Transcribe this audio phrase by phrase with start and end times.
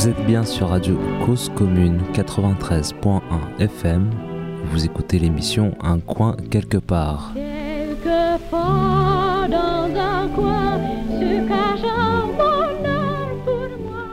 [0.00, 3.20] Vous êtes bien sur Radio Cause Commune 93.1
[3.58, 4.10] FM.
[4.64, 7.32] Vous écoutez l'émission Un coin quelque part.
[7.34, 10.80] Quelquefois dans un coin
[11.10, 14.06] se cache un bonheur pour moi.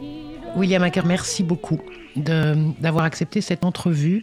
[0.00, 1.78] Si je- William Acker, merci beaucoup
[2.16, 4.22] d'avoir accepté cette entrevue.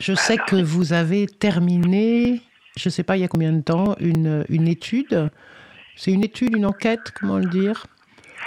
[0.00, 2.42] Je sais que vous avez terminé,
[2.76, 5.30] je ne sais pas il y a combien de temps, une, une étude.
[5.94, 7.86] C'est une étude, une enquête, comment le dire,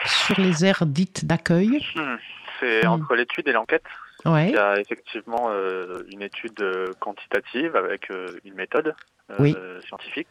[0.05, 1.85] sur les aires dites d'accueil.
[1.95, 2.15] Hmm.
[2.59, 2.91] C'est Hmm.
[2.91, 3.83] entre l'étude et l'enquête.
[4.25, 4.49] Ouais.
[4.49, 8.95] Il y a effectivement euh, une étude euh, quantitative avec euh, une méthode
[9.31, 9.55] euh, Oui.
[9.87, 10.29] scientifique.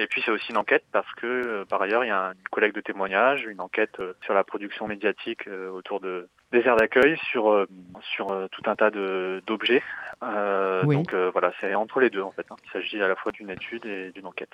[0.00, 2.48] Et puis c'est aussi une enquête parce que euh, par ailleurs il y a une
[2.50, 6.76] collecte de témoignages, une enquête euh, sur la production médiatique euh, autour de des aires
[6.76, 7.66] d'accueil, sur
[8.14, 9.82] sur tout un tas de d'objets.
[10.22, 10.96] Euh, Oui.
[10.96, 12.46] Donc euh, voilà, c'est entre les deux en fait.
[12.50, 12.56] hein.
[12.64, 14.48] Il s'agit à la fois d'une étude et d'une enquête.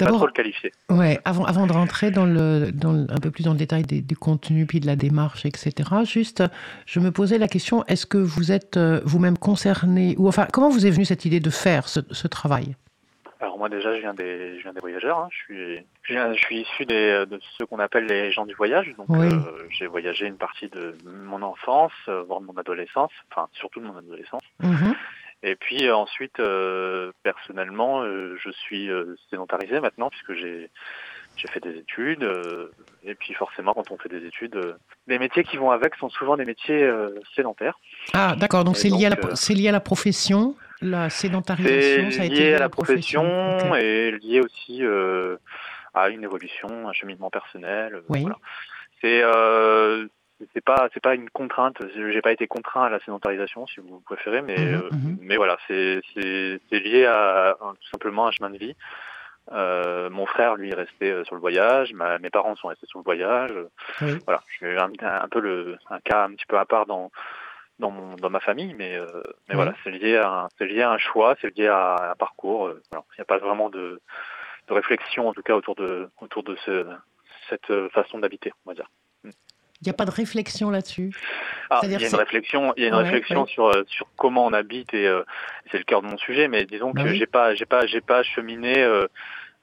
[0.00, 0.72] Ne pas trop le qualifier.
[0.90, 3.82] Ouais, avant, avant de rentrer dans le, dans le- un peu plus dans le détail
[3.82, 5.72] des, du contenu, puis de la démarche, etc.,
[6.04, 6.44] juste,
[6.86, 10.86] je me posais la question, est-ce que vous êtes vous-même concerné, ou enfin, comment vous
[10.86, 12.76] est venue cette idée de faire ce, ce travail?
[13.42, 15.18] Alors moi déjà je viens des je viens des voyageurs.
[15.18, 15.28] hein.
[15.32, 18.54] Je suis je, viens- je suis issu des, de ceux qu'on appelle les gens du
[18.54, 18.94] voyage.
[18.96, 19.26] Donc Oui.
[19.26, 23.80] euh, j'ai voyagé une partie de mon enfance, euh, voire de mon adolescence, enfin surtout
[23.80, 24.42] de mon adolescence.
[24.60, 24.94] Mhm.
[25.42, 28.88] Et puis euh, ensuite euh, personnellement je suis
[29.28, 30.70] sédentarisé maintenant puisque j'ai
[31.34, 32.24] j'ai fait des études.
[33.02, 34.76] et puis forcément quand on fait des études,
[35.08, 36.88] les métiers qui vont avec sont souvent des métiers
[37.34, 37.76] sédentaires.
[38.12, 42.24] Ah, d'accord, donc c'est lié, à la- lié à la profession, la sédentarisation, ça a
[42.26, 45.36] été lié à la profession et lié aussi euh,
[45.94, 47.94] à une évolution, un cheminement personnel.
[47.94, 48.22] euh, Oui.
[48.22, 48.36] voilà.
[49.00, 50.06] C'est euh,
[50.54, 51.76] c'est pas c'est pas une contrainte.
[51.94, 55.18] J'ai pas été contraint à la sédentarisation, si vous préférez, mais Mhm, mhm.
[55.20, 56.00] mais voilà, c'est
[56.72, 58.74] lié à, à tout simplement un chemin de vie.
[59.50, 61.92] Euh, mon frère, lui, est resté sur le voyage.
[61.94, 63.50] Ma- mes parents sont restés sur le voyage.
[64.00, 64.12] Oui.
[64.24, 67.10] Voilà, je suis un, un peu le un cas un petit peu à part dans
[67.78, 69.06] dans mon dans ma famille, mais euh,
[69.48, 72.14] mais voilà, c'est lié à un, c'est lié à un choix, c'est lié à un
[72.14, 72.66] parcours.
[72.66, 72.82] euh.
[72.92, 74.00] Il n'y a pas vraiment de
[74.68, 76.86] de réflexion en tout cas autour de autour de ce
[77.48, 78.88] cette euh, façon d'habiter, on va dire.
[79.24, 81.10] Il n'y a pas de réflexion là-dessus?
[81.68, 83.48] Ah, il y a une réflexion, il y a une Ouais, réflexion ouais.
[83.50, 85.24] sur sur comment on habite et euh,
[85.72, 86.46] c'est le cœur de mon sujet.
[86.46, 87.16] Mais disons Bah que oui.
[87.18, 89.08] j'ai pas j'ai pas j'ai pas cheminé euh,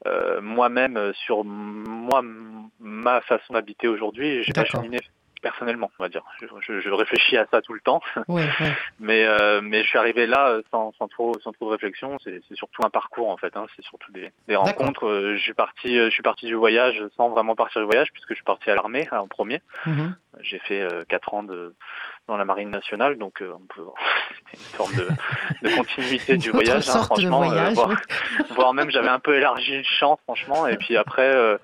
[0.07, 2.21] euh, moi-même sur moi
[2.81, 4.43] ma façon d'habiter aujourd'hui.
[4.43, 4.99] J'ai pas cheminé
[5.41, 6.23] personnellement, on va dire.
[6.41, 8.01] Je, je- je réfléchis à ça tout le temps,
[8.99, 12.17] mais euh, mais je suis arrivé là euh, sans, sans trop sans trop de réflexion.
[12.23, 13.55] C'est c'est surtout un parcours en fait.
[13.57, 13.65] Hein.
[13.75, 15.07] C'est surtout des, des rencontres.
[15.07, 18.11] Euh, Je suis parti euh, je suis parti du voyage sans vraiment partir du voyage
[18.11, 19.61] puisque je suis parti à l'armée hein, en premier.
[19.85, 20.15] Mhm.
[20.41, 21.73] J'ai fait euh, quatre ans de,
[22.27, 23.81] dans la marine nationale, donc euh, on peut
[24.53, 25.07] une forme de,
[25.67, 27.51] de continuité du voyage, hein, franchement.
[27.51, 27.95] euh, voire, oui.
[28.51, 30.67] voire même j'avais un peu élargi le champ, franchement.
[30.67, 31.57] Et puis après, euh,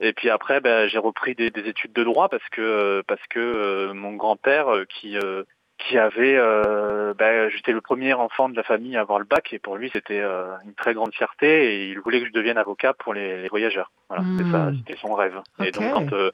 [0.00, 3.38] et puis après, ben, j'ai repris des, des études de droit parce que parce que
[3.40, 5.42] euh, mon grand-père euh, qui euh,
[5.78, 9.52] qui avait, euh, ben, j'étais le premier enfant de la famille à avoir le bac
[9.52, 12.58] et pour lui c'était euh, une très grande fierté et il voulait que je devienne
[12.58, 13.92] avocat pour les, les voyageurs.
[14.08, 14.76] Voilà, c'était ça, Hmm.
[14.78, 15.40] c'était son rêve.
[15.64, 16.30] Et donc quand euh,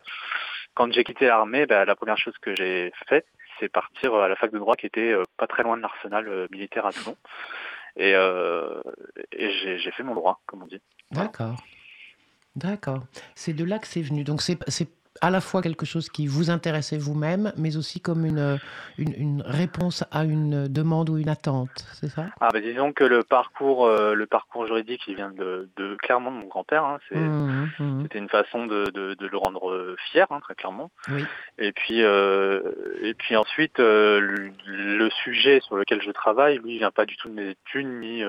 [0.75, 3.27] quand j'ai quitté l'armée, ben, la première chose que j'ai faite,
[3.61, 6.49] c'est partir à la fac de droit qui était euh, pas très loin de l'arsenal
[6.51, 7.17] militaire à Toulon.
[7.97, 8.81] Et, euh,
[9.31, 10.81] et j'ai j'ai fait mon droit, comme on dit.
[11.13, 11.55] D'accord.
[12.57, 13.05] D'accord.
[13.35, 14.25] C'est de là que c'est venu.
[14.25, 14.89] Donc c'est c'est
[15.21, 18.59] à la fois quelque chose qui vous intéressait vous-même, mais aussi comme une,
[18.99, 22.27] une, une réponse à une demande ou une attente, c'est ça?
[22.41, 26.33] Ah, ben, disons que le parcours, euh, le parcours juridique, il vient de, de clairement
[26.33, 26.85] de mon grand-père.
[26.85, 28.03] Hein, c'est Mhm, mhm.
[28.03, 30.91] C'était une façon de, de, de le rendre euh, fier, hein, très clairement.
[31.09, 31.25] Oui.
[31.59, 32.61] Et puis, euh,
[33.01, 37.07] et puis ensuite, euh, le, le sujet sur lequel je travaille, lui, il vient pas
[37.07, 38.29] du tout de mes études, ni, euh,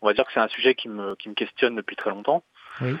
[0.00, 2.44] on va dire que c'est un sujet qui me, qui me questionne depuis très longtemps.
[2.80, 2.94] Oui.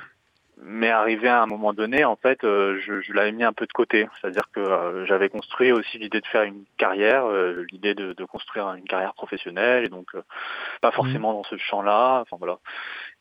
[0.62, 3.66] Mais arrivé à un moment donné, en fait, euh, je, je l'avais mis un peu
[3.66, 4.08] de côté.
[4.20, 8.24] C'est-à-dire que euh, j'avais construit aussi l'idée de faire une carrière, euh, l'idée de, de
[8.24, 10.22] construire une carrière professionnelle, et donc euh,
[10.80, 12.20] pas forcément dans ce champ-là.
[12.20, 12.58] Enfin voilà.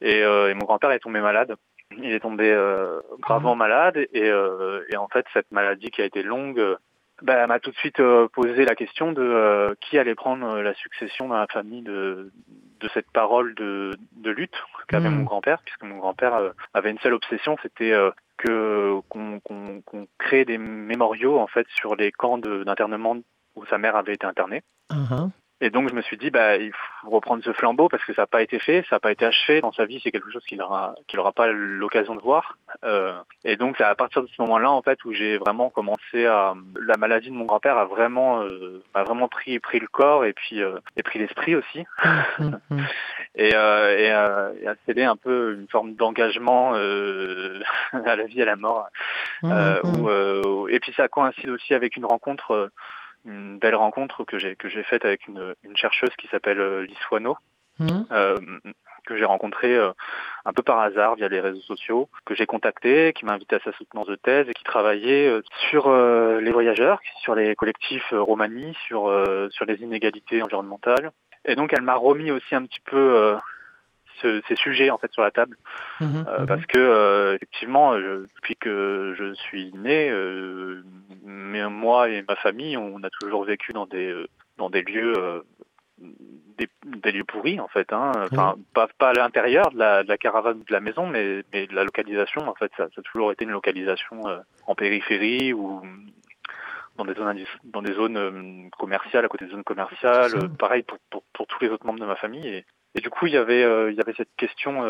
[0.02, 1.56] Et, euh, et mon grand-père est tombé malade.
[1.98, 6.06] Il est tombé euh, gravement malade, et, euh, et en fait, cette maladie qui a
[6.06, 6.78] été longue.
[7.24, 10.62] Bah, m'a tout de suite euh, posé la question de euh, qui allait prendre euh,
[10.62, 12.32] la succession dans la famille de,
[12.82, 14.56] de cette parole de, de lutte
[14.90, 15.16] qu'avait Mm.
[15.16, 19.82] mon grand-père, puisque mon grand-père euh, avait une seule obsession, c'était euh, que qu'on qu'on
[19.82, 23.16] qu'on crée des mémoriaux en fait sur les camps d'internement
[23.56, 24.62] où sa mère avait été internée.
[24.92, 25.32] Mhm.
[25.64, 28.24] Et donc je me suis dit bah il faut reprendre ce flambeau parce que ça
[28.24, 30.44] n'a pas été fait, ça n'a pas été achevé dans sa vie, c'est quelque chose
[30.44, 32.58] qu'il aura qu'il aura pas l'occasion de voir.
[32.84, 33.14] Euh,
[33.46, 36.54] et donc c'est à partir de ce moment-là en fait où j'ai vraiment commencé à
[36.76, 40.34] la maladie de mon grand-père a vraiment euh, a vraiment pris pris le corps et
[40.34, 41.86] puis euh, et pris l'esprit aussi.
[42.40, 42.86] Mhm, mhm.
[43.36, 47.62] et, euh, et, euh, et à céder un peu une forme d'engagement euh,
[47.94, 48.90] à la vie et à la mort.
[49.44, 52.72] Où, euh, et puis ça coïncide aussi avec une rencontre, euh,
[53.26, 56.86] une belle rencontre que j'ai que j'ai faite avec une, une chercheuse qui s'appelle euh,
[56.86, 57.38] Lise Wano,
[57.80, 58.06] Mhm.
[58.12, 58.38] euh,
[59.06, 59.92] que j'ai rencontrée euh,
[60.46, 63.60] un peu par hasard via les réseaux sociaux, que j'ai contacté, qui m'a invité à
[63.60, 68.76] sa soutenance de thèse et qui travaillait euh, sur les voyageurs, sur les collectifs Romani,
[68.88, 69.12] sur
[69.52, 71.12] sur les inégalités environnementales.
[71.46, 73.36] Et donc elle m'a remis aussi un petit peu euh,
[74.22, 75.58] ce- ces sujets en fait sur la table
[76.02, 76.06] euh,
[76.40, 76.46] Mhm.
[76.48, 80.84] parce que euh, effectivement, je- depuis que je suis né, euh,
[81.34, 84.28] mais moi et ma famille, on a toujours vécu dans des euh,
[84.58, 85.42] dans des lieux euh,
[86.00, 87.92] des, des lieux pourris en fait.
[87.92, 88.12] Hein.
[88.32, 91.44] Enfin, pas pas à l'intérieur de la, de la caravane ou de la maison, mais
[91.52, 92.48] mais de la localisation.
[92.48, 95.82] En fait, ça, ça a toujours été une localisation euh, en périphérie ou
[96.98, 100.36] dans des zones dans des zones euh, commerciales, à côté des zones commerciales.
[100.36, 102.48] Euh, pareil pour, pour pour tous les autres membres de ma famille.
[102.48, 102.66] Et,
[102.96, 104.84] et du coup, il y avait euh, il y avait cette question.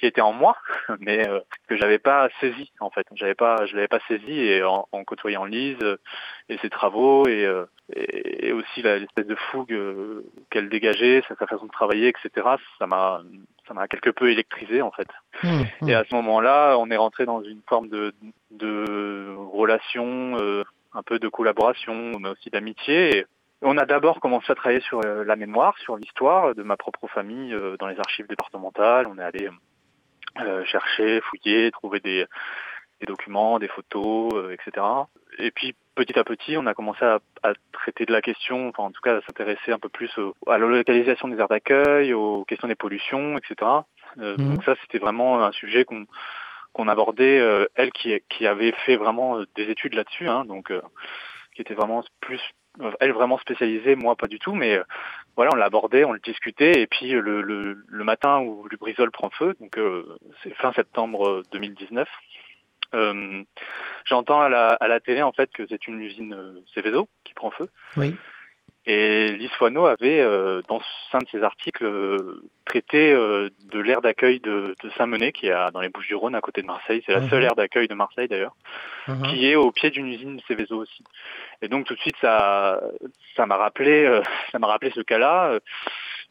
[0.00, 0.56] Qui était en moi,
[0.98, 3.06] mais euh, que j'avais pas saisi en fait.
[3.14, 5.96] J'avais pas, je l'avais pas saisi et en, en côtoyant Lise euh,
[6.48, 11.22] et ses travaux et, euh, et, et aussi la- l'espèce de fougue euh, qu'elle dégageait,
[11.28, 12.46] sa, sa façon de travailler, etc.
[12.78, 13.20] Ça m'a,
[13.68, 15.08] ça m'a quelque peu électrisé en fait.
[15.44, 15.88] Mhm.
[15.88, 18.14] Et à ce moment-là, on est rentré dans une forme de,
[18.50, 20.64] de relation, euh,
[20.94, 23.26] un peu de collaboration, mais aussi d'amitié.
[23.62, 27.54] On a d'abord commencé à travailler sur la mémoire, sur l'histoire de ma propre famille
[27.78, 29.06] dans les archives départementales.
[29.06, 29.50] On est allé
[30.38, 32.26] euh, chercher, fouiller, trouver des,
[33.00, 34.86] des documents, des photos, euh, etc.
[35.38, 38.84] Et puis petit à petit, on a commencé à, à traiter de la question, enfin
[38.84, 42.12] en tout cas à s'intéresser un peu plus au- à la localisation des aires d'accueil,
[42.14, 43.54] aux questions des pollutions, etc.
[44.18, 44.54] Euh, Mhm.
[44.54, 46.06] Donc ça, c'était vraiment un sujet qu'on
[46.72, 50.70] qu'on abordait, euh, elle qui, qui avait fait vraiment euh, des études là-dessus, hein, donc
[50.70, 50.80] euh,
[51.56, 52.40] qui était vraiment plus,
[53.00, 54.84] elle vraiment spécialisée, moi pas du tout, mais euh,
[55.36, 59.10] voilà, on l'abordait, on le discutait, et puis euh, le, le, le matin où Lubrizol
[59.10, 62.08] prend feu, donc euh, c'est fin septembre euh, 2019,
[62.94, 63.42] euh,
[64.04, 66.36] j'entends à la, à la télé en fait que c'est une usine
[66.74, 67.68] Céveso qui prend feu.
[67.96, 68.16] Oui.
[68.92, 69.36] Et
[69.86, 70.80] avait, euh, dans
[71.12, 75.52] un de ses articles, euh, traité euh, de l'aire d'accueil de, de Saint-Menet, qui est
[75.52, 77.02] à- dans les Bouches-du-Rhône, à côté de Marseille.
[77.06, 77.30] C'est la Mhm.
[77.30, 78.54] seule aire d'accueil de Marseille, d'ailleurs,
[79.06, 79.22] Mhm.
[79.28, 81.04] qui est au pied d'une usine Céveso aussi.
[81.62, 82.80] Et donc, tout de suite, ça
[83.36, 85.58] ça m'a rappelé, euh, ça m'a rappelé ce cas-là.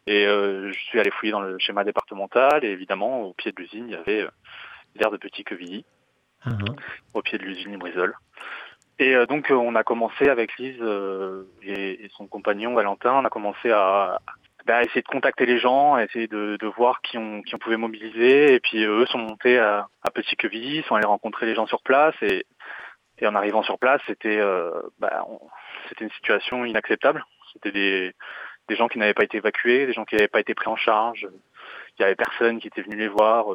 [0.07, 2.65] et euh, je suis allé fouiller dans le schéma départemental.
[2.65, 4.29] Et évidemment, au pied de l'usine, il y avait euh,
[4.95, 5.85] l'aire de Petit-Quevilly
[6.45, 6.75] Mhm.
[7.13, 8.15] au pied de l'usine Librisol.
[8.99, 13.13] Et euh, donc euh, on a commencé avec Lise euh, et, et son compagnon Valentin,
[13.13, 14.19] on a commencé à,
[14.65, 17.55] bah, à essayer de contacter les gens, à essayer de, de voir qui on, qui
[17.55, 18.53] on pouvait mobiliser.
[18.53, 21.81] Et puis eux sont montés à, à Petit Quevilly, sont allés rencontrer les gens sur
[21.81, 22.15] place.
[22.21, 22.45] Et,
[23.19, 25.25] et en arrivant sur place, c'était euh, bah,
[26.01, 27.23] une situation inacceptable.
[27.53, 28.13] C'était des,
[28.67, 30.75] des gens qui n'avaient pas été évacués, des gens qui n'avaient pas été pris en
[30.75, 31.27] charge.
[31.97, 33.45] Il y avait personne qui était venu les voir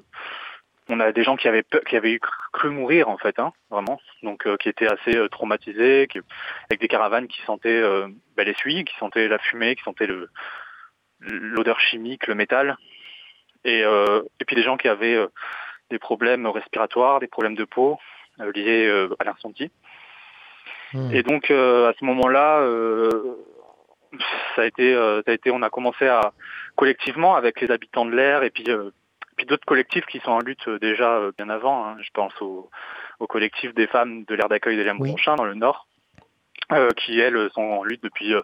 [0.89, 2.21] on a des gens qui avaient peur- qui avaient eu
[2.53, 6.21] cru, mourir en fait, hein, vraiment, donc euh, qui étaient assez euh, traumatisés, qui,
[6.69, 10.07] avec des caravanes qui sentaient euh, bah, les suies, qui sentaient la fumée, qui sentaient
[10.07, 10.29] le
[11.21, 12.77] l'odeur chimique, le métal,
[13.65, 15.29] et euh, et puis des gens qui avaient euh,
[15.91, 17.99] des problèmes respiratoires, des problèmes de peau
[18.41, 19.71] euh, liés euh, à l'incendie.
[20.93, 21.15] Mhm.
[21.15, 23.37] Et donc euh, à ce moment-là, euh,
[24.55, 26.33] ça a été, euh, ça a été, on a commencé à
[26.77, 28.91] collectivement avec les habitants de l'air et puis euh,
[29.37, 31.87] puis d'autres collectifs qui sont en lutte euh, déjà euh, bien avant.
[31.87, 31.97] hein.
[32.01, 32.71] Je pense au,
[33.21, 35.09] au collectif des femmes de l'aire d'accueil des Oui.
[35.11, 35.87] Bronchin dans le Nord,
[36.73, 38.43] euh, qui elles sont en lutte depuis euh,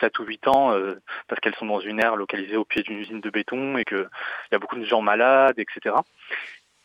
[0.00, 2.98] 7 ou 8 ans euh, parce qu'elles sont dans une aire localisée au pied d'une
[2.98, 4.08] usine de béton et que
[4.50, 5.94] il y a beaucoup de gens malades, etc.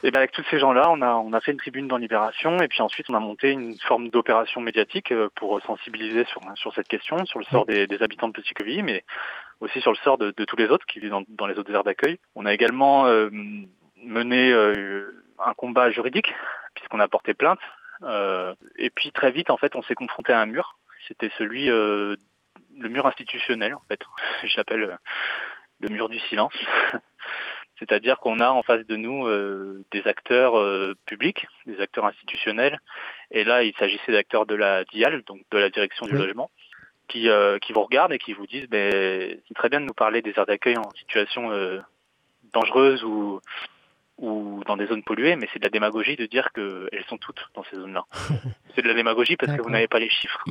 [0.02, 2.58] Et ben avec tous ces gens-là, on a on a fait une tribune dans Libération
[2.60, 6.74] et puis ensuite on a monté une forme d'opération médiatique euh, pour sensibiliser sur sur
[6.74, 8.54] cette question, sur le sort des, des habitants de Petit
[8.84, 9.04] mais
[9.60, 11.74] aussi sur le sort de, de tous les autres qui vivent dans, dans les autres
[11.74, 12.20] aires d'accueil.
[12.36, 13.30] On a également euh,
[14.04, 16.34] mené euh, un combat juridique
[16.76, 17.60] puisqu'on a porté plainte.
[18.04, 20.78] Euh, et puis très vite, en fait, on s'est confronté à un mur.
[21.08, 22.16] C'était celui, euh,
[22.78, 24.00] le mur institutionnel, en fait.
[24.44, 24.96] J'appelle euh,
[25.82, 26.54] le mur du silence.
[27.80, 32.78] C'est-à-dire qu'on a en face de nous euh, des acteurs euh, publics, des acteurs institutionnels.
[33.32, 36.52] Et là, il s'agissait d'acteurs de la DIAL, donc de la direction du logement,
[37.10, 39.94] qui, euh, qui vous regardent et qui vous disent ben, c'est très bien de nous
[39.94, 41.80] parler des aires d'accueil en situation euh,
[42.54, 43.42] dangereuse ou,
[44.18, 47.42] ou dans des zones polluées, mais c'est de la démagogie de dire qu'elles sont toutes
[47.56, 48.04] dans ces zones-là.
[48.76, 50.44] c'est de la démagogie parce que vous n'avez pas les chiffres.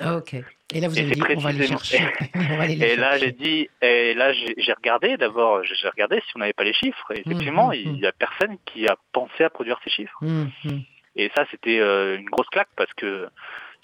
[0.00, 0.34] Ah, ok.
[0.74, 2.04] Et là, vous avez dit, on va les précisément- chercher.
[2.34, 3.26] on va aller les Et là, chercher.
[3.26, 7.10] j'ai dit, et là, j'ai regardé d'abord, j'ai regardé si on n'avait pas les chiffres.
[7.14, 7.98] Et effectivement, Mhm, il mhm.
[7.98, 10.16] y a personne qui a pensé à produire ces chiffres.
[10.22, 10.82] Hum, hum.
[11.16, 13.28] Et ça, c'était euh, une grosse claque parce que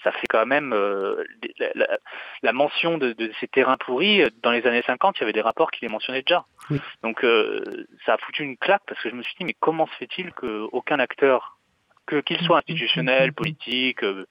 [0.03, 1.23] ça fait quand même euh,
[1.59, 1.97] la, la-
[2.41, 4.23] la mention de, de ces terrains pourris.
[4.41, 6.45] Dans les années 50, il y avait des rapports qui les mentionnaient déjà.
[6.69, 6.79] Oui.
[7.03, 9.87] Donc euh, ça a foutu une claque parce que je me suis dit mais comment
[9.87, 11.57] se fait-il qu'aucun acteur,
[12.05, 14.25] que qu'il soit institutionnel, politique, euh,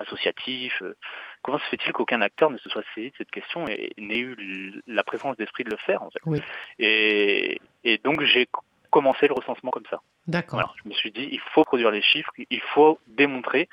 [0.00, 0.96] associatif, euh,
[1.42, 4.80] comment se fait-il qu'aucun acteur ne se soit saisi de cette question et n'ait eu
[4.86, 6.20] la présence d'esprit de le faire en fait?
[6.26, 6.40] Oui.
[6.78, 8.48] Et, et donc j'ai
[8.90, 10.00] commencé le recensement comme ça.
[10.26, 10.60] D'accord.
[10.60, 10.72] Voilà.
[10.82, 13.68] Je me suis dit il faut produire les chiffres, il faut démontrer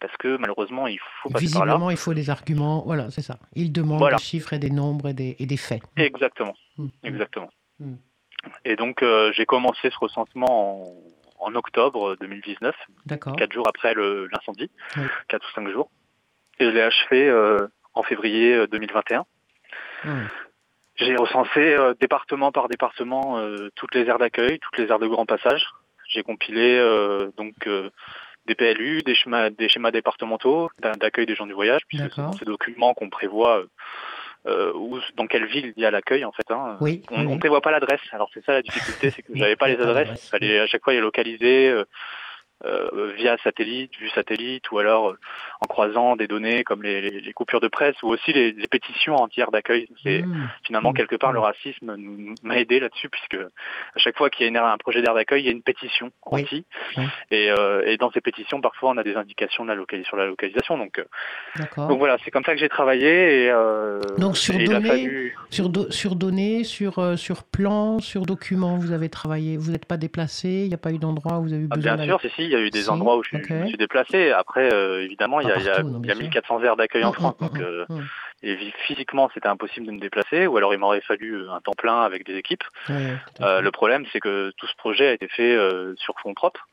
[0.00, 1.72] parce que malheureusement il faut passer par là.
[1.72, 2.82] Visiblement, il faut des arguments.
[2.84, 3.38] Voilà, c'est ça.
[3.54, 4.16] Il demande Voilà.
[4.16, 5.82] des chiffres et des nombres et des, et des faits.
[5.96, 6.54] Exactement.
[6.78, 6.86] Mm.
[7.04, 7.50] Exactement.
[7.78, 7.94] Mm.
[8.64, 10.90] Et donc euh, j'ai commencé ce recensement
[11.38, 12.74] en, en octobre 2019,
[13.06, 13.36] D'accord.
[13.36, 15.02] quatre jours après l'incendie, Oui.
[15.28, 15.90] quatre ou cinq jours.
[16.58, 19.24] Et je l'ai achevé euh, en février euh, 2021.
[20.04, 20.28] Hum.
[20.96, 25.06] J'ai recensé euh, département par département euh, toutes les aires d'accueil, toutes les aires de
[25.06, 25.64] grand passage.
[26.08, 27.88] J'ai compilé euh, donc euh,
[28.50, 32.20] des PLU, des schémas, des schémas départementaux d'a- d'accueil des gens du voyage, puisque c'est
[32.22, 33.66] dans ces documents qu'on prévoit euh,
[34.46, 36.50] euh, où, dans quelle ville il y a l'accueil en fait.
[36.50, 36.76] hein.
[36.80, 37.02] Oui.
[37.10, 38.00] On oui, ne prévoit pas l'adresse.
[38.12, 40.24] Alors c'est ça la difficulté, c'est que j'avais pas les adresses.
[40.26, 41.84] Il fallait à chaque fois les localiser euh,
[42.64, 45.18] euh, via satellite, vue satellite, ou alors euh,
[45.60, 48.66] en croisant des données comme les, les- les coupures de presse ou aussi les, les
[48.68, 49.88] pétitions entières d'accueil.
[50.02, 50.48] C'est Hum.
[50.64, 50.94] finalement Mm.
[50.94, 51.34] quelque part Mm.
[51.34, 55.02] le racisme nous m'a aidé là-dessus puisque à chaque fois qu'il y a un projet
[55.02, 56.64] d'aire d'accueil, il y a une pétition anti.
[56.96, 57.04] Oui.
[57.30, 60.26] Et, euh, et dans ces pétitions, parfois on a des indications de la sur la
[60.26, 60.76] localisation.
[60.78, 61.00] Donc,
[61.98, 63.46] voilà, c'est comme ça que j'ai travaillé.
[63.46, 63.50] Et,
[64.18, 65.36] Donc, sur et données, fallu.
[65.50, 69.56] Sur, do- sur données, sur, sur plan, sur documents, vous avez travaillé.
[69.56, 70.48] Vous n'êtes pas déplacé.
[70.48, 72.18] Il n'y a pas eu d'endroit où vous avez eu Ah, besoin bien d'aller.
[72.18, 74.30] sûr, si, il y a eu des Si, endroits où je, me suis déplacé.
[74.32, 76.14] Après, euh, évidemment, il y a, Pas il y a- partout, non, il y a
[76.14, 76.22] bien sûr.
[76.24, 77.36] 1400 aires d'accueil en Hum, France.
[77.40, 77.86] hum, Donc, hum, euh,
[78.42, 80.46] et physiquement, c'était impossible de me déplacer.
[80.46, 82.64] Ou alors, il m'aurait fallu euh, un temps plein avec des équipes.
[82.88, 85.56] Ouais, Euh, le problème, c'est que tout ce projet a été fait
[85.96, 86.66] sur fonds propres.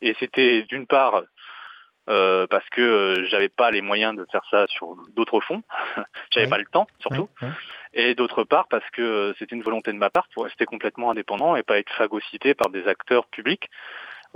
[0.00, 1.22] Et c'était d'une part
[2.08, 5.62] euh, parce que euh, j'avais pas les moyens de faire ça sur d'autres fonds.
[6.30, 6.50] j'avais Ouais.
[6.50, 7.28] pas le temps, surtout.
[7.42, 7.54] Ouais, ouais.
[7.92, 11.10] Et d'autre part parce que euh, c'était une volonté de ma part pour rester complètement
[11.10, 13.68] indépendant et pas être phagocyté par des acteurs publics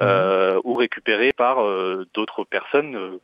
[0.01, 3.21] euh, ou récupéré par euh, d'autres personnes euh,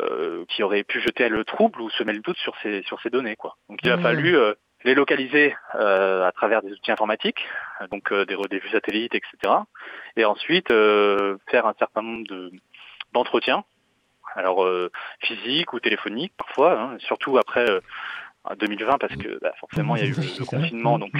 [0.00, 3.10] euh, qui auraient pu jeter le trouble ou semer le doute sur ces sur ces
[3.10, 3.56] données quoi.
[3.68, 4.02] Donc il a Mhm.
[4.02, 4.54] fallu euh,
[4.84, 7.44] les localiser euh, à travers des outils informatiques,
[7.90, 9.52] donc euh, des, des vues satellites, etc.
[10.16, 12.50] Et ensuite euh, faire un certain nombre de
[13.12, 13.64] d'entretiens,
[14.36, 14.90] alors euh,
[15.20, 17.66] physiques ou téléphoniques parfois, hein, surtout après
[18.50, 21.12] euh, 2020 parce que bah, forcément il y a eu le, le confinement, donc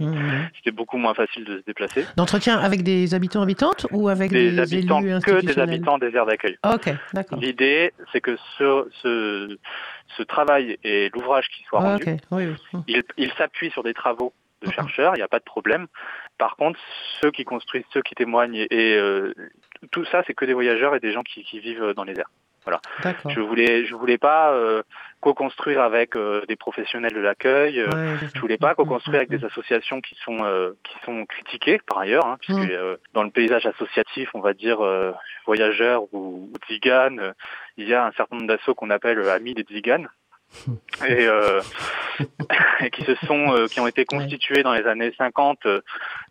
[0.00, 0.48] Hum, hum.
[0.56, 2.06] c'était beaucoup moins facile de se déplacer.
[2.16, 6.14] D'entretien avec des habitants habitantes ou avec des, Des habitants élus que des habitants des
[6.16, 6.56] aires d'accueil.
[6.64, 7.38] Ok, d'accord.
[7.38, 9.58] L'idée, c'est que ce, ce,
[10.16, 12.54] ce travail et l'ouvrage qui soit rendu, Ok, oui, oui.
[12.72, 12.84] Hum.
[12.88, 14.72] il, il s'appuie sur des travaux de Mhm.
[14.72, 15.86] chercheurs, il n'y a pas de problème.
[16.38, 16.78] Par contre,
[17.20, 19.34] ceux qui construisent, ceux qui témoignent, et, et, euh,
[19.90, 22.30] tout ça, c'est que des voyageurs et des gens qui, qui vivent dans les airs.
[23.02, 23.30] D'accord.
[23.30, 24.82] Je voulais, je voulais pas euh,
[25.24, 27.80] co-construire avec euh, des professionnels de l'accueil.
[27.80, 31.80] euh, Ouais, je voulais pas co-construire avec des associations qui sont euh, qui sont critiquées
[31.86, 35.12] par ailleurs, hein, puisque euh, dans le paysage associatif, on va dire euh,
[35.46, 37.32] voyageurs ou, ou tziganes, euh,
[37.78, 40.08] il y a un certain nombre d'assauts qu'on appelle amis des tziganes.
[41.08, 41.60] Et, euh,
[42.80, 45.80] et qui se sont euh, qui ont été constitués dans les années 50 euh,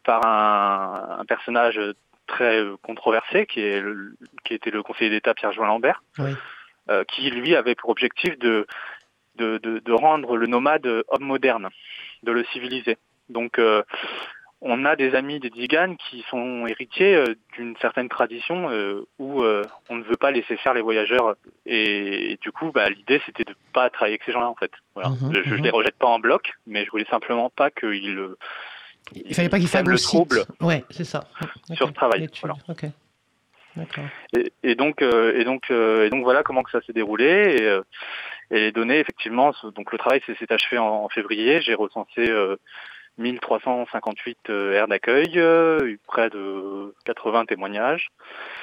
[0.05, 1.79] par un, un personnage
[2.27, 4.13] très controversé qui est le-
[4.45, 6.31] qui était le conseiller d'État Pierre-Joël Lambert Oui.
[6.89, 8.67] Euh, qui lui avait pour objectif de,
[9.35, 11.69] de, de, de rendre le nomade homme moderne,
[12.23, 12.97] de le civiliser.
[13.29, 13.83] Donc euh,
[14.59, 18.67] on a des amis des Tziganes qui sont héritiers euh, d'une certaine tradition
[19.17, 19.43] où
[19.89, 21.35] on ne veut pas laisser faire les voyageurs
[21.65, 24.71] et, et du coup bah, l'idée c'était de pas travailler avec ces gens-là en fait.
[24.93, 25.09] Voilà.
[25.09, 25.63] Mhm, je, je mhm.
[25.63, 28.19] les rejette pas en bloc, mais je voulais simplement pas qu'ils
[29.13, 31.23] Il fallait pas qu'il sèment le trouble Ouais, c'est ça.
[31.73, 32.27] sur ce travail.
[32.41, 32.55] Voilà.
[34.37, 37.57] Et, et donc, euh, et donc, euh, et donc voilà comment que ça s'est déroulé.
[37.59, 37.81] Et, euh,
[38.51, 41.61] et les données, effectivement, donc le travail s'est achevé en, en février.
[41.61, 42.57] J'ai recensé euh,
[43.17, 48.09] 1358 euh, aires d'accueil, euh, eu près de 80 témoignages.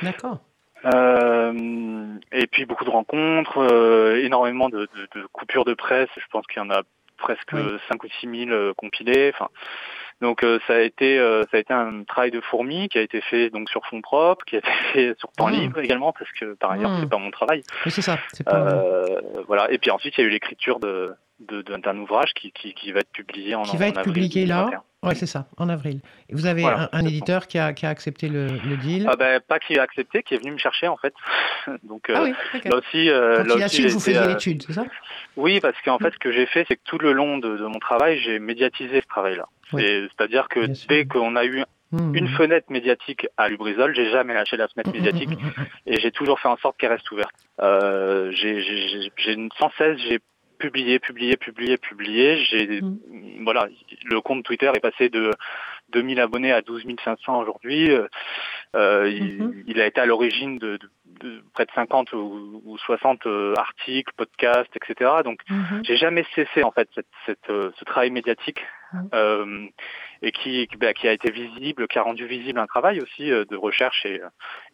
[0.03, 0.39] D'accord.
[0.87, 6.09] Euh, et puis beaucoup de rencontres, euh, énormément de, de- de coupures de presse.
[6.17, 6.83] Je pense qu'il y en a
[7.19, 7.63] presque Oui.
[7.89, 9.31] 5 ou 6 000 euh, compilés.
[9.35, 9.49] Enfin,
[10.21, 13.03] donc euh, ça a été euh, ça a été un travail de fourmi qui a
[13.03, 15.53] été fait donc sur fonds propres, qui a été fait sur temps Mmh.
[15.53, 17.01] libre également parce que par ailleurs Mmh.
[17.03, 17.63] c'est pas mon travail.
[17.87, 18.19] Oui, c'est ça.
[18.45, 18.57] Pas.
[18.57, 19.71] Euh, voilà.
[19.71, 23.01] Et puis ensuite il y a eu l'écriture de d'un ouvrage qui, qui, qui va
[23.01, 24.65] être publié en Qui va en être avril publié là.
[24.65, 24.83] 2021.
[25.09, 26.01] Ouais, c'est ça, en avril.
[26.29, 29.09] Et vous avez Voilà, un, éditeur qui a, qui a accepté le, le deal.
[29.11, 31.15] Ah ben pas qui a accepté, qui est venu me chercher en fait.
[31.83, 32.35] donc euh, Ah oui,
[32.67, 34.85] là aussi Donc là il a su que vous faisiez l'étude, c'est ça?
[35.39, 37.65] Oui, parce qu'en fait, ce que j'ai fait, c'est que tout le long de, de
[37.65, 39.47] mon travail, j'ai médiatisé ce travail-là.
[39.73, 40.09] Oui.
[40.17, 42.15] C'est-à-dire que Bien dès qu'on a eu Mhm.
[42.15, 43.93] une fenêtre médiatique à Lubrizol.
[43.97, 45.31] J'ai jamais lâché la fenêtre médiatique
[45.87, 47.35] et j'ai toujours fait en sorte qu'elle reste ouverte.
[47.61, 50.21] Euh, j'ai, j'ai, j'ai- j'ai- sans cesse, j'ai
[50.59, 52.45] publié, publié, publié, publié.
[52.45, 52.81] J'ai,
[53.43, 53.67] voilà,
[54.05, 55.33] le compte Twitter est passé de
[55.93, 57.91] 2000 abonnés à 12 500 aujourd'hui.
[57.91, 58.07] Euh,
[58.77, 59.65] euh, il, Mhm.
[59.67, 63.55] il a été à l'origine de, de- de près de 50 ou, ou 60 euh,
[63.57, 65.11] articles, podcasts, etc.
[65.25, 65.83] Donc, Mhm.
[65.85, 69.09] j'ai jamais cessé en fait cette, cette, euh, ce travail médiatique Mhm.
[69.15, 69.67] euh,
[70.23, 73.45] et qui, bah, qui a été visible, qui a rendu visible un travail aussi euh,
[73.45, 74.21] de recherche et,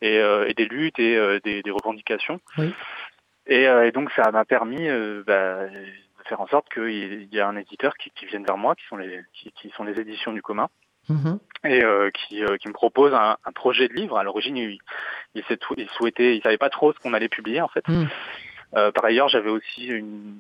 [0.02, 2.40] et, euh, et des luttes et euh, des, des revendications.
[2.58, 2.73] Oui.
[3.46, 7.40] Et, euh, et donc ça m'a permis euh, bah, de faire en sorte qu'il y
[7.40, 9.99] a un éditeur qui, qui vienne vers moi, qui sont les, qui, qui sont les
[10.00, 10.68] éditions du commun
[11.09, 11.39] Mhm.
[11.65, 14.19] et euh, qui, euh, qui me propose un, un projet de livre.
[14.19, 14.79] À l'origine, il,
[15.35, 15.43] il,
[15.77, 17.87] il souhaitait, il savait pas trop ce qu'on allait publier en fait.
[17.89, 18.09] Mhm.
[18.77, 20.37] Euh, par ailleurs, j'avais aussi une,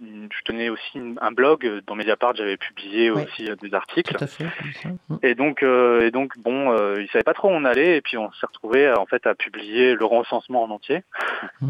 [0.00, 2.34] une- je tenais aussi une- un blog dans Mediapart.
[2.34, 4.14] J'avais publié aussi des articles.
[4.16, 4.44] Tout à fait.
[4.44, 4.88] comme ça.
[5.08, 5.18] Mhm.
[5.22, 8.30] Et donc, et donc, bon, il savait pas trop où on allait, et puis on
[8.32, 11.02] s'est retrouvé en fait à publier le recensement en entier,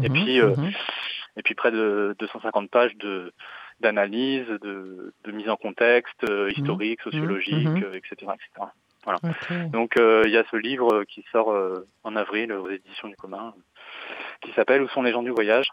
[0.03, 0.13] Et Mhm.
[0.13, 0.71] puis, Mhm.
[1.37, 3.31] et puis près de 250 pages de
[3.81, 7.83] d'analyse, de, de mise en contexte euh, historique, sociologique, Mhm.
[7.83, 8.67] euh, etc., etc.
[9.07, 9.71] Ok.
[9.71, 11.49] Donc, euh, il y a ce livre qui sort
[12.03, 13.53] en avril aux éditions du commun,
[14.41, 15.69] qui s'appelle Où sont les gens du voyage,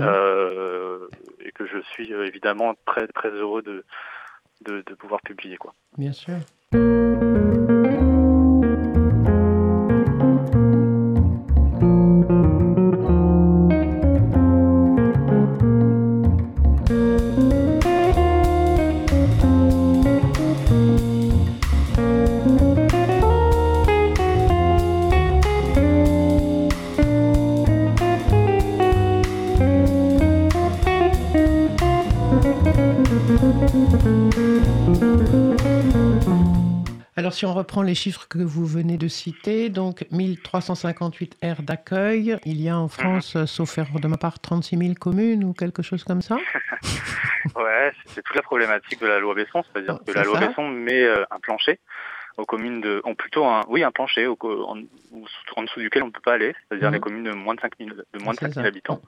[0.00, 1.08] euh,
[1.44, 3.84] et que je suis évidemment très très heureux de
[4.62, 5.72] de, de pouvoir publier quoi.
[5.96, 6.36] Bien sûr.
[37.88, 42.88] Les chiffres que vous venez de citer, donc 1358 aires d'accueil, il y a en
[42.88, 46.36] France, euh, sauf erreur de ma part, 36 000 communes ou quelque chose comme ça
[47.56, 50.46] Ouais, c'est toute la problématique de la loi Besson, c'est-à-dire Bon, que la loi ça.
[50.48, 51.80] Besson met euh, un plancher
[52.36, 54.78] aux communes de, ont plutôt un, oui, un plancher au en,
[55.10, 56.94] ou sous- en dessous duquel on ne peut pas aller, c'est-à-dire Mhm.
[56.94, 58.68] les communes de moins de 5000 de moins de C'est 5000 ça.
[58.68, 59.00] habitants.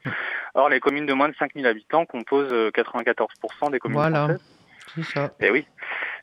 [0.54, 4.24] Or, les communes de moins de 5000 habitants composent euh, 94% des communes Voilà.
[4.24, 4.49] françaises.
[5.02, 5.32] Ça.
[5.40, 5.66] Et oui.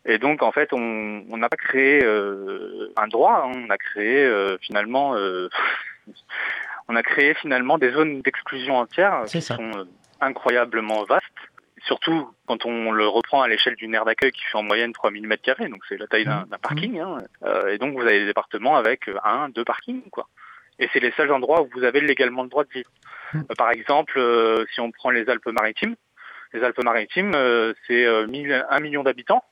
[0.05, 4.23] Et donc, en fait, on n'a pas créé euh, un droit, hein, on a créé
[4.23, 5.49] euh, finalement, euh,
[6.87, 9.55] on a créé finalement des zones d'exclusion entières qui ça.
[9.55, 9.87] sont
[10.21, 11.25] incroyablement vastes.
[11.85, 15.27] Surtout quand on le reprend à l'échelle d'une aire d'accueil qui fait en moyenne 3000
[15.27, 16.99] mètres carrés, donc c'est la taille d'un d'un parking.
[16.99, 17.19] Hein.
[17.43, 20.27] Euh, et donc vous avez des départements avec un, deux parkings, quoi.
[20.79, 22.89] Et c'est les seuls endroits où vous avez légalement le droit de vivre.
[23.33, 23.39] Mm.
[23.39, 25.95] Euh, par exemple, si on prend les Alpes-Maritimes,
[26.53, 29.43] les Alpes-Maritimes, euh, c'est euh, 1000 un million d'habitants.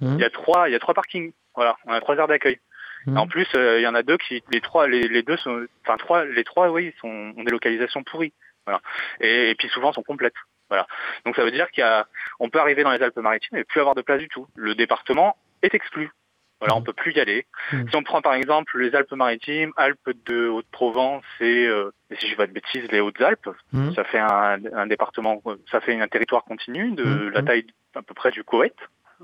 [0.00, 0.14] Mhm.
[0.14, 1.32] Il y a trois, il y a trois parkings.
[1.54, 2.58] Voilà, on a trois aires d'accueil.
[3.06, 5.36] Et En plus, euh, il y en a deux qui, les trois, les, les deux
[5.38, 8.34] sont, enfin trois, les trois, oui, sont, ont des localisations pourries.
[8.66, 8.80] Voilà.
[9.20, 10.34] Et, et puis souvent sont complètes.
[10.68, 10.86] Voilà.
[11.24, 12.06] Donc ça veut dire qu'il y a,
[12.38, 14.46] on peut arriver dans les Alpes-Maritimes et plus avoir de place du tout.
[14.54, 16.10] Le département est exclu.
[16.60, 17.46] Voilà, on peut plus y aller.
[17.72, 17.88] Mhm.
[17.88, 22.32] Si on prend par exemple les Alpes-Maritimes, Alpes de Haute-Provence et, euh, et si je
[22.32, 23.94] dis pas de bêtises, les Hautes-Alpes, Mhm.
[23.94, 27.30] ça fait un, un département, ça fait un territoire continu de Mhm.
[27.30, 28.74] la taille à peu près du Koweït,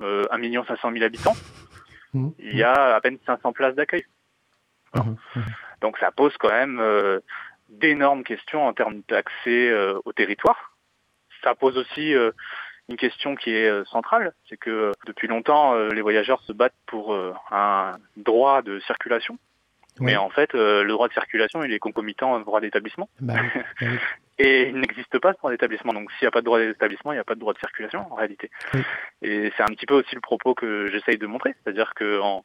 [0.00, 1.36] euh, 1 500 000 habitants.
[2.38, 4.06] Il y a à peine 500 places d'accueil.
[4.94, 5.16] Mhm.
[5.82, 7.20] Donc ça pose quand même euh,
[7.68, 10.72] d'énormes questions en termes d'accès euh, au territoire.
[11.44, 12.30] Ça pose aussi euh,
[12.88, 16.52] une question qui est euh, centrale, c'est que euh, depuis longtemps, euh, les voyageurs se
[16.52, 17.16] battent pour
[17.50, 19.38] un droit de circulation.
[19.98, 20.06] Oui.
[20.06, 23.08] Mais en fait, le droit de circulation, il est concomitant au droit d'établissement.
[23.20, 23.86] Bah bah oui.
[24.38, 25.94] Et il n'existe pas ce droit d'établissement.
[25.94, 27.58] Donc s'il n'y a pas de droit d'établissement, il n'y a pas de droit de
[27.58, 28.50] circulation en réalité.
[28.74, 28.82] Oui.
[29.22, 31.54] Et c'est un petit peu aussi le propos que j'essaye de montrer.
[31.64, 32.44] C'est-à-dire que en,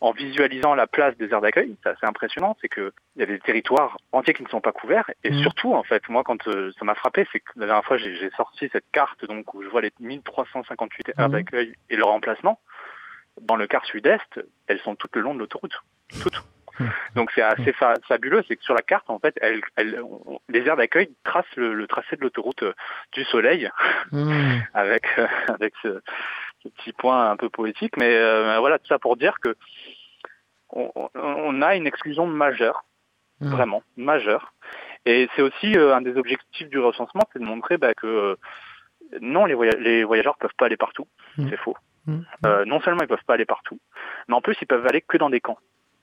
[0.00, 3.38] en visualisant la place des aires d'accueil, c'est assez impressionnant, c'est qu'il y a des
[3.38, 5.10] territoires entiers qui ne sont pas couverts.
[5.24, 5.40] Et Mhm.
[5.42, 8.30] surtout, en fait, moi, quand euh, ça m'a frappé, c'est que la dernière fois, j'ai
[8.36, 11.32] sorti cette carte donc où je vois les 1358 aires Mhm.
[11.32, 12.60] d'accueil et leur emplacement.
[13.40, 15.78] Dans le quart sud-est, elles sont toutes le long de l'autoroute.
[16.22, 16.42] Toutes.
[16.78, 16.90] Mhm.
[17.14, 20.40] Donc c'est assez fa- fabuleux, c'est que sur la carte, en fait, elle, elle- on-
[20.50, 22.74] les aires d'accueil tracent le, le tracé de l'autoroute euh,
[23.12, 23.70] du Soleil
[24.74, 26.02] avec euh, avec ce
[26.62, 27.96] petit point un peu poétique.
[27.96, 29.54] Mais euh, voilà, tout ça pour dire que
[30.70, 32.84] on, on- a une exclusion majeure,
[33.40, 33.50] Mhm.
[33.50, 34.52] vraiment majeure.
[35.04, 38.36] Et c'est aussi euh, un des objectifs du recensement, c'est de montrer bah, que euh,
[39.20, 41.06] non, les, voya- les voyageurs peuvent pas aller partout.
[41.38, 41.48] Mhm.
[41.50, 41.76] C'est faux.
[42.06, 42.24] Mhm.
[42.46, 43.78] Euh, non seulement ils peuvent pas aller partout,
[44.28, 45.58] mais en plus ils peuvent aller que dans des camps.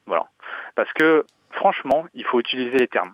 [0.06, 0.26] Voilà.
[0.76, 3.14] Parce que franchement, il faut utiliser les termes.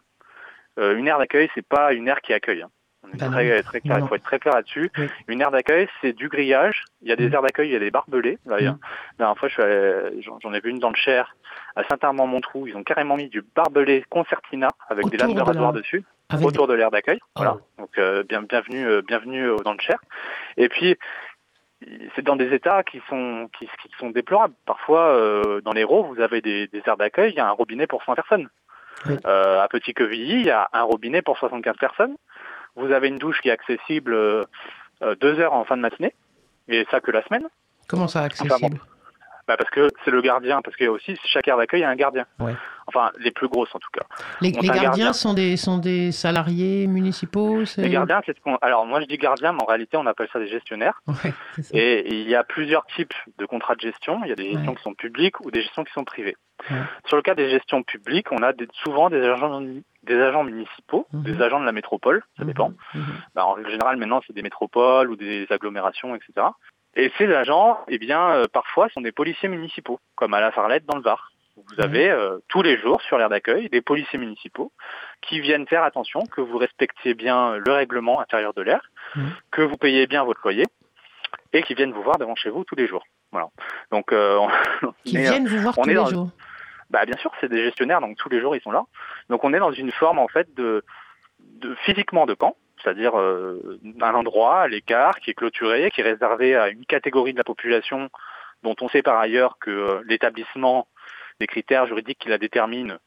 [0.80, 2.62] Euh, une aire d'accueil, c'est pas une aire qui accueille.
[2.62, 2.69] hein.
[3.12, 3.62] On est Bah très, non.
[3.63, 4.91] très clair, il faut être très clair là-dessus.
[4.98, 5.08] Oui.
[5.28, 6.84] Une aire d'accueil, c'est du grillage.
[7.02, 8.38] Il y a des aires d'accueil, il y a des barbelés.
[8.45, 8.80] Là, a- Mm.
[9.19, 11.36] La dernière fois, j'en ai vu une dans le Cher,
[11.76, 12.67] à Saint-Armand-Montrou.
[12.67, 16.45] Ils ont carrément mis du barbelé concertina avec des lames de la- rasoir dessus, Avec
[16.45, 17.19] autour de l'aire d'accueil.
[17.24, 17.28] Oh.
[17.38, 17.58] Voilà.
[17.78, 19.98] Donc, euh, bien, bienvenue, euh, bienvenue euh, dans le Cher.
[20.58, 20.95] Et puis,
[22.15, 24.54] c'est dans des états qui sont, qui, qui sont déplorables.
[24.65, 27.88] Parfois, euh, dans l'Hérault, vous avez des, des aires d'accueil, il y a un robinet
[27.88, 28.50] pour 100 personnes.
[29.06, 29.15] Oui.
[29.26, 32.17] Euh, à Petit-Quevilly, il y a un robinet pour 75 personnes.
[32.75, 34.43] Vous avez une douche qui est accessible euh,
[35.01, 36.13] euh, deux heures en fin de matinée,
[36.67, 37.47] et ça que la semaine.
[37.88, 38.79] Comment ça accessible?
[39.47, 41.89] Bah parce que c'est le gardien, parce qu'il y a aussi chaque aire d'accueil a
[41.89, 42.25] un gardien.
[42.39, 42.53] Ouais.
[42.86, 44.05] Enfin, les plus grosses en tout cas.
[44.41, 45.12] Les, gardiens gardien.
[45.13, 48.58] sont des, sont des salariés municipaux Les gardiens, c'est ce qu'on.
[48.58, 51.01] Alors moi je dis gardien, mais en réalité on appelle ça des gestionnaires.
[51.08, 51.69] Ouais, ça.
[51.73, 54.21] Et il y a plusieurs types de contrats de gestion.
[54.23, 54.75] Il y a des gestions Ouais.
[54.75, 56.38] qui sont publiques ou des gestions qui sont privées.
[57.08, 59.63] Sur le cas des gestions publiques, on a des- souvent des agents,
[60.04, 61.24] des agents municipaux, Mhm.
[61.24, 62.70] des agents de la métropole, ça dépend.
[62.94, 63.06] Mhm, mhm.
[63.36, 66.48] Bah, en règle générale, maintenant, c'est des métropoles ou des agglomérations, etc.
[66.96, 70.86] Et ces agents, eh bien, euh, parfois, sont des policiers municipaux, comme à la Farlette
[70.86, 71.32] dans le Var.
[71.56, 71.84] Vous Mhm.
[71.84, 74.72] avez euh, tous les jours sur l'aire d'accueil des policiers municipaux
[75.22, 78.82] qui viennent faire attention que vous respectiez bien le règlement intérieur de l'air,
[79.16, 79.30] Mhm.
[79.52, 80.66] que vous payez bien votre loyer
[81.52, 83.04] et qui viennent vous voir devant chez vous tous les jours.
[83.34, 83.50] Voilà.
[83.92, 84.48] Donc, euh, on-
[85.04, 85.96] Qui est, euh, viennent vous voir on tous les.
[86.89, 88.84] Bah, bien sûr, c'est des gestionnaires, donc tous les jours ils sont là.
[89.30, 90.84] Donc on est dans une forme en fait de,
[91.39, 96.04] de physiquement de camp, c'est-à-dire euh, un endroit à l'écart qui est clôturé, qui est
[96.04, 98.10] réservé à une catégorie de la population
[98.63, 100.88] dont on sait par ailleurs que euh, l'établissement,
[101.39, 102.97] les critères juridiques qui la déterminent,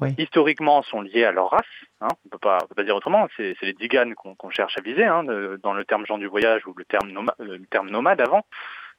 [0.00, 0.14] Oui.
[0.18, 1.64] historiquement sont liés à leur race.
[2.00, 3.28] Hein, on peut pas, on peut pas dire autrement.
[3.36, 6.18] C'est c'est les diganes qu'on qu'on cherche à viser, hein, de- dans le terme gens
[6.18, 8.44] du voyage ou le terme, noma- euh, le terme nomade avant.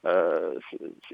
[0.08, 0.54] Euh,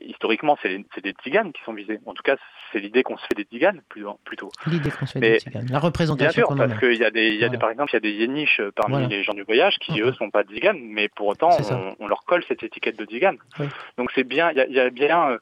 [0.02, 2.00] historiquement, c'est des tziganes qui sont visés.
[2.06, 2.36] En tout cas,
[2.72, 4.52] c'est l'idée qu'on se fait des tziganes plutôt.
[4.68, 5.64] L'idée qu'on se fait Mais- des tziganes.
[5.64, 7.60] La Bien représentation sûr, qu'on en parce qu'il y a des, y a des, Voilà.
[7.60, 9.08] par exemple, il y a des yéniches parmi Voilà.
[9.08, 10.08] les gens du voyage qui Mhm.
[10.10, 13.38] eux sont pas tziganes, mais pour autant on, on leur colle cette étiquette de tzigane.
[13.60, 13.66] Oui.
[13.98, 15.38] Donc c'est bien, il y a, il y a bien euh,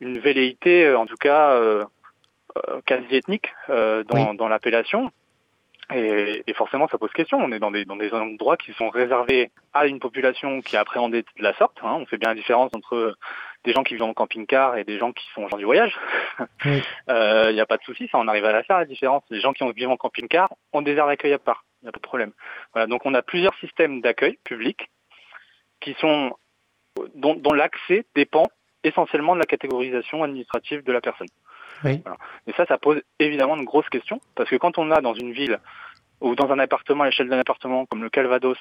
[0.00, 1.84] une velléité, euh, en tout cas euh,
[2.68, 5.10] euh, quasi ethnique, euh, dans, dans l'appellation.
[5.92, 7.38] Et, et forcément, ça pose question.
[7.38, 10.78] On est dans des, dans des endroits qui sont réservés à une population qui est
[10.78, 11.78] appréhendée de la sorte.
[11.82, 11.96] hein.
[12.00, 13.16] On fait bien la différence entre
[13.64, 15.96] des gens qui vivent en camping-car et des gens qui sont gens du voyage.
[16.64, 16.82] Oui.
[17.08, 19.22] Il n'y a pas de souci, ça on arrive à la faire la différence.
[19.30, 21.92] Les gens qui vivent en camping-car ont des aires d'accueil à part, il n'y a
[21.92, 22.32] pas de problème.
[22.72, 24.90] Voilà, donc on a plusieurs systèmes d'accueil public
[25.80, 26.32] qui sont
[27.14, 28.44] dont, dont l'accès dépend
[28.82, 31.28] essentiellement de la catégorisation administrative de la personne.
[31.82, 32.02] Oui.
[32.46, 35.32] Et ça, ça pose évidemment une grosse question, parce que quand on a dans une
[35.32, 35.58] ville
[36.20, 38.58] ou dans un appartement, à l'échelle d'un appartement comme le Calvados,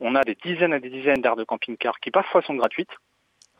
[0.00, 2.90] on a des dizaines et des dizaines d'aires de camping-car qui parfois sont gratuites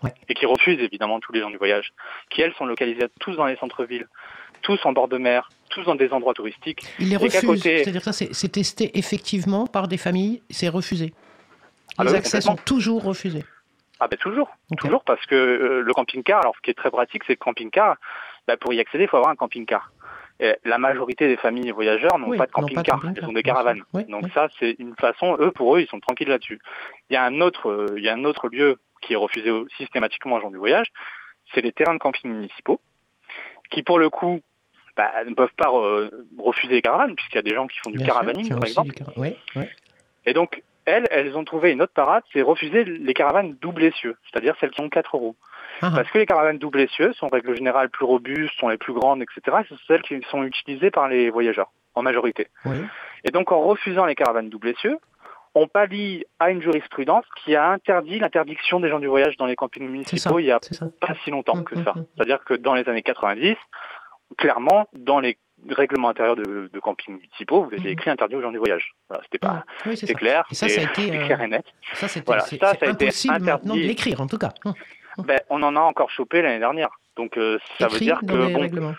[0.05, 0.15] Ouais.
[0.29, 1.91] et qui refusent évidemment tous les gens du voyage,
[2.31, 4.07] qui elles sont localisées tous dans les centres-villes,
[4.63, 6.83] tous en bord de mer, tous dans des endroits touristiques.
[7.01, 7.41] Ils les refusent.
[7.45, 11.13] côté- C'est-à-dire ça, c'est testé effectivement par des familles, c'est refusé.
[11.99, 13.45] Ah Les bah oui, accès sont toujours refusés.
[13.99, 14.79] Ah ben toujours, Ok.
[14.79, 17.45] toujours parce que euh, le camping-car, alors ce qui est très pratique, c'est que le
[17.45, 17.97] camping-car,
[18.49, 19.93] bah, pour y accéder, il faut avoir un camping-car.
[20.41, 23.83] Et la majorité des familles voyageurs n'ont Oui, pas de camping-car, elles ont des caravanes.
[23.93, 24.31] Oui, Donc oui.
[24.33, 26.59] ça, c'est une façon, eux, pour eux, ils sont tranquilles là-dessus.
[27.11, 29.51] Il y a un autre, euh, il y a un autre lieu qui est refusé
[29.77, 30.87] systématiquement aux gens du voyage,
[31.53, 32.81] c'est les terrains de camping municipaux,
[33.71, 34.41] qui pour le coup,
[34.97, 36.09] bah, ne peuvent pas euh,
[36.39, 38.95] refuser les caravanes, puisqu'il y a des gens qui font du Bien caravaning, par exemple.
[40.25, 44.17] Et donc, elles, elles ont trouvé une autre parade, c'est refuser les caravanes double essieux,
[44.31, 45.37] c'est-à-dire celles qui ont quatre roues.
[45.83, 48.79] Ah, Parce que les caravanes double essieux sont en règle générale plus robustes, sont les
[48.79, 49.59] plus grandes, etc.
[49.69, 52.49] Ce sont celles qui sont utilisées par les voyageurs, en majorité.
[52.65, 52.77] oui.
[53.25, 54.97] Et donc en refusant les caravanes double essieux,
[55.55, 59.57] on pallie à une jurisprudence qui a interdit l'interdiction des gens du voyage dans les
[59.57, 59.91] campings ça.
[59.91, 60.61] municipaux il y a
[61.01, 61.93] pas si longtemps que Mm, ça.
[61.97, 62.05] mm.
[62.17, 63.57] C'est-à-dire que dans les années 90,
[64.37, 65.39] clairement, dans les
[65.69, 67.93] règlements intérieurs de, de campings municipaux, vous aviez Mhm.
[67.93, 68.93] écrit interdit aux gens du voyage.
[69.09, 70.19] Voilà, c'était pas, Oui, c'est c'est ça.
[70.19, 71.65] clair, Et ça, c'est ça a été, c'est clair et net.
[71.95, 73.83] Ça, c'était Voilà, c'est- ça, c'est ça a été impossible maintenant de interdit.
[73.89, 74.51] l'écrire, en tout cas.
[75.27, 76.91] Ben, on en a encore chopé l'année dernière.
[77.17, 78.95] Donc euh, ça Écrit veut dire dans que bon,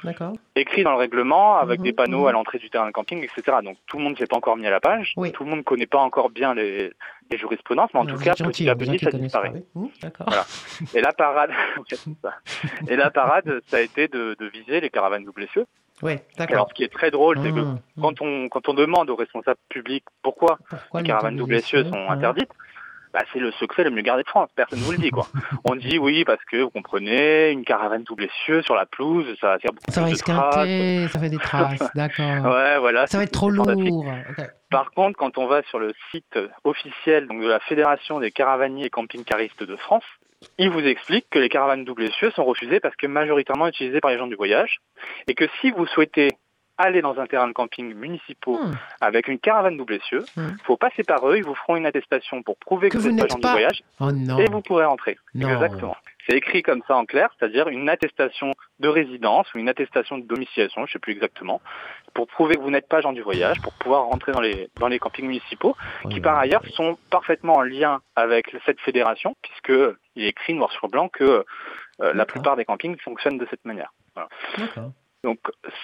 [0.58, 2.27] écrit dans le règlement avec Mhm, des panneaux mhm.
[2.27, 3.58] à l'entrée du terrain de camping, etc.
[3.63, 5.32] Donc tout le monde s'est pas encore mis à la page, Oui.
[5.32, 6.91] tout le monde ne connaît pas encore bien les,
[7.32, 9.53] les jurisprudences, mais en tout cas, gentil, petit à petit, ça disparaît.
[10.01, 10.25] D'accord.
[10.27, 10.45] Voilà.
[10.93, 11.51] Et la parade,
[12.89, 15.65] et la parade, ça a été de, de viser les caravanes double essieux.
[16.01, 18.01] Oui, Alors ce qui est très drôle, c'est que Hum, hum.
[18.01, 21.84] quand on, quand on demande aux responsables publics pourquoi Pourquoi les le caravanes double essieux
[21.84, 22.10] sont Hum.
[22.10, 22.51] interdites,
[23.13, 24.50] bah, c'est le secret le mieux gardé de France.
[24.56, 25.28] Personne ne vous le dit, quoi.
[25.65, 29.48] On dit oui, parce que vous comprenez, une caravane double essieux sur la pelouse, ça
[29.48, 31.12] va faire beaucoup Ça va plus de traces.
[31.12, 32.54] ça fait des traces, d'accord.
[32.54, 33.08] Ouais, voilà.
[33.08, 33.67] Ça va être trop lourd.
[33.67, 34.45] ok.
[34.69, 38.86] Par contre, quand on va sur le site officiel donc de la Fédération des caravaniers
[38.86, 40.04] et camping-caristes de France,
[40.58, 44.17] ils vous expliquent que les caravanes double sont refusées parce que majoritairement utilisées par les
[44.17, 44.78] gens du voyage
[45.28, 46.30] et que si vous souhaitez
[46.80, 48.74] aller dans un terrain de camping municipaux Hmm.
[49.02, 50.00] avec une caravane double.
[50.12, 50.58] Il Hmm.
[50.63, 53.15] faut passer par eux, ils vous feront une attestation pour prouver que, Que vous vous
[53.15, 54.38] n'êtes pas du voyage Oh non.
[54.39, 55.18] et vous pourrez rentrer.
[55.36, 55.50] Non.
[55.50, 55.96] Exactement.
[56.28, 60.24] C'est écrit comme ça en clair, c'est-à-dire une attestation de résidence ou une attestation de
[60.26, 61.60] domiciliation, je ne sais plus exactement,
[62.13, 64.88] pour prouver que vous n'êtes pas gens du voyage, pour pouvoir rentrer dans les, dans
[64.88, 69.74] les campings municipaux, Oh qui par ailleurs sont parfaitement en lien avec cette fédération, puisque
[70.15, 71.46] il est écrit noir sur blanc que
[72.02, 73.92] euh, la plupart des campings fonctionnent de cette manière.
[74.15, 74.30] Voilà.
[75.23, 75.39] Donc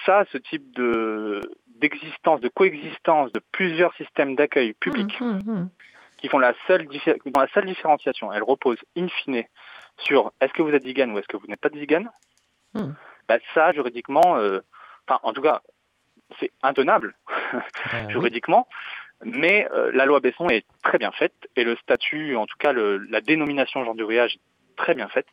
[0.06, 1.40] ça, ce type de
[1.78, 5.68] d'existence, de coexistence de plusieurs systèmes d'accueil publics Hum, hum, hum.
[6.16, 9.44] qui font la seule dont la seule différenciation, elle repose in fine
[9.98, 12.10] sur est-ce que vous êtes vegan ou est-ce que vous n'êtes pas de vegan.
[13.28, 14.60] Bah, ça, juridiquement, euh,
[15.06, 15.60] enfin, en tout cas,
[16.40, 17.14] c'est intenable
[17.52, 17.60] Bah
[18.06, 18.10] oui.
[18.12, 18.66] juridiquement,
[19.24, 22.72] mais euh, la loi Besson est très bien faite et le statut, en tout cas
[22.72, 25.26] le- la dénomination genre du voyage, est très bien faite.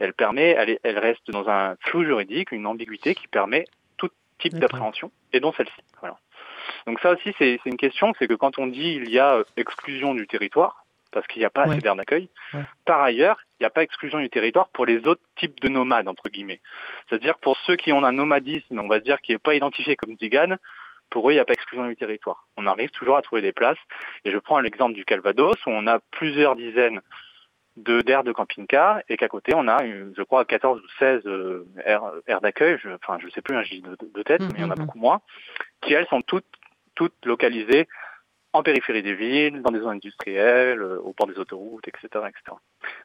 [0.00, 4.08] Elle permet, elle, elle reste dans un flou juridique, une ambiguïté qui permet tout
[4.38, 5.80] type d'appréhension et dont celle-ci.
[6.00, 6.16] Voilà.
[6.86, 9.44] Donc ça aussi, c'est une question, c'est que quand on dit il y a euh,
[9.56, 11.72] exclusion du territoire, parce qu'il n'y a pas Ouais.
[11.72, 12.62] assez d'aires d'accueil, Ouais.
[12.84, 16.08] par ailleurs, il n'y a pas exclusion du territoire pour les autres types de nomades,
[16.08, 16.60] entre guillemets.
[17.08, 20.16] C'est-à-dire pour ceux qui ont un nomadisme, on va dire, qui n'est pas identifié comme
[20.20, 20.56] vegan,
[21.10, 22.46] pour eux, il n'y a pas exclusion du territoire.
[22.56, 23.78] On arrive toujours à trouver des places.
[24.24, 27.00] Et je prends l'exemple du Calvados, où on a plusieurs dizaines
[27.76, 31.22] de d'aires de camping-car, et qu'à côté, on a, une- je crois, 14 ou 16
[31.26, 34.42] euh, aires, aires d'accueil, je, enfin, je sais plus, hein, je dis de, de tête,
[34.52, 34.80] mais il y en a Mhm.
[34.86, 35.20] beaucoup moins,
[35.80, 36.46] qui, elles, sont toutes,
[36.94, 37.88] toutes localisées
[38.52, 42.56] en périphérie des villes, dans des zones industrielles, euh, au bord des autoroutes, etc., etc.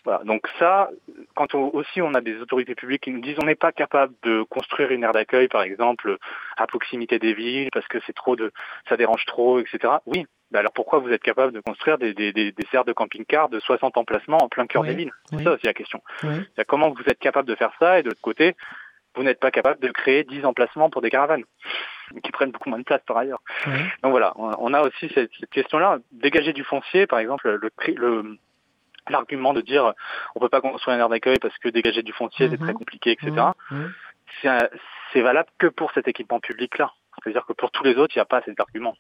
[0.04, 0.24] Voilà.
[0.24, 0.90] Donc ça,
[1.36, 4.14] quand on- aussi on a des autorités publiques qui nous disent on n'est pas capable
[4.24, 6.18] de construire une aire d'accueil, par exemple,
[6.58, 8.52] à proximité des villes parce que c'est trop de,
[8.90, 9.94] ça dérange trop, etc.
[10.08, 10.26] Oui.
[10.52, 13.50] bah alors pourquoi vous êtes capable de construire des, des, des, des aires de camping-car
[13.50, 15.12] de 60 emplacements en plein cœur Oui, des villes?
[15.30, 15.44] C'est oui.
[15.44, 16.02] ça aussi la question.
[16.24, 16.36] Oui.
[16.68, 18.56] Comment vous êtes capable de faire ça et de l'autre côté,
[19.16, 21.44] vous n'êtes pas capable de créer 10 emplacements pour des caravanes
[22.24, 23.42] qui prennent beaucoup moins de place par ailleurs.
[24.04, 25.98] Donc voilà, on a aussi cette, cette question-là.
[26.12, 28.38] Dégager du foncier, par exemple, le,
[29.10, 29.94] l'argument de dire
[30.36, 32.66] on peut pas construire une aire d'accueil parce que dégager du foncier c'est Mhm.
[32.66, 33.32] très compliqué, etc.
[34.42, 34.70] C'est un-
[35.14, 36.92] C'est valable que pour cet équipement public-là.
[37.24, 38.96] C'est-à-dire que pour tous les autres, il n'y a pas cet argument.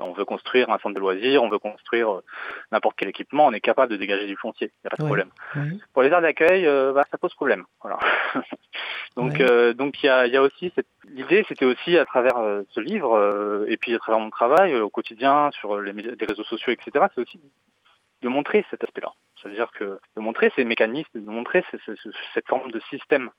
[0.00, 2.24] On veut construire un centre de loisirs, on veut construire euh,
[2.72, 5.02] n'importe quel équipement, on est capable de dégager du foncier, il n'y a pas de
[5.06, 5.30] problème.
[5.56, 5.80] Oui.
[5.92, 7.64] Pour les aires d'accueil, euh, bah, ça pose problème.
[7.82, 7.98] Voilà.
[9.16, 10.86] donc, euh, donc il y a, il y a aussi cette...
[11.08, 14.88] l'idée, c'était aussi à travers euh, ce livre et puis à travers mon travail au
[14.90, 17.06] quotidien sur les, médias- les réseaux sociaux, etc.
[17.14, 17.40] C'est aussi
[18.22, 19.12] de montrer cet aspect-là.
[19.40, 23.30] C'est-à-dire que de montrer ces mécanismes, de montrer ce- ce- ce- cette forme de système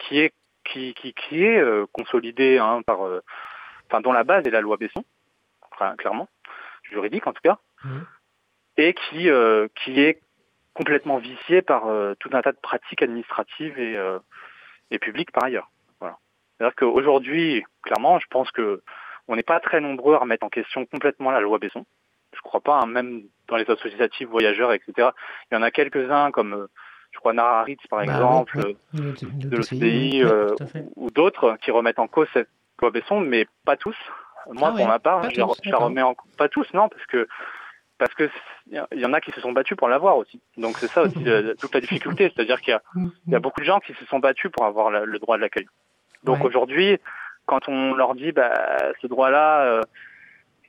[0.00, 0.32] qui est
[0.64, 3.00] qui, qui, qui est consolidé hein, par,
[3.86, 5.04] enfin dont la base est la loi Besson,
[5.98, 6.28] clairement
[6.82, 8.06] juridique en tout cas, Mhm.
[8.76, 10.20] et qui euh, qui est
[10.74, 14.18] complètement vicié par euh, tout un tas de pratiques administratives et, euh,
[14.90, 15.70] et publiques par ailleurs.
[16.00, 16.16] Voilà.
[16.58, 18.82] C'est-à-dire qu'aujourd'hui, clairement, je pense que
[19.28, 21.86] on n'est pas très nombreux à remettre en question complètement la loi Besson.
[22.34, 25.10] Je crois pas, hein, même dans les associatifs voyageurs, etc.
[25.50, 26.66] Il y en a quelques-uns comme,
[27.12, 28.76] je crois, Nararitz par Bah exemple, oui.
[28.92, 32.48] De DCI, l'OCDI oui, ou d'autres qui remettent en cause cette
[32.80, 33.96] loi Besson, mais pas tous.
[34.50, 35.86] Moi, Ah pour ma part, je la, tous, je la d'accord.
[35.88, 37.26] remets en pas tous, non, parce que
[37.98, 38.28] parce que
[38.70, 40.40] il y en a qui se sont battus pour l'avoir aussi.
[40.56, 41.14] Donc c'est ça aussi
[41.60, 42.82] toute la difficulté, c'est-à-dire qu'il y a
[43.26, 45.36] il y a beaucoup de gens qui se sont battus pour avoir la- le droit
[45.36, 45.66] de l'accueil.
[46.24, 46.46] Donc Ouais.
[46.46, 46.98] aujourd'hui,
[47.46, 48.52] quand on leur dit bah,
[49.00, 49.82] ce droit-là, euh,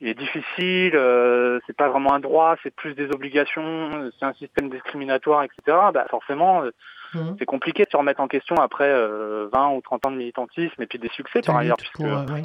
[0.00, 4.26] il est difficile, euh, c'est pas vraiment un droit, c'est plus des obligations, euh, c'est
[4.26, 5.76] un système discriminatoire, etc.
[5.92, 6.70] Bah forcément, euh,
[7.14, 7.36] Hum.
[7.38, 10.82] c'est compliqué de se remettre en question après euh, 20 ou 30 ans de militantisme
[10.82, 12.42] et puis des succès par ailleurs, puisque euh, oui,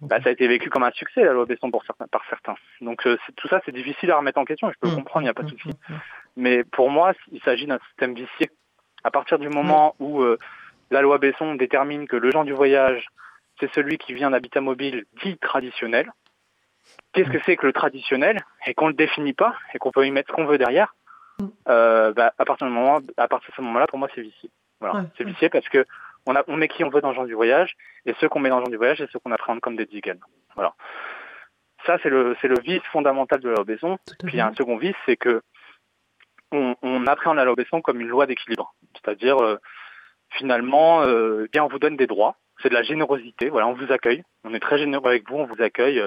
[0.00, 2.54] bah, ça a été vécu comme un succès la loi Besson pour certains, par certains.
[2.80, 5.26] Donc euh, tout ça c'est difficile à remettre en question, je peux Hum, comprendre, il
[5.26, 5.76] n'y a pas de hum, souci.
[6.36, 8.50] Mais pour moi, il s'agit d'un système vicié.
[9.04, 10.38] À partir du moment où euh,
[10.90, 13.06] la loi Besson détermine que le genre du voyage,
[13.58, 16.10] c'est celui qui vient d'habitat mobile dit traditionnel,
[17.12, 20.06] qu'est-ce que c'est que le traditionnel et qu'on ne le définit pas et qu'on peut
[20.06, 20.94] y mettre ce qu'on veut derrière,
[21.40, 21.46] Mm.
[21.68, 24.50] euh, bah, à partir du moment, à partir de ce moment-là, pour moi, c'est vicié.
[24.80, 25.30] Voilà, Ouais, c'est ouais.
[25.30, 25.86] vicié parce que
[26.26, 28.40] on, a, on met qui on veut dans le genre du voyage et ceux qu'on
[28.40, 30.18] met dans le genre du voyage, c'est ceux qu'on appréhende comme des vegan.
[30.54, 30.74] Voilà.
[31.86, 34.76] Ça, c'est le, c'est le vice fondamental de la Puis il y a un second
[34.76, 35.40] vice, c'est que
[36.52, 37.46] on, on appréhende la
[37.82, 38.74] comme une loi d'équilibre.
[38.94, 39.56] C'est-à-dire, euh,
[40.30, 43.92] finalement, euh, bien on vous donne des droits, c'est de la générosité, voilà, on vous
[43.92, 46.02] accueille, on est très généreux avec vous, on vous accueille,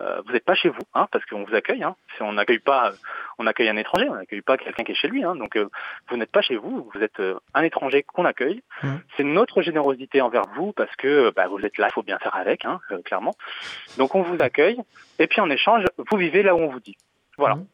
[0.00, 1.96] euh, vous n'êtes pas chez vous, hein, parce qu'on vous accueille, hein.
[2.16, 2.94] Si on n'accueille pas, euh,
[3.38, 5.36] on accueille un étranger, on n'accueille pas quelqu'un qui est chez lui, hein.
[5.36, 5.68] donc euh,
[6.08, 8.62] vous n'êtes pas chez vous, vous êtes euh, un étranger qu'on accueille.
[8.82, 9.00] Mhm.
[9.16, 12.18] C'est notre générosité envers vous parce que euh, bah, vous êtes là, il faut bien
[12.18, 13.34] faire avec, hein, euh, clairement.
[13.98, 14.80] Donc on vous accueille,
[15.18, 16.96] et puis en échange, vous vivez là où on vous dit.
[17.38, 17.56] Voilà.
[17.56, 17.66] Mhm.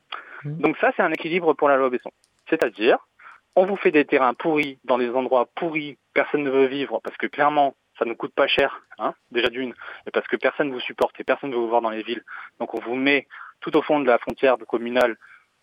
[0.44, 0.58] Mhm.
[0.58, 2.10] Donc ça, c'est un équilibre pour la loi Besson.
[2.48, 2.98] C'est-à-dire,
[3.56, 7.16] on vous fait des terrains pourris dans des endroits pourris, personne ne veut vivre parce
[7.16, 9.74] que clairement, ça ne coûte pas cher, hein, déjà d'une,
[10.06, 12.02] et parce que personne ne vous supporte et personne ne veut vous voir dans les
[12.02, 12.24] villes.
[12.58, 13.28] Donc on vous met
[13.60, 15.16] tout au fond de la frontière communale.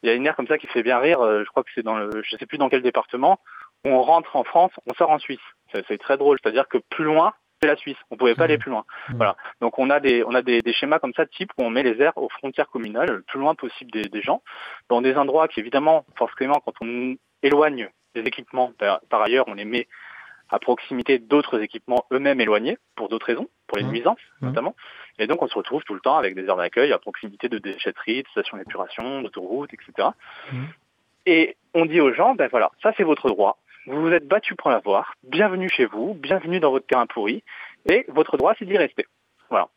[0.04, 1.71] Il y a une aire comme ça qui fait bien rire, euh, je crois que
[1.73, 3.39] c'est dans le, je sais plus dans quel département,
[3.84, 5.39] où on rentre en France, on sort en Suisse.
[5.88, 7.97] C'est très drôle, c'est-à-dire que plus loin, c'est la Suisse.
[8.12, 8.86] On pouvait pas aller plus loin.
[9.10, 9.15] Mmh.
[9.15, 9.36] Voilà.
[9.62, 11.71] Donc on a des on a des, des schémas comme ça de type où on
[11.71, 14.43] met les aires aux frontières communales, le plus loin possible des, des gens,
[14.89, 19.56] dans des endroits qui évidemment, forcément, quand on éloigne les équipements, par, par ailleurs, on
[19.56, 19.88] les met
[20.49, 23.91] à proximité d'autres équipements eux-mêmes éloignés pour d'autres raisons, pour les Mmh.
[23.91, 24.47] nuisances Mmh.
[24.47, 24.75] notamment.
[25.19, 27.57] Et donc on se retrouve tout le temps avec des aires d'accueil à proximité de
[27.57, 30.10] déchetteries, de stations d'épuration, d'autoroutes, etc.
[30.51, 30.63] Mmh.
[31.25, 33.57] Et on dit aux gens, ben voilà, ça c'est votre droit.
[33.88, 35.13] Vous vous êtes battu pour l'avoir.
[35.23, 37.43] Bienvenue chez vous, bienvenue dans votre terrain pourri.
[37.89, 39.05] Et votre droit, c'est d'y rester.
[39.49, 39.69] Voilà.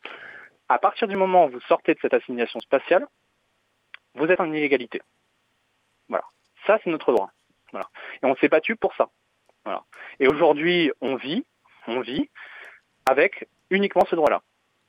[0.67, 3.07] À partir du moment où vous sortez de cette assignation spatiale,
[4.15, 5.01] vous êtes en illégalité.
[6.09, 6.25] Voilà.
[6.67, 7.31] Ça, c'est notre droit.
[7.71, 7.87] Voilà.
[8.21, 9.07] Et on s'est battu pour ça.
[9.65, 9.83] Voilà.
[10.19, 11.45] Et aujourd'hui, on vit,
[11.87, 12.29] on vit
[13.05, 14.41] avec uniquement ce droit-là.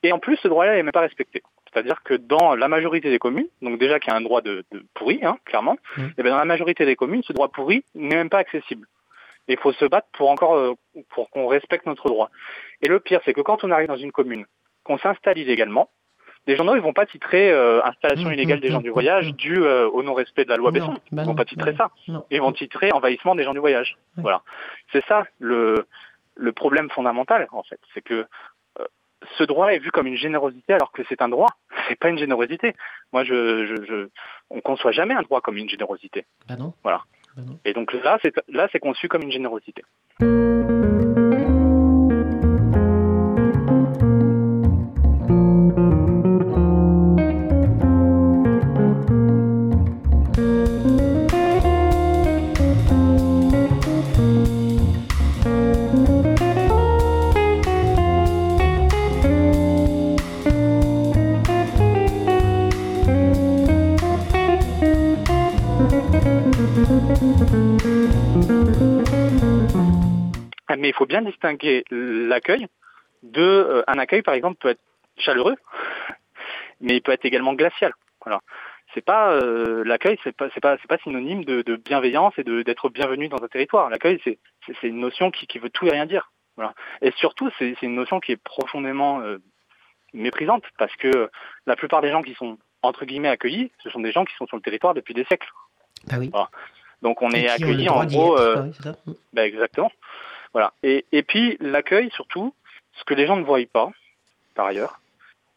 [0.03, 1.41] Et en plus, ce droit-là n'est même pas respecté.
[1.71, 4.63] C'est-à-dire que dans la majorité des communes, donc déjà qu'il y a un droit de,
[4.71, 6.07] de pourri, hein, clairement, Mm.
[6.17, 8.87] et bien dans la majorité des communes, ce droit pourri n'est même pas accessible.
[9.47, 10.73] Et il faut se battre pour encore euh,
[11.09, 12.29] pour qu'on respecte notre droit.
[12.81, 14.45] Et le pire, c'est que quand on arrive dans une commune,
[14.83, 15.89] qu'on s'installe illégalement,
[16.47, 18.89] les journaux ils vont pas titrer euh, installation Mm, illégale mm, des gens mm, du
[18.89, 20.93] voyage dû euh, au non-respect de la loi Non, Besson.
[21.11, 21.89] bah ils vont pas titrer ça.
[22.07, 22.25] non.
[22.31, 23.97] Ils vont titrer envahissement des gens du voyage.
[24.17, 24.41] Voilà.
[24.91, 25.85] C'est ça le
[26.35, 28.25] le problème fondamental en fait, c'est que
[28.79, 28.85] euh,
[29.37, 31.49] ce droit est vu comme une générosité alors que c'est un droit.
[31.87, 32.73] C'est pas une générosité.
[33.11, 34.07] Moi, je, je, je
[34.49, 36.25] on conçoit jamais un droit comme une générosité.
[36.47, 36.73] Bah non.
[36.83, 37.01] Voilà.
[37.37, 37.43] Bah.
[37.65, 39.83] Et donc là, c'est là, c'est conçu comme une générosité.
[71.13, 72.67] Bien distinguer l'accueil
[73.21, 74.81] de euh, un accueil, par exemple, peut être
[75.17, 75.55] chaleureux,
[76.81, 77.93] mais il peut être également glacial.
[78.25, 78.39] Voilà.
[78.93, 82.43] C'est pas euh, l'accueil, c'est pas c'est pas c'est pas synonyme de, de bienveillance et
[82.43, 83.89] de d'être bienvenu dans un territoire.
[83.91, 84.39] L'accueil, c'est
[84.81, 86.31] c'est une notion qui, qui veut tout et rien dire.
[86.57, 86.73] Voilà.
[87.01, 89.37] Et surtout, c'est c'est une notion qui est profondément euh,
[90.13, 91.29] méprisante parce que
[91.67, 94.47] la plupart des gens qui sont entre guillemets accueillis, ce sont des gens qui sont
[94.47, 95.49] sur le territoire depuis des siècles.
[96.07, 96.31] Bah oui.
[97.01, 98.39] Donc on Et est qui ont le accueilli droit en gros.
[98.39, 99.45] euh, bah oui, c'est ça.
[99.45, 99.91] Exactement.
[100.53, 100.73] Voilà.
[100.83, 102.53] Et, et puis l'accueil, surtout,
[102.93, 103.91] ce que les gens ne voient pas,
[104.55, 104.99] par ailleurs,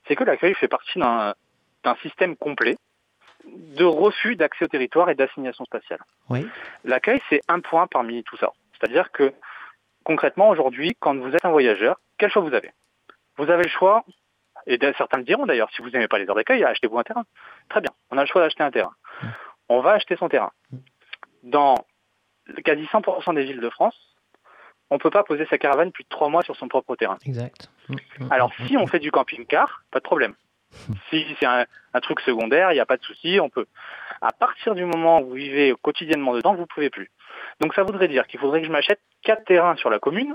[0.06, 1.34] c'est que l'accueil fait partie d'un
[1.86, 2.76] d'un système complet
[3.46, 6.00] de refus d'accès au territoire et d'assignation spatiale.
[6.28, 6.46] Oui.
[6.84, 8.52] L'accueil, c'est un point parmi tout ça.
[8.72, 9.32] C'est-à-dire que
[10.02, 12.72] concrètement, aujourd'hui, quand vous êtes un voyageur, quel choix vous avez?
[13.36, 14.04] Vous avez le choix,
[14.66, 17.24] et certains le diront d'ailleurs, si vous n'aimez pas les heures d'accueil, achetez-vous un terrain.
[17.68, 18.94] Très bien, on a le choix d'acheter un terrain.
[19.68, 20.52] On va acheter son terrain.
[21.44, 21.76] Dans
[22.64, 23.96] quasi 100% des villes de France,
[24.90, 27.18] on ne peut pas poser sa caravane plus de trois mois sur son propre terrain.
[27.26, 27.70] Exact.
[27.88, 28.80] Mm, mm, Alors, mm, si mm.
[28.80, 30.34] on fait du camping-car, pas de problème.
[31.08, 33.66] Si c'est un, un truc secondaire, il n'y a pas de souci, on peut.
[34.20, 37.10] À partir du moment où vous vivez quotidiennement dedans, vous ne pouvez plus.
[37.60, 40.34] Donc, ça voudrait dire qu'il faudrait que je m'achète quatre terrains sur la commune,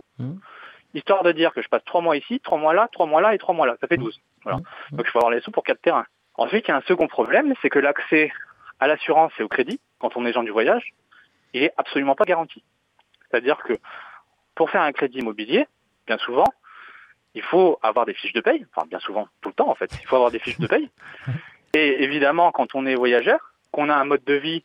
[0.93, 3.35] histoire de dire que je passe trois mois ici, trois mois là, trois mois là
[3.35, 3.75] et trois mois là.
[3.81, 4.19] Ça fait 12.
[4.43, 4.59] Voilà.
[4.91, 6.05] Donc, il faut avoir les sous pour quatre terrains.
[6.35, 8.31] Ensuite, il y a un second problème, c'est que l'accès
[8.79, 10.93] à l'assurance et au crédit, quand on est gens du voyage,
[11.53, 12.63] il est absolument pas garanti.
[13.29, 13.73] C'est-à-dire que
[14.61, 15.65] pour faire un crédit immobilier,
[16.05, 16.43] bien souvent,
[17.33, 19.89] il faut avoir des fiches de paye, enfin bien souvent, tout le temps en fait,
[19.99, 20.87] il faut avoir des fiches de paye.
[21.73, 23.39] Et évidemment, quand on est voyageur,
[23.71, 24.63] qu'on a un mode de vie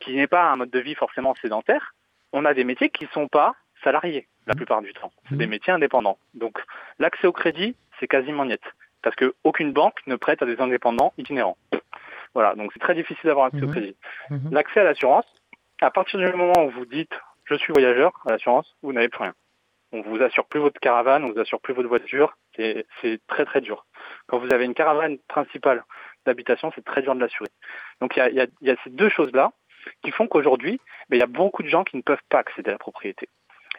[0.00, 1.94] qui n'est pas un mode de vie forcément sédentaire,
[2.32, 3.54] on a des métiers qui ne sont pas
[3.84, 5.12] salariés la plupart du temps.
[5.28, 6.18] C'est des métiers indépendants.
[6.34, 6.58] Donc
[6.98, 8.62] l'accès au crédit, c'est quasiment net.
[9.02, 11.56] Parce qu'aucune banque ne prête à des indépendants itinérants.
[12.34, 13.70] Voilà, donc c'est très difficile d'avoir accès au Mhm.
[13.70, 13.96] crédit.
[14.50, 15.26] L'accès à l'assurance,
[15.80, 17.14] à partir du moment où vous dites
[17.46, 19.34] je suis voyageur à l'assurance, vous n'avez plus rien.
[19.92, 23.44] On vous assure plus votre caravane, on vous assure plus votre voiture, c'est c'est très
[23.44, 23.86] très dur.
[24.26, 25.84] Quand vous avez une caravane principale
[26.26, 27.48] d'habitation, c'est très dur de l'assurer.
[28.00, 29.52] Donc il y a, y a- y a ces deux choses-là
[30.02, 32.70] qui font qu'aujourd'hui, ben, il y a beaucoup de gens qui ne peuvent pas accéder
[32.70, 33.28] à la propriété.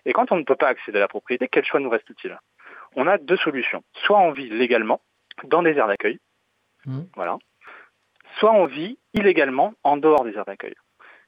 [0.06, 2.39] Et quand on ne peut pas accéder à la propriété, quel choix nous reste-t-il?
[2.95, 3.84] On a deux solutions.
[4.06, 5.01] Soit on vit légalement
[5.43, 6.19] dans des aires d'accueil,
[6.86, 7.10] Mhm.
[7.15, 7.37] voilà.
[8.39, 10.75] Soit on vit illégalement en dehors des aires d'accueil.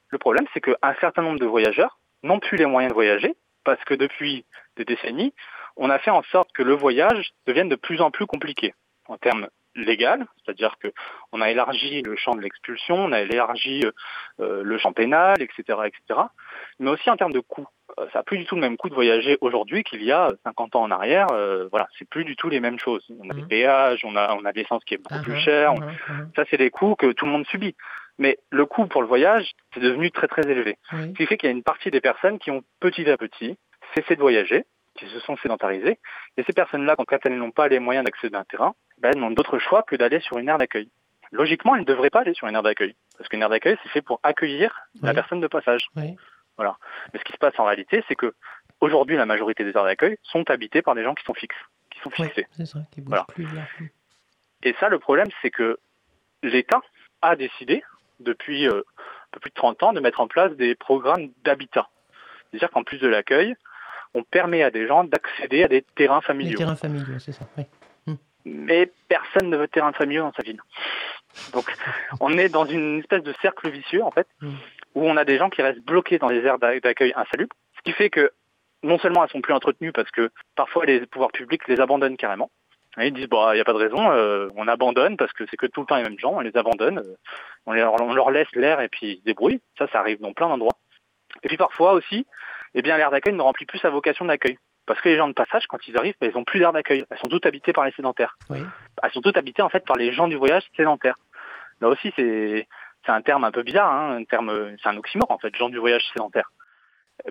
[0.09, 3.83] Le problème, c'est qu'un certain nombre de voyageurs n'ont plus les moyens de voyager parce
[3.83, 4.45] que depuis
[4.77, 5.33] des décennies,
[5.77, 8.73] on a fait en sorte que le voyage devienne de plus en plus compliqué
[9.07, 10.91] en termes légal, c'est-à-dire que
[11.31, 13.91] on a élargi le champ de l'expulsion, on a élargi euh,
[14.41, 16.19] euh, le champ pénal, etc., etc.
[16.79, 17.67] Mais aussi en termes de coûts.
[18.11, 20.75] ça a plus du tout le même coût de voyager aujourd'hui qu'il y a 50
[20.75, 21.27] ans en arrière.
[21.31, 23.05] Euh, voilà, c'est plus du tout les mêmes choses.
[23.19, 23.47] On a des Mhm.
[23.47, 25.73] péages, on a, on a de l'essence qui est beaucoup Ah, plus ah, chère.
[25.81, 27.75] ah, Ça, c'est des coûts que tout le monde subit.
[28.19, 30.77] Mais le coût pour le voyage, c'est devenu très très élevé.
[30.93, 31.09] oui.
[31.09, 33.57] Ce qui fait qu'il y a une partie des personnes qui ont petit à petit
[33.95, 34.65] cessé de voyager,
[34.95, 35.97] qui se sont sédentarisées.
[36.37, 39.19] Et ces personnes-là, quand elles n'ont pas les moyens d'accéder à un terrain, ben, elles
[39.19, 40.89] n'ont d'autre choix que d'aller sur une aire d'accueil.
[41.31, 42.95] Logiquement, elles ne devraient pas aller sur une aire d'accueil.
[43.17, 45.87] Parce qu'une aire d'accueil, c'est fait pour accueillir la personne de passage.
[45.95, 46.15] Oui.
[47.13, 48.33] Mais ce qui se passe en réalité, c'est que
[48.81, 51.55] aujourd'hui, la majorité des aires d'accueil sont habitées par des gens qui sont fixes,
[51.89, 52.47] qui sont fixés.
[52.51, 53.25] c'est ça, qui Voilà.
[53.29, 53.47] plus.
[54.63, 55.77] Et ça, le problème, c'est que
[56.43, 56.81] l'État
[57.21, 57.81] a décidé,
[58.19, 61.87] depuis euh, un peu plus de 30 ans, de mettre en place des programmes d'habitat.
[62.51, 63.55] C'est-à-dire qu'en plus de l'accueil,
[64.13, 66.57] on permet à des gens d'accéder à des terrains familiaux.
[66.57, 67.45] terrains familiaux, c'est ça.
[67.57, 67.65] Oui.
[68.45, 70.59] Mais personne ne veut de terrain familiaux dans sa ville.
[71.53, 71.65] Donc,
[72.19, 74.49] on est dans une espèce de cercle vicieux, en fait, Mm.
[74.95, 77.81] où on a des gens qui restent bloqués dans des aires d'a- d'accueil insalubres, ce
[77.83, 78.31] qui fait que
[78.81, 82.49] non seulement elles sont plus entretenues parce que parfois les pouvoirs publics les abandonnent carrément.
[82.97, 85.43] Et ils disent, bon, il n'y a pas de raison, euh, on abandonne parce que
[85.49, 87.15] c'est que tout le temps les mêmes gens, on les abandonne, euh,
[87.65, 89.61] on, les- on leur laisse l'air et puis ils se débrouillent.
[89.77, 90.75] Ça, ça arrive dans plein d'endroits.
[91.43, 92.25] Et puis parfois aussi,
[92.73, 94.57] eh bien, l'aire d'accueil ne remplit plus sa vocation d'accueil.
[94.87, 97.05] Parce que les gens de passage, quand ils arrivent, ben, ils n'ont plus d'aire d'accueil.
[97.11, 98.59] Elles sont toutes habitées par les sédentaires Oui.
[99.03, 101.15] elles sont toutes habitées en fait par les gens du voyage sédentaires.
[101.81, 102.67] Là aussi, c'est
[103.05, 105.69] c'est un terme un peu bizarre, hein, un terme, c'est un oxymore en fait, gens
[105.69, 106.51] du voyage sédentaire.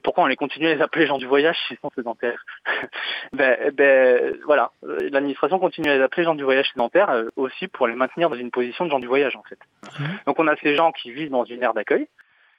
[0.02, 2.44] Pourquoi on les continue à les appeler gens du voyage s'ils sont sédentaires
[3.32, 7.86] ben, ben, voilà, l'administration continue à les appeler gens du voyage sédentaire euh, aussi pour
[7.86, 9.58] les maintenir dans une position de gens du voyage en fait.
[9.98, 10.18] Mhm.
[10.26, 12.08] Donc on a ces gens qui vivent dans une aire d'accueil,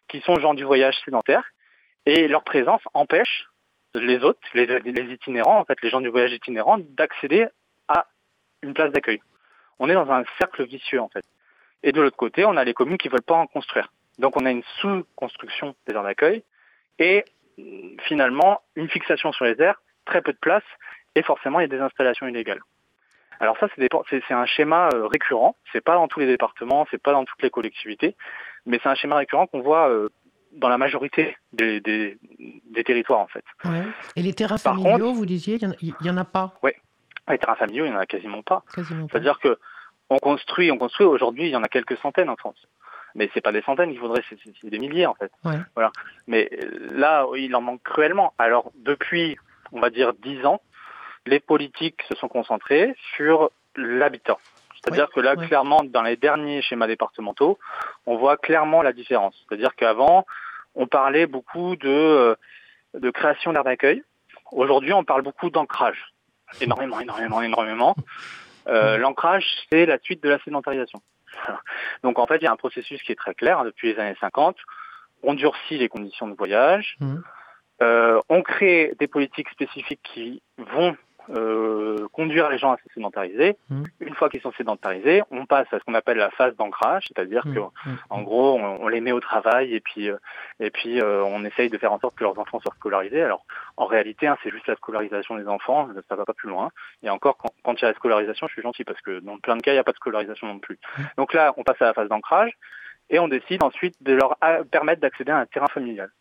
[0.07, 1.43] qui sont gens du voyage sédentaire,
[2.05, 3.47] et leur présence empêche
[3.95, 7.47] les autres, les, les itinérants, en fait, les gens du voyage itinérant, d'accéder
[7.87, 8.05] à
[8.61, 9.21] une place d'accueil.
[9.79, 11.25] On est dans un cercle vicieux, en fait.
[11.83, 13.91] Et de l'autre côté, on a les communes qui veulent pas en construire.
[14.19, 16.43] Donc on a une sous-construction des aires d'accueil
[16.99, 17.25] et
[17.57, 20.63] mm, finalement une fixation sur les aires, très peu de place
[21.15, 22.61] et forcément il y a des installations illégales.
[23.39, 26.27] Alors ça c'est des- c'est c'est un schéma euh, récurrent, c'est pas dans tous les
[26.27, 28.15] départements, c'est pas dans toutes les collectivités,
[28.65, 30.09] mais c'est un schéma récurrent qu'on voit euh,
[30.53, 32.17] dans la majorité des, des,
[32.71, 33.45] des territoires en fait.
[33.65, 33.83] Ouais.
[34.15, 36.53] Et les terrains Par familiaux, vous disiez, il y en en a pas
[37.29, 38.63] Les terrains familiaux, il n'y en a quasiment pas.
[38.73, 39.11] quasiment pas.
[39.11, 39.57] C'est-à-dire que
[40.09, 41.05] on construit, on construit.
[41.05, 42.67] Aujourd'hui, il y en a quelques centaines en France.
[43.15, 45.31] Mais c'est pas des centaines qu'il faudrait, c'est des milliers en fait.
[45.43, 45.57] Ouais.
[45.75, 45.91] Voilà.
[46.27, 48.33] Mais euh, là, il en manque cruellement.
[48.37, 49.37] Alors depuis,
[49.71, 50.61] on va dire dix ans,
[51.25, 54.37] les politiques se sont concentrées sur l'habitat.
[54.75, 55.47] C'est-à-dire Ouais, que là, ouais.
[55.47, 57.59] clairement, dans les derniers schémas départementaux,
[58.05, 59.35] on voit clairement la différence.
[59.47, 60.25] C'est-à-dire qu'avant,
[60.75, 62.35] on parlait beaucoup de, euh,
[62.93, 64.03] de création d'aires d'accueil.
[64.51, 66.13] Aujourd'hui, on parle beaucoup d'ancrage.
[66.61, 67.95] Énormément, énormément, énormément.
[68.67, 71.01] Euh, L'ancrage, c'est la suite de la sédentarisation.
[72.03, 73.99] Donc en fait, il y a un processus qui est très clair hein, depuis les
[73.99, 74.57] années 50.
[75.23, 76.95] On durcit les conditions de voyage.
[76.99, 77.23] Mhm.
[77.81, 80.97] Euh, on crée des politiques spécifiques qui vont
[81.35, 83.55] euh, conduire les gens à se sédentariser.
[83.69, 83.83] Mhm.
[84.01, 87.45] Une fois qu'ils sont sédentarisés, on passe à ce qu'on appelle la phase d'ancrage, c'est-à-dire
[87.45, 87.53] Mhm.
[87.55, 87.97] que Mhm.
[88.09, 90.17] en gros, on, on les met au travail et puis euh,
[90.59, 93.21] et puis euh, on essaye de faire en sorte que leurs enfants soient scolarisés.
[93.21, 93.45] Alors
[93.77, 96.69] en réalité, hein, c'est juste la scolarisation des enfants, ça va pas plus loin.
[97.03, 99.37] Et encore, quand, quand il y a la scolarisation, je suis gentil parce que dans
[99.37, 100.79] plein de cas, il n'y a pas de scolarisation non plus.
[101.17, 102.51] Donc là, on passe à la phase d'ancrage
[103.11, 106.11] et on décide ensuite de leur a- permettre d'accéder à un terrain familial.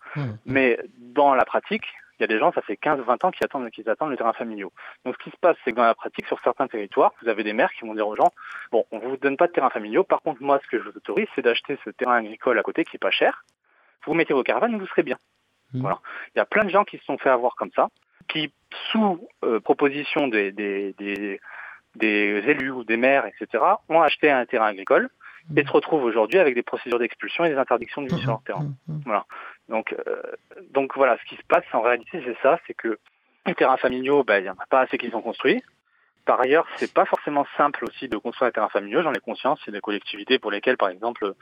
[0.47, 1.85] Mais dans la pratique,
[2.19, 4.33] il y a des gens, ça fait 15-20 ans qu'ils attendent, qu'ils attendent le terrain
[4.33, 4.69] familial.
[5.05, 7.45] Donc ce qui se passe, c'est que dans la pratique, sur certains territoires, vous avez
[7.45, 8.33] des maires qui vont dire aux gens,
[8.73, 10.97] bon, on vous donne pas de terrain familial, par contre, moi, ce que je vous
[10.97, 13.45] autorise, c'est d'acheter ce terrain agricole à côté qui est pas cher.
[14.05, 15.17] Vous mettez vos caravanes vous serez bien.
[15.75, 15.83] Mhm.
[15.83, 16.01] Voilà.
[16.35, 17.89] Il y a plein de gens qui se sont fait avoir comme ça,
[18.29, 18.53] qui,
[18.91, 21.41] sous euh, proposition des, des, des,
[21.95, 25.09] des élus ou des maires, etc., ont acheté un terrain agricole
[25.57, 28.43] et se retrouvent aujourd'hui avec des procédures d'expulsion et des interdictions de vie sur leur
[28.43, 28.67] terrain.
[28.87, 29.03] Mhm.
[29.69, 30.23] Donc, euh,
[30.71, 32.99] donc voilà, ce qui se passe en réalité, c'est ça, c'est que
[33.47, 35.63] les terrains familiaux, ben, il n'y en a pas assez qui sont construits.
[36.25, 39.61] Par ailleurs, c'est pas forcément simple aussi de construire un terrain familial, j'en ai conscience,
[39.63, 41.35] il y a des collectivités pour lesquelles, par exemple,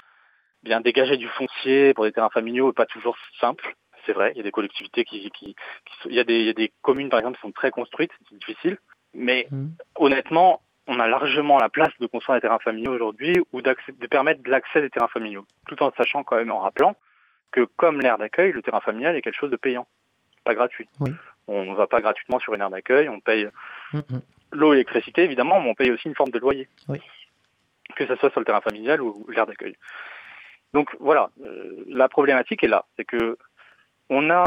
[0.62, 3.74] bien dégager du foncier pour des terrains familiaux n'est pas toujours simple.
[4.04, 6.38] C'est vrai, il y a des collectivités qui, qui, qui sont- il, y a des,
[6.38, 8.78] il y a des communes, par exemple, qui sont très construites, c'est difficile.
[9.14, 9.72] Mais Mhm.
[9.96, 14.42] honnêtement, on a largement la place de construire des terrains familiaux aujourd'hui ou de permettre
[14.42, 16.94] de l'accès des terrains familiaux, tout en sachant quand même, en rappelant
[17.52, 19.86] que comme l'aire d'accueil, le terrain familial est quelque chose de payant,
[20.44, 20.88] pas gratuit.
[21.00, 21.12] Oui.
[21.48, 23.48] On ne va pas gratuitement sur une aire d'accueil, on paye
[23.92, 24.20] Mhm.
[24.52, 27.00] l'eau et l'électricité évidemment, mais on paye aussi une forme de loyer, Oui.
[27.94, 29.76] que ce soit sur le terrain familial ou l'aire d'accueil.
[30.72, 33.38] Donc voilà, euh, la problématique est là, c'est que
[34.10, 34.44] on n'a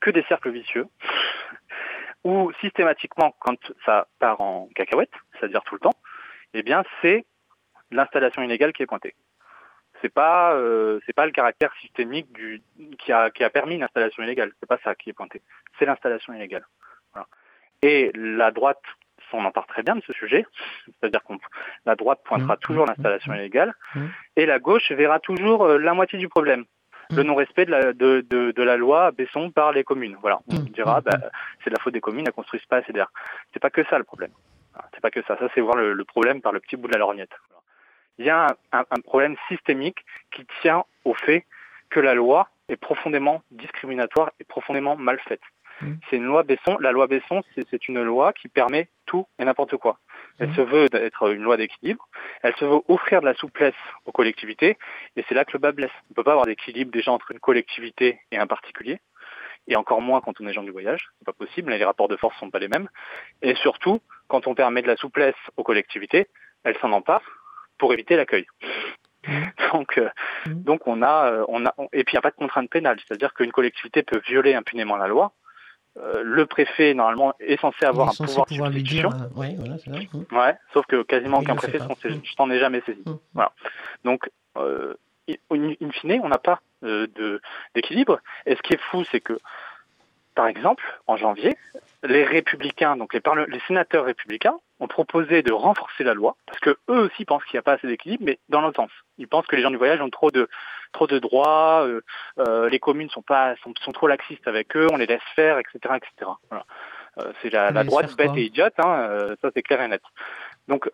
[0.00, 0.86] que des cercles vicieux
[2.24, 5.94] où systématiquement, quand ça part en cacahuète, c'est-à-dire tout le temps,
[6.54, 7.24] eh bien c'est
[7.90, 9.14] l'installation illégale qui est pointée.
[10.02, 12.60] C'est pas euh, c'est pas le caractère systémique du
[12.98, 14.52] qui a qui a permis l'installation illégale.
[14.60, 15.40] C'est pas ça qui est pointé.
[15.78, 16.66] C'est l'installation illégale.
[17.14, 17.26] Voilà.
[17.82, 18.82] Et la droite,
[19.32, 20.44] on en part très bien de ce sujet,
[21.00, 21.38] c'est-à-dire qu'on
[21.86, 23.36] la droite pointera Mmh, toujours mmh, l'installation mmh.
[23.36, 24.06] illégale, Mmh.
[24.36, 26.64] et la gauche verra toujours euh, la moitié du problème.
[27.10, 27.26] Le Mmh.
[27.26, 30.16] non-respect de la, de, de, de la loi Besson par les communes.
[30.20, 30.40] Voilà.
[30.48, 31.18] On Mmh, dira, mmh, bah,
[31.64, 33.08] c'est de la faute des communes, elles construisent pas assez d'air.
[33.52, 34.30] C'est pas que ça le problème.
[34.94, 35.36] C'est pas que ça.
[35.38, 37.32] Ça, c'est voir le, le problème par le petit bout de la lorgnette.
[37.48, 37.61] Voilà.
[38.18, 41.44] Il y a un, un- un problème systémique qui tient au fait
[41.90, 45.40] que la loi est profondément discriminatoire et profondément mal faite.
[45.80, 45.94] Mm.
[46.08, 46.76] C'est une loi Besson.
[46.78, 49.98] La loi Besson, c'est une loi qui permet tout et n'importe quoi.
[50.38, 50.54] Elle Mm.
[50.54, 52.08] se veut être une loi d'équilibre.
[52.42, 53.74] Elle se veut offrir de la souplesse
[54.06, 54.78] aux collectivités.
[55.16, 55.90] Et c'est là que le bas blesse.
[56.04, 59.00] On ne peut pas avoir d'équilibre déjà entre une collectivité et un particulier.
[59.68, 61.08] Et encore moins quand on est gens du voyage.
[61.18, 61.72] C'est pas possible.
[61.72, 62.88] Les rapports de force sont pas les mêmes.
[63.42, 66.28] Et surtout, quand on permet de la souplesse aux collectivités,
[66.64, 67.22] elles s'en emparent
[67.82, 68.46] pour éviter l'accueil.
[69.72, 70.08] Donc, euh,
[70.46, 70.62] Mm.
[70.62, 72.98] donc on a, euh, on a, et puis il n'y a pas de contrainte pénale,
[73.00, 75.32] c'est-à-dire qu'une collectivité peut violer impunément la loi.
[75.98, 79.08] Euh, le préfet normalement est censé avoir est un pouvoir de substitution.
[79.10, 79.18] dire.
[79.22, 79.90] euh, ouais, voilà, ça.
[79.90, 80.36] Mmh.
[80.36, 82.22] Ouais, sauf que quasiment aucun préfet s'en Mm.
[82.36, 83.02] t'en ai jamais saisi.
[83.34, 83.52] Voilà.
[84.04, 84.94] Donc, in,
[85.80, 86.60] in fine, on n'a pas
[87.74, 88.20] d'équilibre.
[88.46, 89.36] Et ce qui est fou, c'est que,
[90.34, 91.56] par exemple, en janvier,
[92.02, 93.20] les républicains, donc les,
[93.66, 97.60] sénateurs républicains, ont proposé de renforcer la loi, parce que eux aussi pensent qu'il n'y
[97.60, 98.90] a pas assez d'équilibre, mais dans l'autre sens.
[99.18, 100.48] Ils pensent que les gens du voyage ont trop de
[100.92, 102.02] trop de droits, euh,
[102.38, 105.58] euh, les communes sont pas sont, sont trop laxistes avec eux, on les laisse faire,
[105.58, 106.30] etc., etc.
[106.50, 106.66] Voilà.
[107.18, 110.02] Euh, c'est la, droite bête et idiote, hein, euh, ça c'est clair et net.
[110.68, 110.90] Donc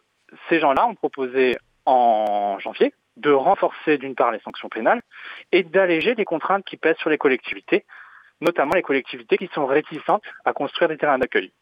[0.49, 5.03] ces gens-là ont proposé en janvier de renforcer d'une part les sanctions pénales
[5.53, 7.85] et d'alléger les contraintes qui pèsent sur les collectivités,
[8.41, 11.53] notamment les collectivités qui sont réticentes à construire des terrains d'accueil.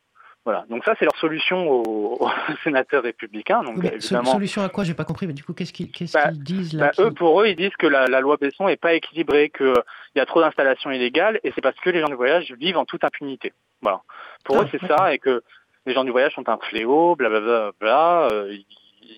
[0.45, 0.65] Voilà.
[0.71, 2.31] Donc ça, c'est leur solution aux, aux
[2.63, 3.63] sénateurs républicains.
[3.65, 4.85] Donc mais évidemment, solution à quoi?
[4.85, 5.27] J'ai pas compris.
[5.27, 7.49] Mais du coup, qu'est-ce qu'ils qu'est-ce Bah, qu'ils disent là bah, qui- eux, pour eux,
[7.49, 9.75] ils disent que la, la loi Besson est pas équilibrée, qu'il
[10.15, 12.85] y a trop d'installations illégales, et c'est parce que les gens du voyage vivent en
[12.85, 13.53] toute impunité.
[13.83, 14.03] Voilà.
[14.45, 15.43] Pour Ah, eux, c'est ça, et que
[15.85, 18.57] les gens du voyage sont un fléau, blablabla, bla, euh,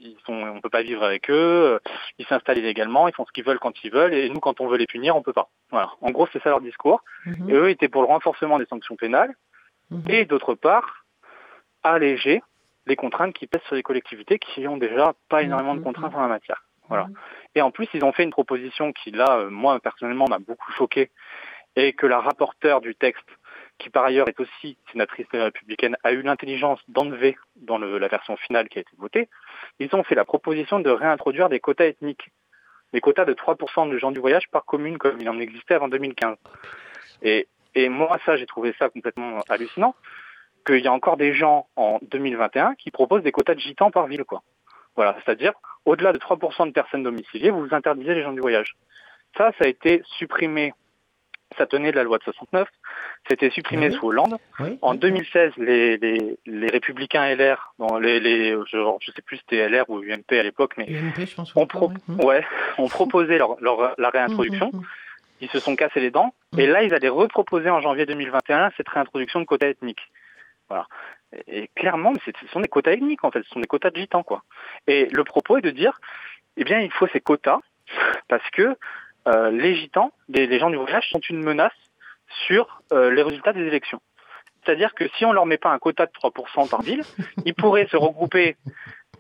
[0.03, 1.80] ils, sont, on peut pas vivre avec eux,
[2.18, 4.68] ils s'installent illégalement, ils font ce qu'ils veulent quand ils veulent, et nous, quand on
[4.68, 5.49] veut les punir, on peut pas.
[5.70, 5.91] Voilà.
[6.01, 7.03] En gros, c'est ça leur discours.
[7.26, 9.34] Mhm, Et eux étaient pour le renforcement des sanctions pénales,
[9.91, 10.03] mhm.
[10.09, 11.05] et d'autre part,
[11.82, 12.43] alléger
[12.86, 16.14] les contraintes qui pèsent sur les collectivités qui ont déjà pas énormément de Mhm, contraintes
[16.14, 16.64] en la matière.
[16.89, 17.07] Voilà.
[17.55, 20.72] Et en plus, ils ont fait une proposition qui, là, euh, moi, personnellement, m'a beaucoup
[20.72, 21.11] choqué,
[21.76, 23.28] et que la rapporteure du texte,
[23.79, 28.37] qui par ailleurs est aussi sénatrice républicaine, a eu l'intelligence d'enlever dans le- la version
[28.37, 29.29] finale qui a été votée.
[29.79, 32.31] Ils ont fait la proposition de réintroduire des quotas ethniques.
[32.93, 35.89] Des quotas de 3% de gens du voyage par commune, comme il en existait avant
[35.89, 36.37] 2015.
[37.22, 39.95] Et, et moi, ça, j'ai trouvé ça complètement hallucinant,
[40.66, 44.07] qu'il y a encore des gens en 2021 qui proposent des quotas de gitans par
[44.07, 44.43] ville, quoi.
[44.97, 45.53] Voilà, c'est-à-dire,
[45.85, 48.74] au-delà de 3% de personnes domiciliées, vous interdisez les gens du voyage.
[49.37, 50.72] Ça, ça a été supprimé.
[51.57, 52.68] Ça tenait de la loi de 69.
[53.28, 54.36] C'était supprimé oui sous Hollande.
[54.61, 54.99] Oui, En oui.
[54.99, 59.68] 2016, les, les, les républicains LR, dans les, les, genre, je sais plus si c'était
[59.68, 61.53] LR ou UMP à l'époque, mais UMP, je pense.
[61.57, 62.24] on, pro- ouais.
[62.24, 62.44] Ouais,
[62.78, 64.70] ont proposé leur, leur- la réintroduction.
[64.72, 64.86] Mhm, mhm.
[65.40, 66.34] Ils se sont cassés les dents.
[66.53, 66.61] Mm.
[66.61, 70.11] Et là, ils allaient reproposer en janvier 2021 cette réintroduction de quotas ethniques.
[70.68, 70.86] Voilà.
[71.46, 73.42] Et, et clairement, ce sont des quotas ethniques, en fait.
[73.44, 74.42] Ce sont des quotas de gitans, quoi.
[74.86, 76.01] Et le propos est de dire,
[76.57, 77.61] eh bien, il faut ces quotas
[78.28, 78.76] parce que
[79.29, 81.72] euh, les gitans, les, les gens du voyage, sont une menace
[82.47, 84.01] sur euh, les résultats des élections.
[84.64, 87.03] C'est-à-dire que si on leur met pas un quota de 3% par ville,
[87.45, 88.57] ils pourraient se regrouper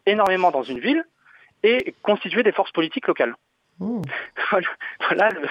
[0.06, 1.04] énormément dans une ville
[1.62, 3.34] et constituer des forces politiques locales.
[3.80, 4.02] Oh.
[5.08, 5.42] voilà le,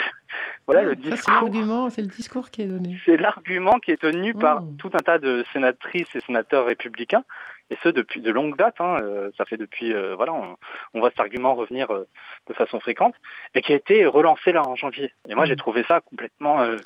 [0.65, 1.33] voilà le c'est discours.
[1.33, 2.97] l'argument, c'est le discours qui est donné.
[3.05, 4.77] C'est l'argument qui est tenu par Mm.
[4.77, 7.23] tout un tas de sénatrices et sénateurs républicains,
[7.69, 8.75] et ce depuis de longue date.
[8.79, 10.57] hein, euh, ça fait depuis, euh, voilà, on,
[10.93, 12.07] on voit cet argument revenir euh,
[12.47, 13.15] de façon fréquente,
[13.55, 15.13] et qui a été relancé là en janvier.
[15.27, 16.77] Et moi, j'ai trouvé ça complètement euh,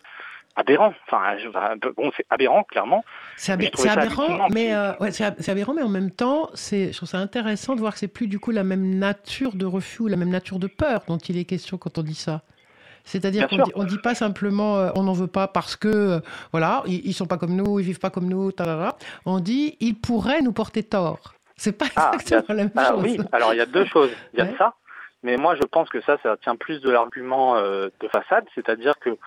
[0.55, 0.93] aberrant.
[1.07, 1.35] Enfin,
[1.95, 3.05] bon, c'est aberrant clairement.
[3.37, 7.19] C'est aberrant, mais euh, ouais, c'est aberrant, mais en même temps, c'est, je trouve ça
[7.19, 10.17] intéressant de voir que c'est plus du coup la même nature de refus ou la
[10.17, 12.41] même nature de peur dont il est question quand on dit ça.
[13.03, 13.85] C'est-à-dire qu'on sûr.
[13.85, 16.19] dit, pas simplement euh, on n'en veut pas parce que euh,
[16.51, 18.51] voilà ils, ils sont pas comme nous, ils vivent pas comme nous.
[19.25, 21.33] On dit ils pourraient nous porter tort.
[21.55, 23.03] C'est pas Ah, exactement la même Ah chose.
[23.03, 24.11] oui, alors il y a deux choses.
[24.33, 24.55] Il y a Ouais.
[24.57, 24.73] ça,
[25.23, 28.93] mais moi je pense que ça, ça tient plus de l'argument euh, de façade, c'est-à-dire
[28.99, 29.17] que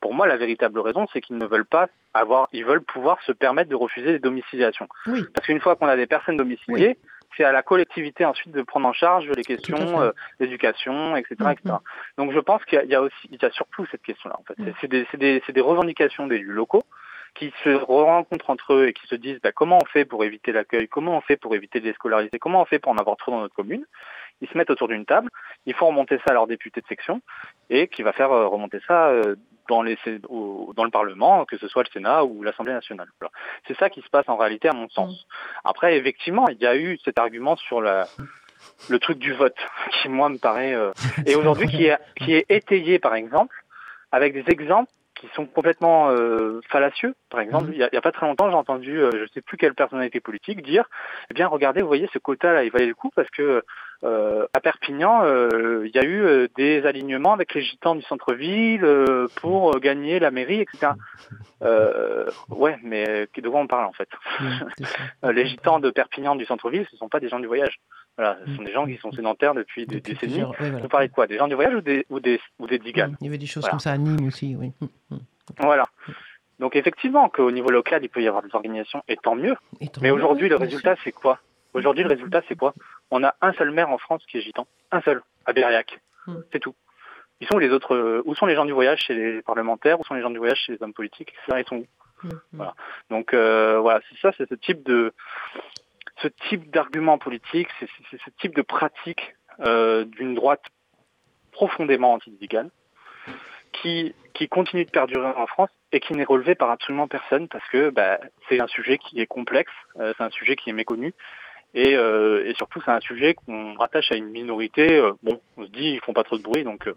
[0.00, 3.32] pour moi la véritable raison, c'est qu'ils ne veulent pas avoir, ils veulent pouvoir se
[3.32, 4.88] permettre de refuser des domiciliations.
[5.06, 5.24] Oui.
[5.34, 6.98] Parce qu'une fois qu'on a des personnes domiciliées,
[7.36, 10.10] c'est à la collectivité ensuite de prendre en charge les questions euh,
[10.40, 11.50] d'éducation, etc., Mhm.
[11.52, 11.74] etc.
[12.18, 14.02] Donc je pense qu'il y a- il y a aussi, il y a surtout cette
[14.02, 14.36] question-là.
[14.38, 14.72] En fait, Mhm.
[14.80, 16.82] C'est- c'est des, des, des revendications d'élus locaux
[17.34, 20.52] qui se rencontrent entre eux et qui se disent bah, comment on fait pour éviter
[20.52, 23.16] l'accueil, comment on fait pour éviter de les scolariser, comment on fait pour en avoir
[23.16, 23.86] trop dans notre commune?
[24.42, 25.30] Ils se mettent autour d'une table,
[25.64, 27.22] ils font remonter ça à leur député de section
[27.70, 29.36] et qui va faire euh, remonter ça euh,
[29.68, 29.96] dans, les,
[30.28, 33.08] dans le Parlement, que ce soit le Sénat ou l'Assemblée nationale.
[33.20, 33.32] Voilà.
[33.66, 35.26] C'est ça qui se passe en réalité à mon sens.
[35.64, 38.06] Après, effectivement, il y a eu cet argument sur la,
[38.90, 39.56] le truc du vote,
[39.90, 40.74] qui moi me paraît...
[40.74, 40.92] euh,
[41.24, 43.54] et aujourd'hui qui est, qui est étayé par exemple,
[44.10, 44.90] avec des exemples
[45.22, 47.14] qui sont complètement euh, fallacieux.
[47.30, 47.74] Par exemple, Mhm.
[47.74, 50.62] il y, a, pas très longtemps, j'ai entendu, euh, je sais plus quelle personnalité politique
[50.62, 50.84] dire,
[51.30, 53.62] eh bien, regardez, vous voyez, ce quota-là, il valait le coup parce que
[54.04, 58.84] euh, à Perpignan, il y a eu des alignements avec les gitans du centre-ville
[59.36, 60.94] pour gagner la mairie, etc.
[62.50, 64.08] Ouais, mais de quoi on parle en fait?
[65.22, 67.78] Les gitans de Perpignan du centre-ville, ce sont pas des gens du voyage.
[68.18, 70.42] Voilà, ce sont des gens qui sont sédentaires depuis des décennies.
[70.58, 70.78] voilà.
[70.78, 73.16] Vous parlez de quoi Des gens du voyage ou des, ou des, ou des tziganes
[73.20, 73.70] Il y avait des choses Voilà.
[73.70, 74.72] comme ça à Nîmes aussi, oui.
[74.80, 75.18] Mm, mm.
[75.60, 75.84] Voilà.
[76.58, 79.56] Donc effectivement, qu'au niveau local, il peut y avoir des organisations, et tant mieux.
[79.80, 81.40] Et tant Mais aujourd'hui, oui, le résultat, c'est quoi?
[81.74, 82.74] Aujourd'hui, le résultat, c'est quoi?
[83.10, 84.66] On a un seul maire en France qui est gitan.
[84.90, 85.98] Un seul, à Berriac.
[86.52, 86.74] C'est tout.
[87.40, 89.98] Ils sont où les autres euh, Où sont les gens du voyage chez les parlementaires?
[89.98, 91.32] Où sont les gens du voyage chez les hommes politiques?
[91.48, 91.86] Ils sont où?
[92.22, 92.40] Mm, mm.
[92.52, 92.74] Voilà.
[93.10, 95.12] Donc euh, voilà, c'est ça, c'est ce type de
[96.22, 100.62] ce type d'argument politique, c'est ce type de pratique euh, d'une droite
[101.50, 102.70] profondément anti-zigane
[103.72, 107.68] qui qui continue de perdurer en France et qui n'est relevé par absolument personne parce
[107.68, 108.18] que bah,
[108.48, 111.12] c'est un sujet qui est complexe, euh, c'est un sujet qui est méconnu.
[111.74, 115.00] Et, euh, et surtout, c'est un sujet qu'on rattache à une minorité.
[115.22, 116.88] bon, on se dit, ils font pas trop de bruit, donc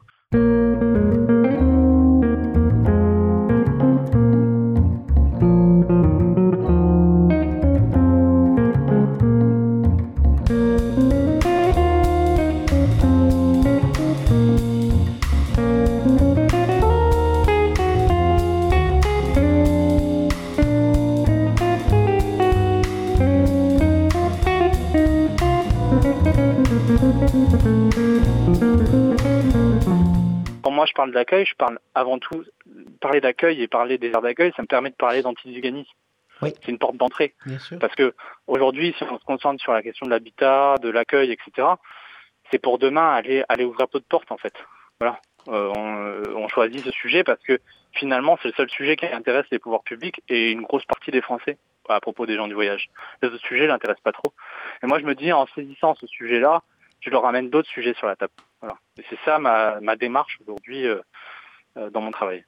[31.15, 32.43] d'accueil, je parle avant tout
[33.01, 35.91] parler d'accueil et parler des aires d'accueil, ça me permet de parler d'antiziganisme.
[36.41, 36.53] Oui.
[36.61, 37.33] C'est une porte d'entrée.
[37.79, 38.13] Parce que
[38.45, 41.67] aujourd'hui, si on se concentre sur la question de l'habitat, de l'accueil, etc.,
[42.51, 44.53] c'est pour demain aller aller ouvrir peu de portes en fait.
[44.99, 45.19] Voilà.
[45.47, 47.59] Euh, on, euh, on choisit ce sujet parce que
[47.93, 51.21] finalement, c'est le seul sujet qui intéresse les pouvoirs publics et une grosse partie des
[51.21, 51.57] Français
[51.89, 52.89] à propos des gens du voyage.
[53.21, 54.33] Les autres sujets l'intéressent pas trop.
[54.83, 56.63] Et moi, je me dis, en saisissant ce sujet-là,
[57.01, 58.33] je leur ramène d'autres sujets sur la table.
[58.65, 58.79] Voilà.
[58.97, 60.99] Et c'est ça ma, ma démarche aujourd'hui euh,
[61.77, 62.43] euh, dans mon travail.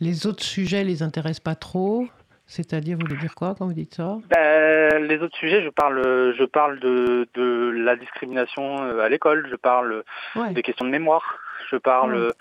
[0.00, 2.06] Les autres sujets les intéressent pas trop.
[2.46, 4.18] C'est-à-dire, vous voulez dire quoi quand vous dites ça?
[4.28, 6.02] Ben, les autres sujets, je parle,
[6.36, 10.02] je parle de, de la discrimination euh, à l'école, je parle
[10.36, 10.52] Ouais.
[10.52, 11.38] des questions de mémoire,
[11.70, 12.32] je parle Ouais.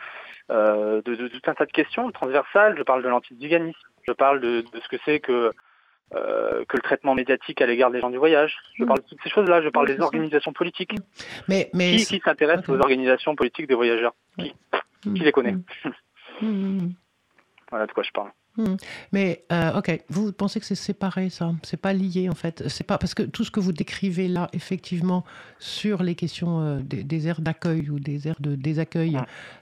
[0.52, 4.42] euh, de, de tout un tas de questions transversales, je parle de l'antiziganisme, je parle
[4.42, 5.52] de ce que c'est que
[6.16, 8.56] euh, que le traitement médiatique à l'égard des gens du voyage.
[8.76, 8.88] Je Mm.
[8.88, 10.96] parle de toutes ces choses-là, je parle des organisations politiques.
[11.48, 14.14] Mais, mais Qui, qui s'intéresse aux organisations politiques des voyageurs?
[14.40, 14.54] Qui?
[15.04, 15.56] Qui les connaît?
[16.42, 16.94] Mm, mm.
[17.70, 18.32] Voilà de quoi je parle.
[19.12, 21.54] Mais euh, ok, vous pensez que c'est séparé ça?
[21.64, 22.68] C'est pas lié en fait.
[22.68, 25.24] C'est pas parce que tout ce que vous décrivez là, effectivement,
[25.60, 29.20] sur les questions euh, des, des aires d'accueil ou des aires de désaccueil,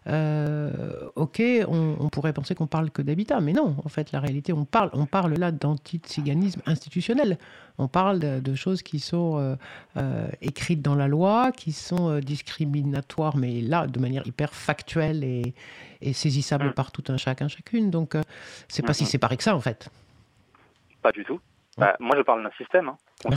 [0.08, 3.76] euh, ok, on, on pourrait penser qu'on parle que d'habitat, mais non.
[3.84, 7.38] En fait, la réalité, on parle, on parle là d'anti-tsiganisme institutionnel.
[7.82, 9.56] On parle de, de choses qui sont euh,
[9.98, 15.24] euh, écrites dans la loi, qui sont euh, discriminatoires, mais là, de manière hyper factuelle
[15.24, 15.54] et,
[16.02, 16.74] et saisissable Mm.
[16.74, 17.90] par tout un chacun, chacune.
[17.90, 18.16] Donc,
[18.68, 19.10] c'est pas si Mhm.
[19.10, 19.90] séparé que ça, en fait.
[21.02, 21.40] Pas du tout.
[21.78, 22.90] Bah, moi, je parle d'un système.
[22.90, 23.36] Hein, Bah,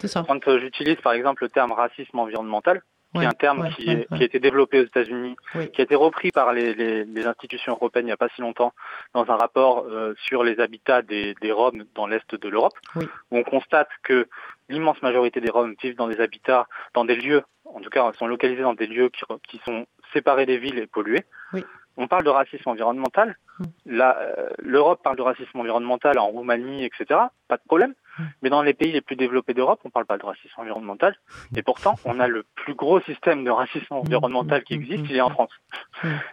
[0.00, 0.24] c'est ça.
[0.26, 2.82] Quand euh, j'utilise par exemple le terme racisme environnemental,
[3.14, 5.70] qui Ouais, est un terme ouais, qui, ouais, qui a été développé aux États-Unis, Oui.
[5.70, 8.40] qui a été repris par les, les- les institutions européennes il n'y a pas si
[8.40, 8.72] longtemps
[9.14, 13.06] dans un rapport euh, sur les habitats des, des Roms dans l'est de l'Europe, Oui.
[13.30, 14.26] où on constate que
[14.68, 18.26] l'immense majorité des Roms vivent dans des habitats, dans des lieux, en tout cas sont
[18.26, 21.24] localisés dans des lieux qui, qui sont séparés des villes et pollués.
[21.52, 21.64] Oui.
[21.96, 23.36] On parle de racisme environnemental.
[23.58, 23.64] Mm.
[23.86, 27.20] Là, euh, l'Europe parle de racisme environnemental en Roumanie, etc.
[27.48, 27.94] Pas de problème.
[28.18, 28.22] Mm.
[28.42, 31.16] Mais dans les pays les plus développés d'Europe, on parle pas de racisme environnemental.
[31.56, 35.20] Et pourtant, on a le plus gros système de racisme environnemental qui existe, il est
[35.20, 35.52] en France.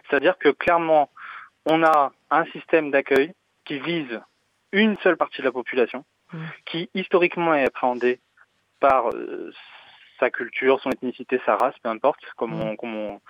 [0.08, 1.10] C'est-à-dire que clairement,
[1.66, 3.32] on a un système d'accueil
[3.64, 4.20] qui vise
[4.72, 6.04] une seule partie de la population,
[6.66, 8.18] qui historiquement est appréhendée
[8.80, 9.52] par euh,
[10.18, 12.60] sa culture, son ethnicité, sa race, peu importe, comme Mm.
[12.62, 13.20] on, comme on-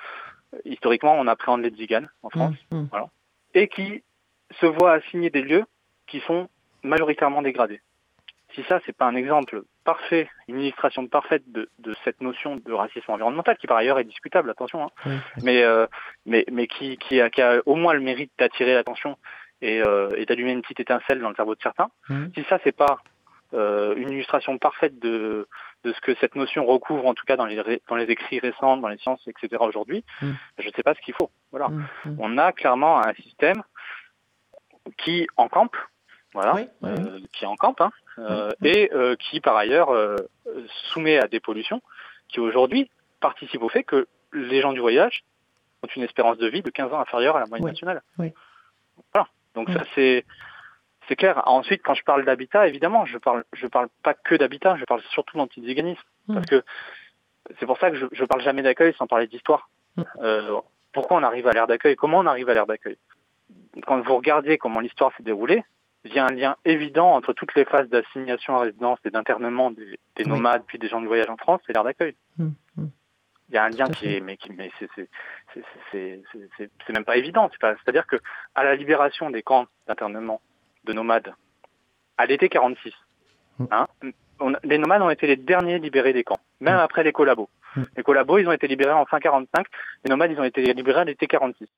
[0.65, 3.07] historiquement on appréhende les tziganes en France Mm, mm.
[3.55, 4.03] et qui
[4.61, 5.65] se voit assigner des lieux
[6.07, 6.49] qui sont
[6.83, 7.81] majoritairement dégradés.
[8.55, 12.73] Si ça, c'est pas un exemple parfait, une illustration parfaite de, de cette notion de
[12.73, 15.15] racisme environnemental, qui par ailleurs est discutable, attention, hein, Oui.
[15.43, 15.87] mais, euh,
[16.27, 19.17] mais, mais qui, qui, a, qui a au moins le mérite d'attirer l'attention
[19.63, 21.89] et, euh, et d'allumer une petite étincelle dans le cerveau de certains.
[22.11, 22.27] Mm.
[22.35, 22.99] Si ça, c'est pas
[23.55, 25.49] euh, une illustration parfaite de,
[25.85, 28.39] de ce que cette notion recouvre, en tout cas dans les, ré- dans les écrits
[28.39, 29.57] récents, dans les sciences, etc.
[29.61, 30.31] aujourd'hui, Mm.
[30.59, 31.31] je ne sais pas ce qu'il faut.
[31.51, 31.69] Voilà.
[31.69, 32.17] Mm, mm.
[32.21, 33.63] On a clairement un système
[34.99, 35.77] qui encampe,
[36.35, 37.05] voilà, Oui, oui, oui.
[37.09, 40.17] euh, qui encampe, hein, euh, et euh, qui par ailleurs euh,
[40.93, 41.83] soumet à des pollutions
[42.29, 45.25] qui aujourd'hui participent au fait que les gens du voyage
[45.83, 48.03] ont une espérance de vie de 15 ans inférieure à la moyenne Oui, nationale.
[48.19, 48.33] oui.
[49.13, 49.29] Voilà.
[49.55, 50.25] Donc ça c'est
[51.13, 51.43] c'est clair.
[51.47, 55.03] Ensuite, quand je parle d'habitat, évidemment, je parle je parle pas que d'habitat, je parle
[55.11, 56.35] surtout d'antiziganisme, Mm.
[56.35, 56.63] parce que
[57.59, 59.69] c'est pour ça que je, je parle jamais d'accueil sans parler d'histoire.
[59.97, 60.03] Mm.
[60.23, 60.61] Euh,
[60.95, 61.97] pourquoi on arrive à l'ère d'accueil?
[61.97, 62.97] Comment on arrive à l'ère d'accueil?
[63.87, 65.65] Quand vous regardez comment l'histoire s'est déroulée,
[66.05, 69.71] il y a un lien évident entre toutes les phases d'assignation à résidence et d'internement
[69.71, 70.31] des, des Oui.
[70.31, 72.17] nomades puis des gens du voyage en France et l'ère d'accueil.
[72.39, 72.89] Mm, mm.
[73.49, 74.71] Il y a un lien qui est, mais qui, mais
[75.93, 76.09] c'est,
[76.89, 77.51] même pas évident.
[77.61, 78.17] C'est-à-dire que
[78.55, 80.41] à la libération des camps d'internement
[80.85, 81.35] de nomades,
[82.19, 82.93] à l'été 46,
[83.59, 83.65] Mm.
[83.71, 83.87] hein,
[84.41, 86.81] on- les nomades ont été les derniers libérés des camps, même Mm.
[86.81, 87.49] après les collabos.
[87.77, 87.83] Mm.
[87.97, 89.67] Les collabos, ils ont été libérés en fin 45.
[90.05, 91.69] Les nomades, ils ont été libérés à l'été 46.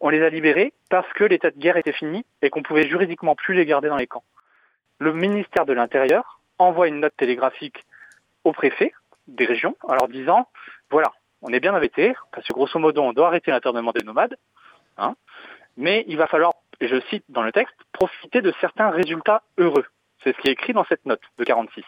[0.00, 3.34] On les a libérés parce que l'état de guerre était fini et qu'on pouvait juridiquement
[3.34, 4.24] plus les garder dans les camps.
[4.98, 7.84] Le ministère de l'Intérieur envoie une note télégraphique
[8.44, 8.92] au préfet
[9.26, 10.48] des régions en leur disant
[10.90, 11.12] voilà,
[11.42, 14.36] on est bien embêté parce que grosso modo, on doit arrêter l'internement des nomades,
[14.98, 15.14] hein,
[15.76, 19.84] mais il va falloir, je cite dans le texte, profiter de certains résultats heureux.
[20.22, 21.84] C'est ce qui est écrit dans cette note de 46.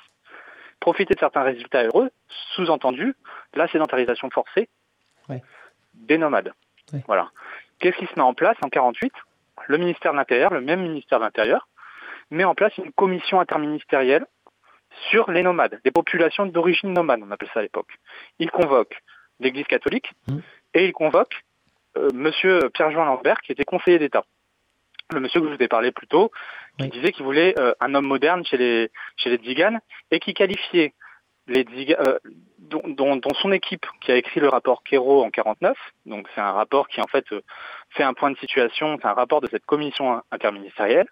[0.80, 2.10] Profiter de certains résultats heureux,
[2.54, 3.14] sous-entendu
[3.54, 4.68] la sédentarisation forcée
[5.28, 5.42] Ouais.
[5.94, 6.52] des nomades.
[6.92, 7.02] Ouais.
[7.06, 7.30] Voilà.
[7.80, 9.12] Qu'est-ce qui se met en place en 48
[9.66, 11.68] Le ministère de l'Intérieur, le même ministère de l'Intérieur,
[12.30, 14.24] met en place une commission interministérielle
[15.10, 17.90] sur les nomades, des populations d'origine nomade, on appelle ça à l'époque.
[18.38, 19.02] Il convoque
[19.40, 20.42] l'Église catholique Mhm.
[20.74, 21.42] et il convoque
[21.96, 24.24] euh, Monsieur Pierre-Jean Lambert, qui était conseiller d'État.
[25.12, 26.30] Le monsieur que je vous ai parlé plus tôt,
[26.78, 26.90] qui Oui.
[26.90, 29.80] disait qu'il voulait euh, un homme moderne chez les chez les Tziganes
[30.10, 30.92] et qui qualifiait
[31.46, 32.18] les Tziga- euh,
[32.58, 36.42] dont, dont- dont son équipe qui a écrit le rapport Kero en 49, donc c'est
[36.42, 37.40] un rapport qui en fait euh,
[37.90, 41.08] fait un point de situation, c'est un rapport de cette commission interministérielle,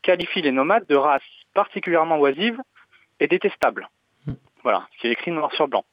[0.00, 1.22] qualifie les nomades de race
[1.52, 2.58] particulièrement oisive
[3.20, 3.90] et détestable.
[4.26, 4.32] Mm.
[4.62, 5.84] Voilà, ce qui est écrit noir sur blanc.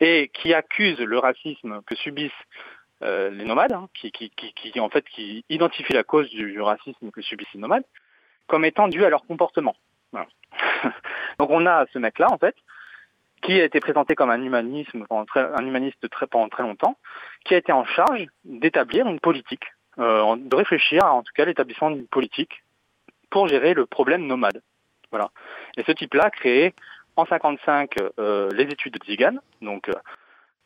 [0.00, 2.32] Et qui accuse le racisme que subissent
[3.04, 7.22] euh, les nomades, hein, qui, qui, en fait qui identifie la cause du, racisme que
[7.22, 7.84] subissent les nomades,
[8.46, 9.76] comme étant dû à leur comportement.
[10.12, 10.26] Voilà.
[11.38, 12.54] Donc on a ce mec-là, en fait,
[13.42, 16.96] qui a été présenté comme un humanisme un humaniste très, pendant très longtemps,
[17.44, 19.64] qui a été en charge d'établir une politique,
[19.98, 22.64] euh, de réfléchir à, en tout cas l'établissement d'une politique
[23.30, 24.62] pour gérer le problème nomade.
[25.10, 25.30] Voilà.
[25.76, 26.74] Et ce type-là a créé
[27.16, 29.92] en 55 euh, les études de Zigan, donc euh,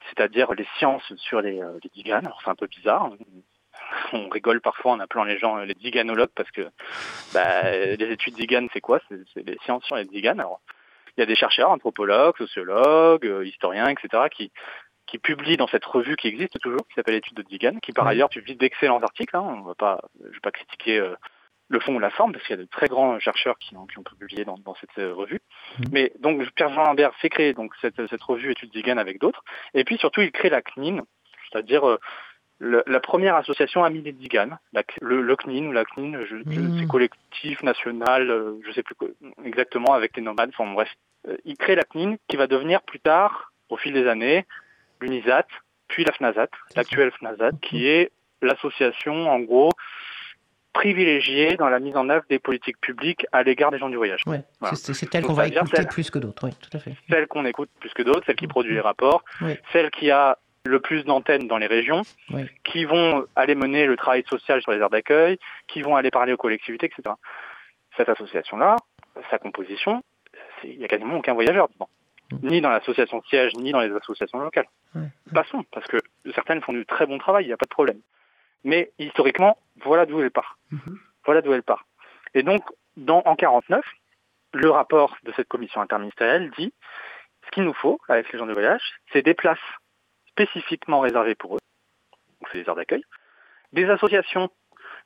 [0.09, 2.27] c'est-à-dire les sciences sur les, euh, les Ziganes.
[2.27, 3.11] Alors c'est un peu bizarre.
[4.13, 6.69] On rigole parfois en appelant les gens euh, les Ziganologues parce que
[7.33, 9.01] bah, les études Zigan, c'est quoi?
[9.09, 10.41] C'est les sciences sur les Ziganes.
[10.41, 10.61] Alors
[11.17, 14.53] il y a des chercheurs, anthropologues, sociologues, euh, historiens, etc., qui
[15.07, 18.07] qui publient dans cette revue qui existe toujours, qui s'appelle Études de Zigan, qui par
[18.07, 19.35] ailleurs publie d'excellents articles.
[19.35, 21.17] Hein, on va pas, je vais pas critiquer euh,
[21.71, 23.87] le fond ou la forme, parce qu'il y a de très grands chercheurs qui ont,
[23.87, 25.41] qui ont publié dans, dans cette euh, revue.
[25.79, 25.85] Mhm.
[25.93, 29.45] Mais donc Pierre-Jean Lambert fait créer donc cette, cette revue Études Zigan avec d'autres,
[29.75, 31.03] et puis surtout il crée la CNIN,
[31.51, 31.99] c'est-à-dire euh,
[32.59, 34.15] le- la première association amie des
[34.73, 36.79] la- le, le CNIN ou la CNIN, je, je- Mhm.
[36.81, 39.09] c'est collectif national, euh, je sais plus quoi-
[39.45, 40.51] exactement avec les nomades.
[40.57, 40.91] Enfin bref,
[41.27, 44.47] Euh, il crée la CNIN qui va devenir plus tard, au fil des années,
[45.01, 45.47] l'UNISAT,
[45.89, 49.71] puis la FNASAT, l'actuelle FNASAT, qui est l'association en gros
[50.83, 54.21] privilégiée dans la mise en œuvre des politiques publiques à l'égard des gens du voyage.
[54.27, 54.43] Ouais.
[54.61, 54.77] Voilà.
[54.77, 56.95] C'est- C'est elle Donc, qu'on va écouter celle- plus que d'autres, oui, tout à fait.
[57.11, 59.57] Celle qu'on écoute plus que d'autres, celle qui produit les rapports, Oui.
[59.73, 62.43] celle qui a le plus d'antennes dans les régions, Oui.
[62.65, 66.33] qui vont aller mener le travail social sur les aires d'accueil, qui vont aller parler
[66.33, 67.15] aux collectivités, etc.
[67.97, 68.77] Cette association-là,
[69.31, 70.03] sa composition,
[70.63, 71.89] il n'y a quasiment aucun voyageur dedans.
[72.31, 72.51] Mhm.
[72.51, 74.67] Ni dans l'association siège, ni dans les associations locales.
[75.35, 75.97] Passons, parce que
[76.35, 77.99] certaines font du très bon travail, il n'y a pas de problème.
[78.65, 80.59] Mais historiquement, voilà d'où elle part.
[80.71, 80.99] Mhm.
[81.25, 81.87] Voilà d'où elle part.
[82.35, 82.63] Et donc,
[82.97, 83.85] dans, en 49,
[84.55, 86.73] le rapport de cette commission interministérielle dit
[87.45, 88.83] ce qu'il nous faut avec les gens de voyage,
[89.13, 89.59] c'est des places
[90.29, 91.61] spécifiquement réservées pour eux,
[92.41, 93.03] donc c'est des aires d'accueil,
[93.73, 94.51] des associations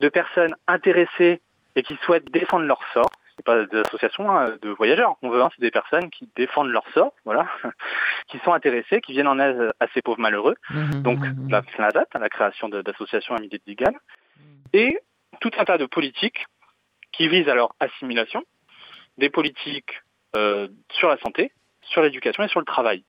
[0.00, 1.40] de personnes intéressées
[1.74, 3.10] et qui souhaitent défendre leur sort.
[3.36, 6.68] C'est pas des associations hein, de voyageurs qu'on veut, hein, c'est des personnes qui défendent
[6.68, 7.46] leur sort, voilà,
[8.28, 10.54] qui sont intéressées, qui viennent en aide à ces pauvres malheureux.
[10.70, 13.98] Mhm, Donc mhm, la FNADAT, la création de- d'associations amies des Tziganes,
[14.74, 14.98] et
[15.40, 16.46] tout un tas de politiques
[17.12, 18.42] qui visent à leur assimilation,
[19.18, 20.02] des politiques
[20.36, 21.52] euh, sur la santé,
[21.82, 23.04] sur l'éducation et sur le travail.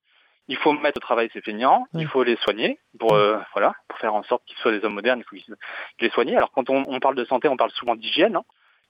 [0.49, 2.01] Il faut mettre au travail ces feignants, Oui.
[2.01, 4.93] il faut les soigner pour euh, voilà pour faire en sorte qu'ils soient des hommes
[4.95, 5.53] modernes, il faut
[5.99, 6.35] les soigner.
[6.35, 8.35] Alors quand on, on parle de santé, on parle souvent d'hygiène.
[8.35, 8.43] hein.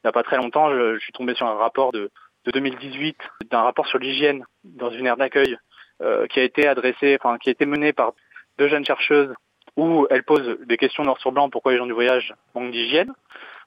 [0.03, 2.11] Il n'y a pas très longtemps, je, suis tombé sur un rapport de
[2.45, 3.17] de 2018
[3.49, 5.57] d'un rapport sur l'hygiène dans une aire d'accueil
[6.01, 8.13] euh, qui a été adressé, enfin qui a été mené par
[8.57, 9.33] deux jeunes chercheuses
[9.75, 13.11] où elles posent des questions noir sur blanc pourquoi les gens du voyage manquent d'hygiène.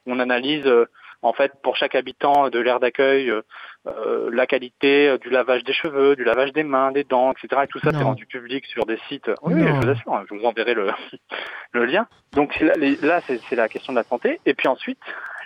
[0.06, 0.86] On analyse euh,
[1.26, 3.42] en fait pour chaque habitant de l'aire d'accueil euh,
[3.86, 7.62] euh, la qualité euh, du lavage des cheveux, du lavage des mains, des dents, etc.
[7.64, 9.30] Et tout ça c'est rendu public sur des sites.
[9.42, 10.90] Oui, oui, je vous assure, je vous enverrai le,
[11.72, 12.06] le lien.
[12.32, 14.40] Donc là, les- là, c'est c'est la question de la santé.
[14.46, 14.98] Et puis ensuite,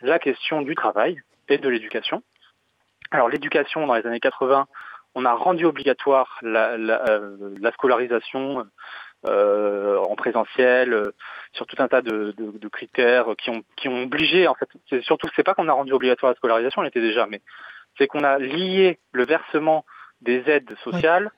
[0.03, 2.23] la question du travail et de l'éducation.
[3.11, 4.67] Alors l'éducation dans les années 80,
[5.17, 8.65] on a rendu obligatoire la, la, euh, la scolarisation
[9.27, 11.13] euh, en présentiel euh,
[11.53, 14.69] sur tout un tas de, de- de critères qui ont qui ont obligé en fait.
[14.89, 17.43] C'est surtout c'est pas qu'on a rendu obligatoire la scolarisation, elle était déjà, mais
[17.99, 19.85] c'est qu'on a lié le versement
[20.23, 21.31] des aides sociales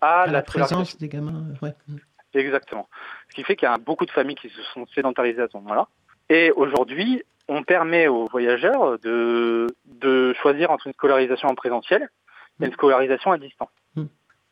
[0.00, 1.44] à, À la, la présence des gamins.
[1.62, 1.74] euh, ouais.
[2.34, 2.88] Exactement.
[3.28, 5.56] Ce qui fait qu'il y a beaucoup de familles qui se sont sédentarisées à ce
[5.56, 5.88] moment-là.
[6.28, 12.08] Et aujourd'hui, on permet aux voyageurs de, de choisir entre une scolarisation en présentiel
[12.62, 13.70] et une scolarisation à distance.
[13.96, 14.04] Mm.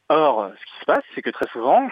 [0.08, 1.88] Or, ce qui se passe, c'est que très souvent,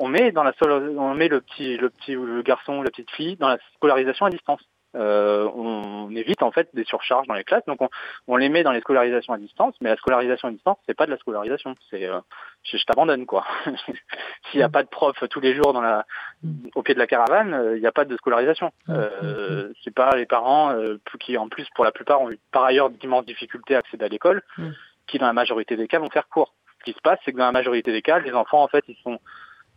[0.00, 2.90] on met dans la on met le petit, le petit ou le garçon ou la
[2.90, 4.60] petite fille dans la scolarisation à distance.
[4.96, 7.88] Euh, on évite en fait des surcharges dans les classes, donc on,
[8.26, 9.76] on les met dans les scolarisations à distance.
[9.80, 12.18] Mais la scolarisation à distance, c'est pas de la scolarisation, c'est euh,
[12.64, 13.46] je, je t'abandonne quoi.
[14.50, 16.06] S'il n'y a pas de prof tous les jours dans la,
[16.74, 18.72] au pied de la caravane, euh, il n'y a pas de scolarisation.
[18.88, 22.64] Euh, c'est pas les parents euh, qui, en plus, pour la plupart, ont eu par
[22.64, 24.42] ailleurs d'immenses difficultés à accéder à l'école,
[25.06, 26.54] qui, dans la majorité des cas, vont faire cours.
[26.80, 28.84] Ce qui se passe, c'est que dans la majorité des cas, les enfants, en fait,
[28.88, 29.20] ils sont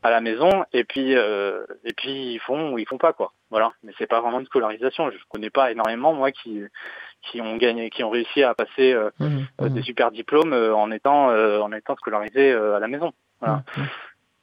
[0.03, 3.33] à la maison et puis euh, et puis ils font ou ils font pas quoi.
[3.49, 3.71] Voilà.
[3.83, 5.09] Mais c'est pas vraiment une scolarisation.
[5.09, 6.61] Je connais pas énormément moi qui
[7.21, 10.53] qui ont gagné, qui ont réussi à passer euh, Mhm, euh, mhm, des super diplômes
[10.53, 13.13] euh, en étant euh, en étant scolarisés euh, à la maison.
[13.39, 13.63] Voilà.
[13.77, 13.85] mhm.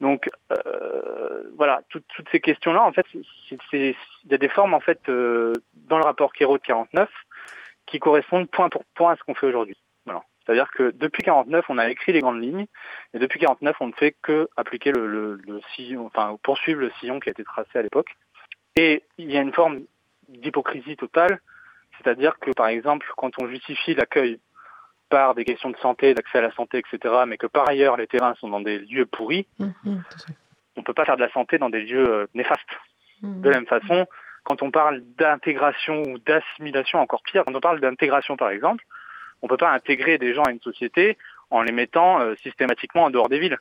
[0.01, 3.95] Donc euh, voilà, toutes, toutes ces questions-là, en fait, il
[4.31, 5.53] y a des formes en fait euh,
[5.89, 7.09] dans le rapport Kéro de 49
[7.87, 9.77] qui correspondent point pour point à ce qu'on fait aujourd'hui.
[10.07, 10.23] Voilà.
[10.51, 12.67] C'est-à-dire que depuis 49, on a écrit les grandes lignes,
[13.15, 16.91] et depuis 49, on ne fait que appliquer le, le, le sillon, enfin poursuivre le
[16.99, 18.17] sillon qui a été tracé à l'époque.
[18.75, 19.83] Et il y a une forme
[20.27, 21.39] d'hypocrisie totale,
[21.97, 24.41] c'est-à-dire que par exemple, quand on justifie l'accueil
[25.09, 28.09] par des questions de santé, d'accès à la santé, etc., mais que par ailleurs les
[28.09, 30.35] terrains sont dans des lieux pourris, à fait.
[30.75, 32.61] on peut pas faire de la santé dans des lieux euh, néfastes.
[33.23, 33.43] Mhm.
[33.43, 34.05] De la même façon,
[34.43, 38.85] quand on parle d'intégration ou d'assimilation, encore pire, quand on parle d'intégration par exemple,
[39.43, 41.17] on peut pas intégrer des gens à une société
[41.51, 43.59] en les mettant euh, systématiquement en dehors des villes.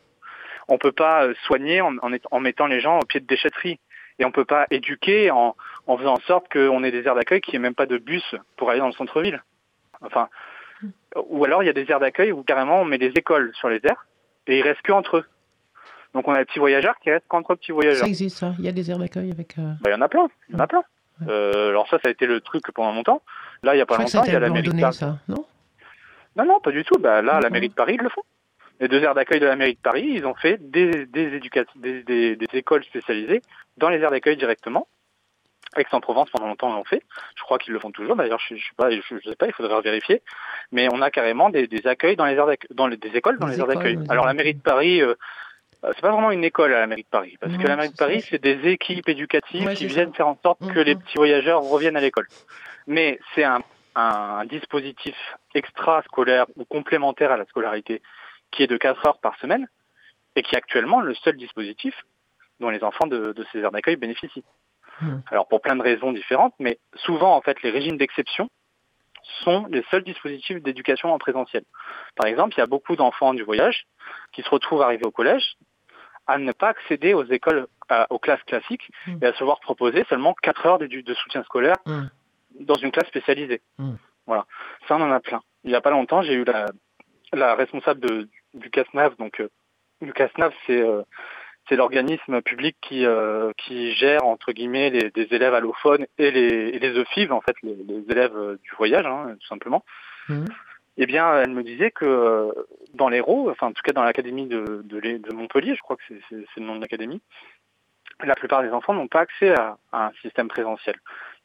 [0.67, 3.79] On peut pas euh, soigner en, en, en mettant les gens au pied de déchetterie.
[4.21, 5.55] Et on peut pas éduquer en,
[5.87, 8.35] en faisant en sorte qu'on ait des aires d'accueil qui n'aient même pas de bus
[8.57, 9.41] pour aller dans le centre-ville.
[10.01, 10.27] Enfin,
[11.29, 13.69] ou alors il y a des aires d'accueil où carrément on met des écoles sur
[13.69, 14.05] les aires
[14.47, 15.25] et ils restent que entre eux.
[16.13, 18.01] Donc on a des petits voyageurs qui restent qu'entre petits voyageurs.
[18.03, 18.53] Ça existe, ça.
[18.59, 19.57] Il y a des aires d'accueil avec.
[19.57, 20.83] euh, Bah, il y en a plein, il y en a plein.
[21.21, 21.27] Ouais.
[21.29, 23.21] Euh, alors ça, ça a été le truc pendant longtemps.
[23.63, 25.45] Là, il y a pas longtemps, il y a la mairie ça, non?
[26.35, 26.97] Non, non, pas du tout.
[26.99, 28.23] Bah, là, la mairie de Paris, ils le font.
[28.79, 32.03] Les deux aires d'accueil de la mairie de Paris, ils ont fait des, des, des,
[32.03, 33.41] des, des écoles spécialisées
[33.77, 34.87] dans les aires d'accueil directement.
[35.75, 37.03] Aix-en-Provence, pendant longtemps, l'ont fait.
[37.35, 38.15] Je crois qu'ils le font toujours.
[38.15, 40.21] D'ailleurs, je, je sais pas, je, je sais pas, il faudrait vérifier.
[40.71, 43.37] Mais on a carrément des, des accueils dans les aires d'accueil, dans les, des écoles
[43.37, 43.99] dans les aires d'accueil.
[44.09, 45.13] Alors, la mairie de Paris, euh,
[45.83, 47.75] euh, c'est pas vraiment une école à la mairie de Paris, parce Non, que la
[47.75, 50.15] mairie de Paris, c'est des équipes éducatives Ouais, qui viennent ça.
[50.15, 52.27] faire en sorte que les petits voyageurs reviennent à l'école.
[52.87, 53.59] Mais c'est un,
[53.99, 55.15] un dispositif
[55.53, 58.01] extra-scolaire ou complémentaire à la scolarité
[58.51, 59.67] qui est de 4 heures par semaine
[60.35, 61.95] et qui est actuellement le seul dispositif
[62.59, 64.43] dont les enfants de, de ces aires d'accueil bénéficient.
[65.01, 65.21] Mhm.
[65.31, 68.49] Alors pour plein de raisons différentes, mais souvent en fait les régimes d'exception
[69.43, 71.63] sont les seuls dispositifs d'éducation en présentiel.
[72.15, 73.85] Par exemple, il y a beaucoup d'enfants du voyage
[74.33, 75.55] qui se retrouvent arrivés au collège
[76.27, 79.19] à ne pas accéder aux écoles, à- aux classes classiques Mhm.
[79.21, 82.09] et à se voir proposer seulement 4 heures de, de soutien scolaire Mhm.
[82.59, 83.61] Dans une classe spécialisée.
[83.77, 83.95] Mm.
[84.25, 84.45] Voilà,
[84.87, 85.41] ça on en a plein.
[85.63, 86.67] Il n'y a pas longtemps, j'ai eu la,
[87.33, 89.49] la responsable de, du CASNAV, donc euh,
[90.01, 91.01] le CASNAV c'est euh,
[91.67, 96.69] c'est l'organisme public qui euh, qui gère entre guillemets les, des élèves allophones et les
[96.69, 99.83] et les EFIV en fait les, les élèves euh, du voyage hein, tout simplement.
[100.29, 100.45] Mhm.
[101.01, 102.51] Eh bien, elle me disait que euh,
[102.93, 106.03] dans l'Hérault, enfin en tout cas dans l'académie de, de, de Montpellier, je crois que
[106.29, 107.21] c'est le nom de l'académie,
[108.21, 110.95] la plupart des enfants n'ont pas accès à, à un système présentiel.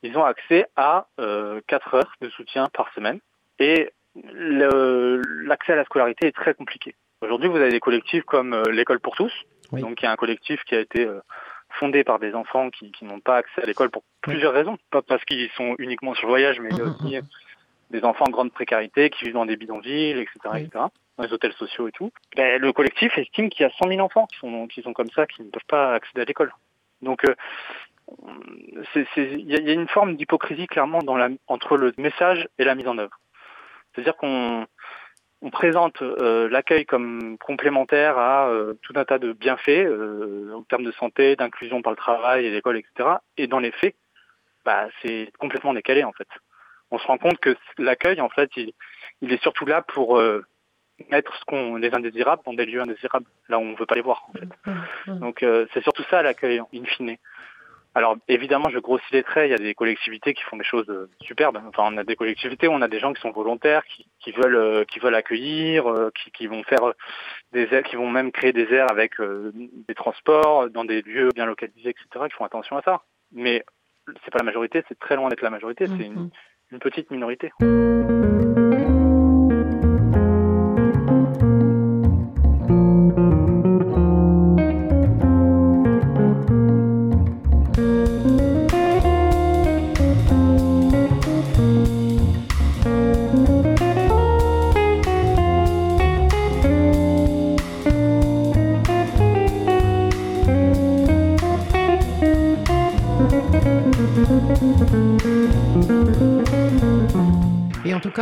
[0.05, 3.21] Ils ont accès à euh, 4 heures de soutien par semaine
[3.59, 3.91] et
[4.33, 6.95] l'accès à la scolarité est très compliqué.
[7.23, 9.33] Aujourd'hui, vous avez des collectifs comme euh, l'école pour tous,
[9.73, 9.81] Oui.
[9.81, 11.21] donc il y a un collectif qui a été euh,
[11.71, 15.01] fondé par des enfants qui, qui n'ont pas accès à l'école pour plusieurs raisons, pas
[15.01, 17.19] parce qu'ils sont uniquement sur le voyage, mais il y a Mhm, aussi
[17.91, 20.61] des enfants en grande précarité qui vivent dans des bidonvilles, etc., Oui.
[20.65, 20.85] etc.,
[21.17, 22.11] dans les hôtels sociaux et tout.
[22.37, 25.11] Ben, le collectif estime qu'il y a 100 000 enfants qui sont, qui sont comme
[25.11, 26.53] ça, qui ne peuvent pas accéder à l'école.
[27.03, 27.35] Donc, euh,
[28.97, 32.75] il y, y a une forme d'hypocrisie clairement dans la, entre le message et la
[32.75, 33.19] mise en œuvre.
[33.95, 34.67] C'est-à-dire qu'on
[35.43, 40.63] on présente euh, l'accueil comme complémentaire à euh, tout un tas de bienfaits euh, en
[40.63, 43.17] termes de santé, d'inclusion par le travail et l'école, etc.
[43.37, 43.95] Et dans les faits,
[44.65, 46.29] bah, c'est complètement décalé en fait.
[46.91, 48.73] On se rend compte que l'accueil, en fait, il,
[49.21, 50.45] il est surtout là pour euh,
[51.11, 53.95] mettre ce qu'on les indésirables dans des lieux indésirables, là où on ne veut pas
[53.95, 54.49] les voir en fait.
[55.09, 57.17] Hum, Donc euh, c'est surtout ça l'accueil, in fine.
[57.95, 60.89] Alors évidemment, je grossis les traits, il y a des collectivités qui font des choses
[60.89, 61.61] euh, superbes.
[61.69, 64.57] Enfin, on a des collectivités on a des gens qui sont volontaires, qui, qui veulent
[64.57, 66.93] euh, qui veulent accueillir, euh, qui, qui vont faire
[67.53, 71.29] des aires, qui vont même créer des aires avec euh, des transports dans des lieux
[71.35, 73.03] bien localisés, etc., qui font attention à ça.
[73.33, 73.65] Mais
[74.25, 76.31] c'est pas la majorité, c'est très loin d'être la majorité, c'est une, hum.
[76.73, 77.53] une petite minorité.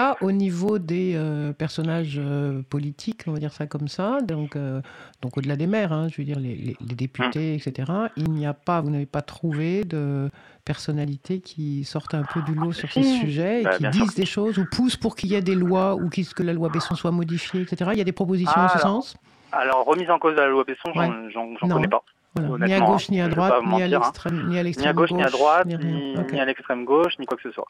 [0.02, 4.56] Cas, au niveau des euh, personnages euh, politiques, on va dire ça comme ça, donc,
[4.56, 4.80] euh,
[5.22, 8.46] donc au-delà des maires, hein, je veux dire les, les- les députés, etc., il n'y
[8.46, 10.30] a pas, vous n'avez pas trouvé de
[10.64, 13.18] personnalités qui sortent un peu du lot sur ces Si.
[13.18, 14.14] sujets et Bah, qui disent sûr.
[14.16, 16.94] des choses ou poussent pour qu'il y ait des lois ou que la loi Besson
[16.94, 17.90] soit modifiée, etc.
[17.94, 19.16] Il y a des propositions Ah, en ce alors, sens?
[19.50, 21.68] Alors remise en cause de la loi Besson, j'en Ouais.
[21.72, 22.02] connais pas.
[22.34, 22.66] Voilà.
[22.66, 23.86] Ni à gauche, ni à droite, à hein.
[23.88, 26.20] l'extrême, ni à Ni à l'extrême gauche, ni à droite, ni ni, rien.
[26.22, 26.32] Ok.
[26.32, 27.68] ni à l'extrême gauche, ni quoi que ce soit.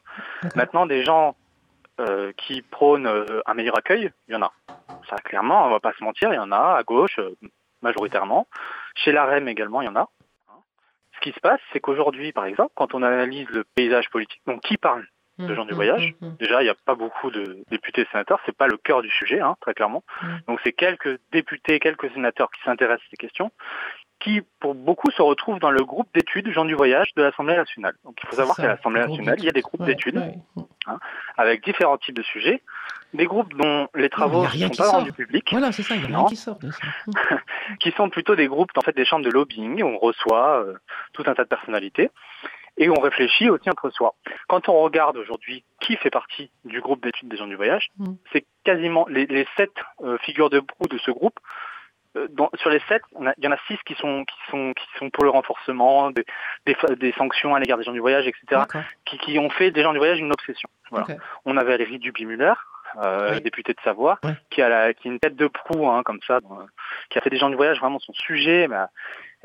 [0.55, 1.35] Maintenant, des gens
[1.99, 4.51] euh, qui prônent euh, un meilleur accueil, il y en a.
[5.09, 7.35] Ça, clairement, on va pas se mentir, il y en a à gauche, euh,
[7.81, 8.47] majoritairement.
[8.95, 10.09] Chez la REM également, il y en a.
[11.15, 14.61] Ce qui se passe, c'est qu'aujourd'hui, par exemple, quand on analyse le paysage politique, donc
[14.61, 15.05] qui parle
[15.39, 16.13] de gens du Hum, voyage.
[16.21, 16.35] hum.
[16.39, 19.09] Déjà, il n'y a pas beaucoup de députés et sénateurs, c'est pas le cœur du
[19.09, 20.03] sujet, hein, très clairement.
[20.21, 20.27] Mm.
[20.47, 23.51] Donc c'est quelques députés, quelques sénateurs qui s'intéressent à ces questions,
[24.23, 27.93] qui pour beaucoup se retrouvent dans le groupe d'études gens du voyage de l'Assemblée nationale.
[28.03, 30.35] Donc il faut savoir qu'à l'Assemblée nationale, il y a des groupes Ouais, d'études ouais.
[31.37, 32.61] avec différents types de sujets,
[33.13, 34.91] des groupes dont les travaux ne sont pas sort.
[34.93, 36.79] rendus publics, Voilà, c'est ça, il y a rien qui sort de ça.
[37.07, 37.37] Hum.
[37.79, 40.73] qui sont plutôt des groupes en fait des chambres de lobbying où on reçoit euh,
[41.13, 42.09] tout un tas de personnalités
[42.77, 44.15] et on réfléchit aussi entre soi.
[44.47, 48.13] Quand on regarde aujourd'hui qui fait partie du groupe d'études des gens du voyage, Mm.
[48.31, 51.37] c'est quasiment les, les sept euh, figures de proue de ce groupe.
[52.15, 54.85] Euh, dans- sur les sept, il y en a six qui sont qui sont qui
[54.99, 56.25] sont pour le renforcement des,
[56.65, 58.61] des, des sanctions à l'égard des gens du voyage, etc.
[59.05, 60.69] Qui, qui ont fait des gens du voyage une obsession.
[60.91, 61.05] Voilà.
[61.45, 62.53] On avait Valérie Duby-Muller,
[63.03, 63.41] euh, Oui.
[63.41, 64.19] députée de Savoie,
[64.51, 66.59] qui a la, qui une tête de proue, hein, comme ça, dans-
[67.09, 68.89] qui a fait des gens du voyage vraiment son sujet, bah,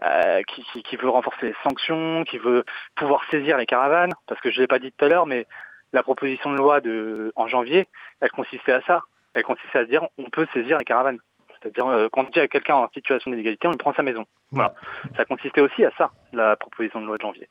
[0.05, 2.65] euh, qui, qui, qui veut renforcer les sanctions, qui veut
[2.97, 5.47] pouvoir saisir les caravanes, parce que je l'ai pas dit tout à l'heure, mais
[5.95, 7.89] la proposition de loi de en janvier,
[8.21, 9.01] elle consistait à ça.
[9.35, 11.19] Elle consistait à dire on peut saisir les caravanes.
[11.61, 14.27] C'est-à-dire euh, quand on dit à quelqu'un en situation d'inégalité, on lui prend sa maison.
[14.51, 14.75] Voilà.
[15.17, 17.49] Ça consistait aussi à ça, la proposition de loi de janvier.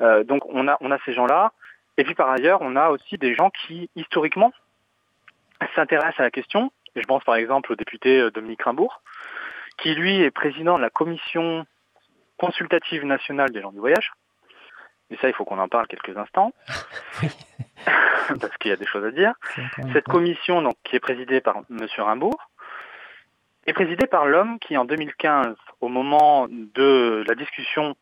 [0.00, 1.52] Euh, donc on a on a ces gens-là.
[1.98, 4.52] Et puis par ailleurs, on a aussi des gens qui historiquement
[5.74, 6.72] s'intéressent à la question.
[6.96, 9.02] Je pense par exemple au député euh, Dominique Rimbourg,
[9.78, 11.66] qui lui est président de la commission
[12.38, 14.12] consultative nationale des gens du voyage.
[15.10, 16.52] Et ça, il faut qu'on en parle quelques instants,
[18.40, 19.34] parce qu'il y a des choses à dire.
[19.92, 21.86] Cette commission, donc, qui est présidée par M.
[21.98, 22.50] Rimbourg,
[23.66, 27.94] est présidée par l'homme qui, en 2015, au moment de la discussion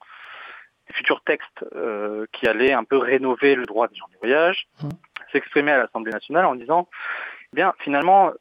[0.88, 4.66] des futurs textes euh, qui allaient un peu rénover le droit des gens du voyage,
[4.82, 4.90] Mhm.
[5.32, 6.88] s'exprimait à l'Assemblée nationale en disant,
[7.52, 8.32] eh bien, finalement,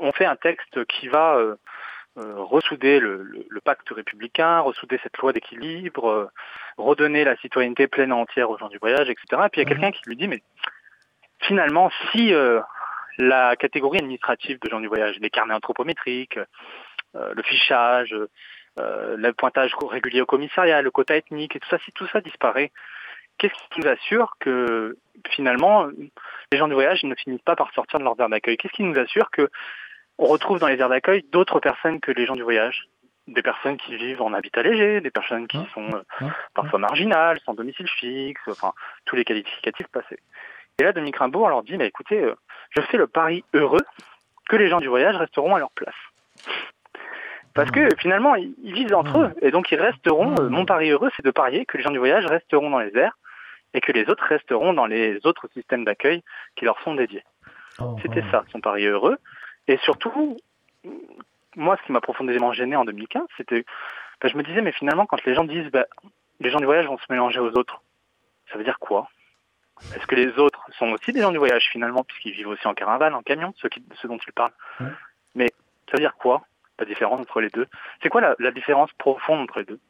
[0.00, 1.56] on fait un texte qui va euh,
[2.18, 6.28] euh, ressouder le, le- le pacte républicain, ressouder cette loi d'équilibre, euh,
[6.76, 9.42] redonner la citoyenneté pleine et entière aux gens du voyage, etc.
[9.46, 9.80] Et puis il y a Mhm.
[9.80, 10.42] quelqu'un qui lui dit, mais
[11.40, 12.60] finalement, si euh,
[13.18, 16.38] la catégorie administrative de gens du voyage, les carnets anthropométriques,
[17.14, 18.14] euh, le fichage,
[18.80, 22.20] euh, le pointage régulier au commissariat, le quota ethnique, et tout ça, si tout ça
[22.20, 22.72] disparaît,
[23.38, 24.96] qu'est-ce qui nous assure que
[25.30, 25.88] finalement
[26.52, 28.56] les gens du voyage ne finissent pas par sortir de leur aire d'accueil?
[28.56, 29.50] Qu'est-ce qui nous assure que
[30.18, 32.88] on retrouve dans les aires d'accueil d'autres personnes que les gens du voyage?
[33.28, 35.64] Des personnes qui vivent en habitat léger, des personnes qui Ouais.
[35.74, 36.30] sont euh, Ouais.
[36.54, 38.72] parfois marginales, sans domicile fixe, enfin
[39.04, 40.18] tous les qualificatifs passés.
[40.82, 42.34] Et là, Dominique Rimbaud leur dit, mais écoutez, euh,
[42.70, 43.84] je fais le pari heureux
[44.48, 45.94] que les gens du voyage resteront à leur place.
[47.54, 50.90] Parce que finalement, ils, ils vivent entre eux, et donc ils resteront, euh, mon pari
[50.90, 53.16] heureux, c'est de parier que les gens du voyage resteront dans les airs,
[53.74, 56.24] et que les autres resteront dans les autres systèmes d'accueil
[56.56, 57.22] qui leur sont dédiés.
[57.78, 58.30] Oh, C'était oh.
[58.32, 59.18] ça, son pari heureux.
[59.68, 60.36] Et surtout,
[61.54, 63.64] moi, ce qui m'a profondément gêné en 2015, c'était,
[64.20, 65.84] ben, je me disais, mais finalement, quand les gens disent, ben,
[66.40, 67.82] les gens du voyage vont se mélanger aux autres,
[68.50, 69.06] ça veut dire quoi?
[69.94, 72.74] Est-ce que les autres sont aussi des gens du voyage finalement, puisqu'ils vivent aussi en
[72.74, 74.86] caravane, en camion, ceux, qui, ceux dont il parle Ouais.
[75.34, 75.50] Mais
[75.86, 76.42] ça veut dire quoi
[76.78, 77.66] la différence entre les deux?
[78.02, 79.80] C'est quoi la, la différence profonde entre les deux?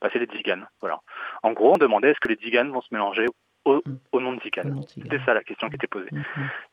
[0.00, 0.66] Bah, C'est les tziganes.
[0.80, 1.00] Voilà.
[1.42, 3.34] En gros, on demandait est-ce que les tziganes vont se mélanger au,
[3.64, 3.80] Mm.
[4.12, 4.40] au nom de
[4.88, 6.08] C'était ça la question qui était posée.
[6.10, 6.24] Mhm.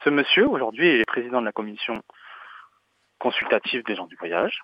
[0.04, 2.02] Ce monsieur, aujourd'hui, est président de la commission
[3.20, 4.62] consultative des gens du voyage.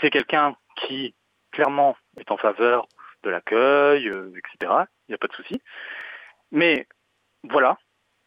[0.00, 1.14] C'est quelqu'un qui,
[1.50, 2.86] clairement, est en faveur
[3.24, 4.72] de l'accueil, euh, etc.
[5.08, 5.60] Il n'y a pas de souci.
[6.50, 6.86] Mais
[7.48, 7.78] voilà,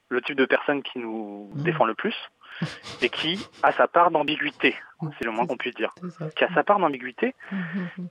[0.09, 1.63] le type de personne qui nous Mhm.
[1.63, 2.15] défend le plus
[3.01, 4.75] et qui a sa part d'ambiguïté,
[5.19, 5.93] c'est le moins qu'on puisse dire,
[6.35, 8.07] qui a sa part d'ambiguïté Mhm.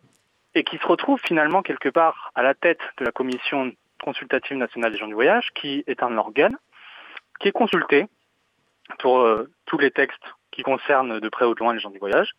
[0.54, 4.92] et qui se retrouve finalement quelque part à la tête de la commission consultative nationale
[4.92, 6.56] des gens du voyage, qui est un organe
[7.40, 8.06] qui est consulté
[8.98, 11.98] pour euh, tous les textes qui concernent de près ou de loin les gens du
[11.98, 12.32] voyage,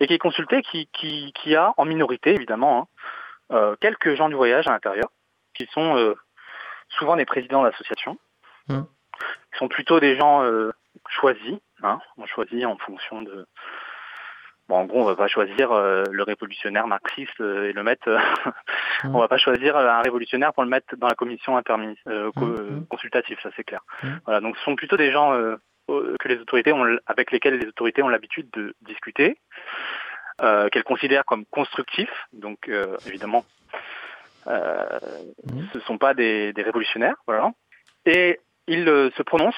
[0.00, 2.88] et qui est consulté, qui, qui, qui a en minorité évidemment
[3.50, 5.08] hein, euh, quelques gens du voyage à l'intérieur,
[5.54, 6.14] qui sont euh,
[6.98, 8.18] souvent des présidents d'associations,
[9.52, 10.72] qui sont plutôt des gens euh,
[11.08, 13.46] choisis, hein, on choisit en fonction de,
[14.68, 18.08] Bon, en gros, on va pas choisir euh, le révolutionnaire marxiste euh, et le mettre.
[18.08, 19.14] Mhm.
[19.14, 23.38] on va pas choisir un révolutionnaire pour le mettre dans la commission co- euh, consultative,
[23.42, 23.82] ça c'est clair.
[24.24, 25.32] Voilà, donc ce sont plutôt des gens
[25.86, 29.36] que les autorités ont, avec lesquels les autorités ont l'habitude de discuter,
[30.38, 32.26] qu'elles considèrent comme constructifs.
[32.32, 32.70] Donc
[33.06, 33.44] évidemment,
[34.46, 34.98] euh,
[35.46, 35.68] Mhm.
[35.72, 37.52] ce sont pas des, des révolutionnaires, voilà.
[38.06, 39.54] Et ils euh, se prononcent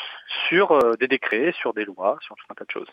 [0.49, 2.91] sur euh, des décrets, sur des lois, sur tout un tas de choses.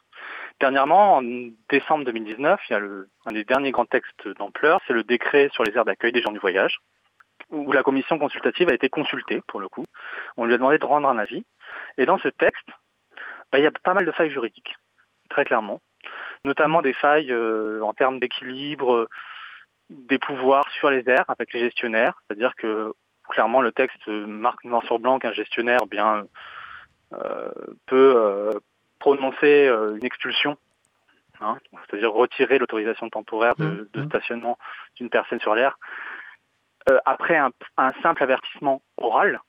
[0.59, 1.23] Dernièrement, en
[1.69, 5.49] décembre 2019, il y a le, un des derniers grands textes d'ampleur, c'est le décret
[5.53, 6.79] sur les aires d'accueil des gens du voyage,
[7.49, 9.85] où la commission consultative a été consultée, pour le coup.
[10.37, 11.43] On lui a demandé de rendre un avis.
[11.97, 12.67] Et dans ce texte,
[13.51, 14.75] bah, il y a pas mal de failles juridiques,
[15.29, 15.81] très clairement.
[16.45, 19.07] Notamment des failles euh, en termes d'équilibre
[19.93, 22.21] des pouvoirs sur les aires avec les gestionnaires.
[22.27, 22.93] C'est-à-dire que,
[23.29, 26.25] clairement, le texte marque noir sur blanc qu'un gestionnaire bien
[27.13, 27.51] euh,
[27.85, 28.51] peut euh,
[28.99, 30.57] prononcer euh, une expulsion,
[31.41, 34.09] hein, c'est-à-dire retirer l'autorisation temporaire de, Mmh, de mmh.
[34.09, 34.57] stationnement
[34.95, 35.77] d'une personne sur l'air
[37.05, 39.39] après un, un simple avertissement oral,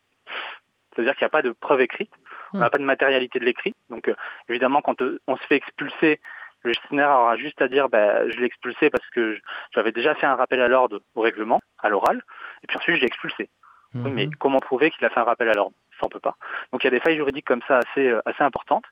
[0.95, 2.12] c'est-à-dire qu'il n'y a pas de preuve écrite,
[2.53, 2.70] on n'a Mmh.
[2.70, 3.74] pas de matérialité de l'écrit.
[3.90, 4.09] Donc
[4.49, 6.20] évidemment, quand on se fait expulser,
[6.65, 9.39] le gestionnaire aura juste à dire bah, je l'ai expulsé parce que
[9.75, 12.23] j'avais déjà fait un rappel à l'ordre au règlement, à l'oral,
[12.62, 13.49] et puis ensuite je l'ai expulsé.
[13.95, 14.35] Oui, mais Mhm.
[14.41, 15.77] comment prouver qu'il a fait un rappel à l'ordre?
[16.01, 16.37] Ça, on peut pas.
[16.73, 18.85] Donc il y a des failles juridiques comme ça assez, euh, assez importantes.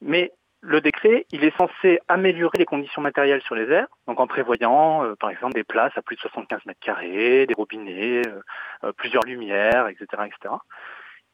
[0.00, 0.32] Mais
[0.62, 5.04] le décret, il est censé améliorer les conditions matérielles sur les aires, donc en prévoyant,
[5.04, 8.40] euh, par exemple, des places à plus de 75 mètres carrés, des robinets, euh,
[8.84, 10.54] euh, plusieurs lumières, etc., etc.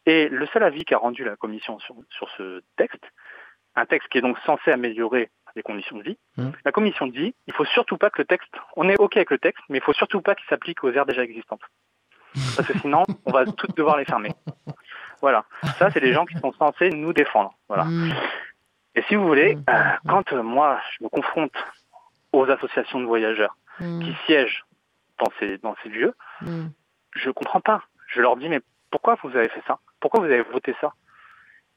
[0.06, 3.04] Et le seul avis qu'a rendu la commission sur, sur ce texte,
[3.76, 5.30] un texte qui est donc censé améliorer
[5.62, 6.52] conditions de vie, Mhm.
[6.64, 9.38] la commission dit, il faut surtout pas que le texte, on est OK avec le
[9.38, 11.62] texte, mais il faut surtout pas qu'il s'applique aux aires déjà existantes.
[12.56, 14.32] Parce que sinon, on va toutes devoir les fermer.
[15.20, 15.44] Voilà.
[15.78, 17.52] Ça, c'est les gens qui sont censés nous défendre.
[17.68, 17.84] Voilà.
[17.84, 18.12] Mhm.
[18.94, 19.64] Et si vous voulez, Mhm.
[19.70, 21.54] euh, quand euh, moi, je me confronte
[22.32, 24.64] aux associations de voyageurs qui siègent
[25.18, 26.14] dans ces, dans ces lieux,
[27.14, 27.82] je comprends pas.
[28.08, 29.78] Je leur dis, mais pourquoi vous avez fait ça?
[30.00, 30.92] Pourquoi vous avez voté ça?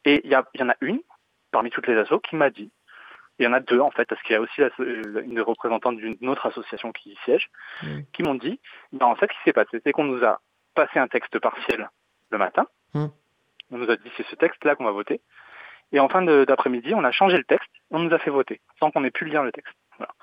[0.05, 0.99] Et il y, a- il y en a une,
[1.51, 2.71] parmi toutes les assos, qui m'a dit,
[3.41, 6.29] il y en a deux en fait, parce qu'il y a aussi une représentante d'une
[6.29, 7.49] autre association qui y siège,
[7.83, 8.05] Mhm.
[8.13, 8.59] qui m'ont dit,
[8.93, 10.39] ben, en fait, ce qui s'est passé, c'est qu'on nous a
[10.75, 11.89] passé un texte partiel
[12.29, 13.09] le matin, Mhm.
[13.71, 15.21] on nous a dit, c'est ce texte-là qu'on va voter,
[15.91, 18.91] et en fin d'après-midi, on a changé le texte, on nous a fait voter, sans
[18.91, 19.73] qu'on ait pu lire le texte.
[19.97, 20.13] Voilà.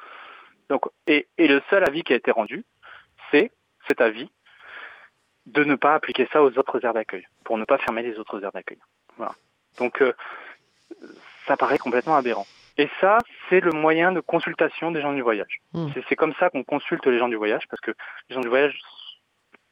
[0.71, 2.65] Donc, et, et le seul avis qui a été rendu,
[3.31, 3.51] c'est
[3.89, 4.31] cet avis
[5.47, 8.43] de ne pas appliquer ça aux autres aires d'accueil, pour ne pas fermer les autres
[8.45, 8.79] aires d'accueil.
[9.17, 9.33] Voilà.
[9.79, 10.13] Donc, euh,
[11.47, 12.47] ça paraît complètement aberrant.
[12.79, 13.19] Et ça,
[13.49, 15.59] c'est le moyen de consultation des gens du voyage.
[15.75, 15.89] Mm.
[16.09, 17.93] C'est- comme ça qu'on consulte les gens du voyage, parce que
[18.29, 18.79] les gens du voyage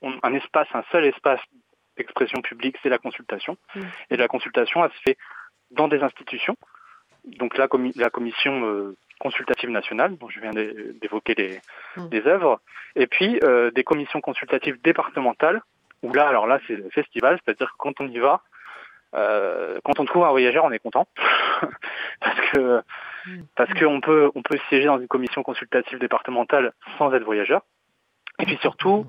[0.02, 1.40] ont un espace, un seul espace
[1.96, 3.56] d'expression publique, c'est la consultation.
[3.74, 3.80] Mm.
[4.10, 5.16] Et la consultation, elle se fait
[5.70, 6.56] dans des institutions.
[7.24, 11.60] Donc la, la commission euh, consultative nationale, dont je viens d'é- d'évoquer les,
[11.96, 12.08] Mm.
[12.12, 12.60] les œuvres,
[12.96, 15.62] et puis euh, des commissions consultatives départementales,
[16.02, 18.42] où là, alors là, c'est le festival, c'est-à-dire que quand on y va,
[19.14, 21.06] euh, quand on trouve un voyageur, on est content,
[22.20, 22.82] parce que
[23.54, 27.62] parce qu'on peut on peut siéger dans une commission consultative départementale sans être voyageur,
[28.38, 29.06] et puis surtout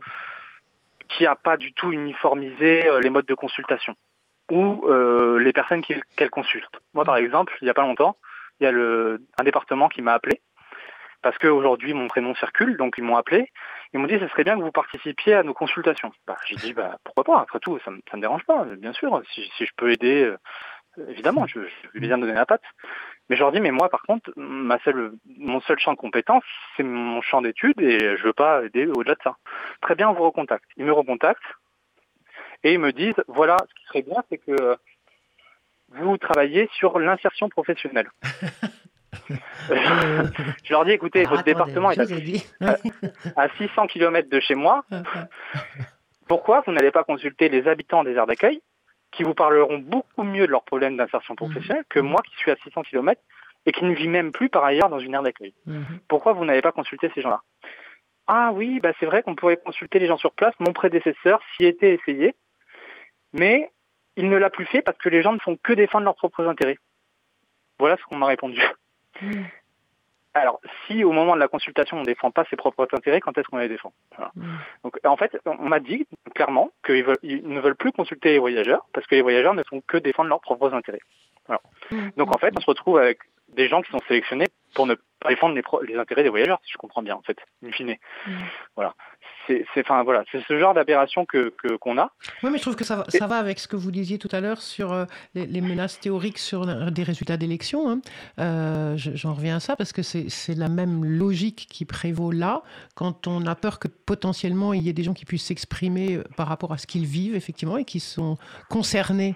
[1.07, 3.95] qui n'a pas du tout uniformisé euh, les modes de consultation.
[4.49, 6.71] Ou euh, les personnes qu'elle consulte.
[6.93, 8.15] Moi, par exemple, il n'y a pas longtemps,
[8.59, 10.41] il y a le, un département qui m'a appelé
[11.27, 13.51] parce qu'aujourd'hui mon prénom circule, donc ils m'ont appelé.
[13.91, 16.13] Ils m'ont dit ce serait bien que vous participiez à nos consultations.
[16.25, 17.41] Bah, j'ai dit bah pourquoi pas?
[17.41, 19.21] Après tout, ça, ça me dérange pas, bien sûr.
[19.33, 20.37] Si, je peux aider, euh,
[21.09, 22.63] évidemment, je, vais bien donner la patte.
[23.27, 26.45] Mais je leur dis mais moi par contre, ma seule, mon seul champ de compétence,
[26.77, 29.35] c'est mon champ d'études et je veux pas aider au-delà de ça.
[29.81, 30.63] Très bien, on vous recontacte.
[30.77, 31.43] Ils me recontactent
[32.63, 34.77] et ils me disent, voilà, ce qui serait bien, c'est que euh,
[35.89, 38.09] vous travaillez sur l'insertion professionnelle.
[39.69, 41.99] je leur dis, écoutez, Alors, votre attendez, département est
[42.59, 44.85] à, à 600 km de chez moi.
[46.27, 48.61] Pourquoi vous n'allez pas consulter les habitants des aires d'accueil
[49.11, 52.55] qui vous parleront beaucoup mieux de leurs problèmes d'insertion professionnelle que moi qui suis à
[52.57, 53.21] 600 km
[53.65, 55.53] et qui ne vis même plus par ailleurs dans une aire d'accueil?
[55.65, 55.99] Mhm.
[56.07, 57.41] Pourquoi vous n'avez pas consulté ces gens-là?
[58.27, 60.53] Ah oui, bah c'est vrai qu'on pourrait consulter les gens sur place.
[60.59, 62.35] Mon prédécesseur s'y était essayé,
[63.31, 63.71] mais
[64.17, 66.45] il ne l'a plus fait parce que les gens ne font que défendre leurs propres
[66.45, 66.77] intérêts.
[67.79, 68.61] Voilà ce qu'on m'a répondu.
[69.21, 69.45] Mhm.
[70.33, 73.35] Alors, si au moment de la consultation on ne défend pas ses propres intérêts, quand
[73.37, 73.91] est-ce qu'on les défend?
[74.15, 74.31] Voilà.
[74.35, 74.57] Mhm.
[74.83, 77.05] Donc, en fait, on m'a dit clairement qu'ils
[77.43, 80.41] ne veulent plus consulter les voyageurs parce que les voyageurs ne font que défendre leurs
[80.41, 81.01] propres intérêts.
[82.17, 83.19] Donc en fait, on se retrouve avec
[83.49, 86.59] des gens qui sont sélectionnés pour ne pas défendre les, pro- les intérêts des voyageurs,
[86.63, 87.95] si je comprends bien, en fait, in fine.
[88.27, 88.31] Mm.
[88.75, 88.93] Voilà.
[89.47, 92.11] C'est, enfin, voilà, c'est ce genre d'aberration que, que- qu'on a.
[92.43, 94.27] Oui, mais je trouve que ça va, ça va avec ce que vous disiez tout
[94.33, 95.05] à l'heure sur euh,
[95.35, 97.89] les, les menaces théoriques sur la- des résultats d'élections.
[97.89, 97.99] hein.
[98.39, 102.31] Euh, je- J'en reviens à ça parce que c'est c'est la même logique qui prévaut
[102.31, 102.61] là
[102.95, 106.23] quand on a peur que potentiellement il y ait des gens qui puissent s'exprimer euh,
[106.35, 108.37] par rapport à ce qu'ils vivent effectivement et qui sont
[108.69, 109.35] concernés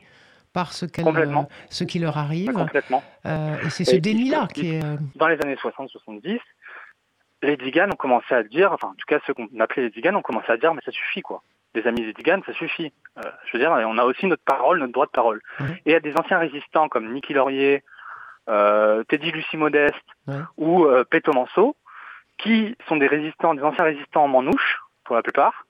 [0.53, 1.47] par ce, Complètement.
[1.49, 2.51] euh, ce qui leur arrive.
[2.53, 3.03] Complètement.
[3.25, 4.83] Euh, et c'est ce déni-là il- qui est...
[4.83, 6.39] euh, Dans les années 60-70,
[7.43, 10.15] les Diganes ont commencé à dire, enfin, en tout cas, ceux qu'on appelait les Diganes
[10.15, 11.41] ont commencé à dire, mais ça suffit, quoi.
[11.73, 12.91] Des amis des Diganes, ça suffit.
[13.17, 15.41] Euh, je veux dire, on a aussi notre parole, notre droit de parole.
[15.61, 17.83] Et il y a des anciens résistants comme Niki Laurier,
[18.49, 19.95] euh, Teddy Lucie Modeste
[20.57, 21.75] ou euh, Péto Manceau,
[22.37, 25.65] qui sont des résistants, des anciens résistants en manouche, pour la plupart,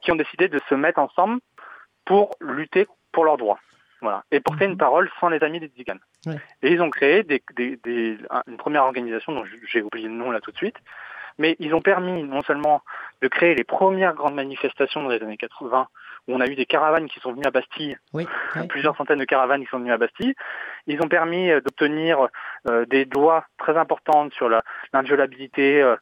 [0.00, 1.40] qui ont décidé de se mettre ensemble
[2.04, 3.58] pour lutter pour leurs droits.
[4.02, 4.24] Voilà.
[4.30, 4.72] Et porter Mhm.
[4.72, 5.70] une parole sans les amis des.
[6.26, 6.36] Ouais.
[6.62, 10.14] Et ils ont créé des, des- des- un- une première organisation dont j'ai oublié le
[10.14, 10.76] nom là tout de suite,
[11.38, 12.82] mais ils ont permis non seulement
[13.22, 15.86] de créer les premières grandes manifestations dans les années 80,
[16.28, 18.26] où on a eu des caravanes qui sont venues à Bastille, Oui,
[18.56, 18.66] oui.
[18.68, 20.34] plusieurs centaines de caravanes qui sont venues à Bastille.
[20.86, 22.28] Ils ont permis euh, d'obtenir
[22.68, 24.62] euh, des lois très importantes sur la-
[24.92, 25.96] l'inviolabilité euh,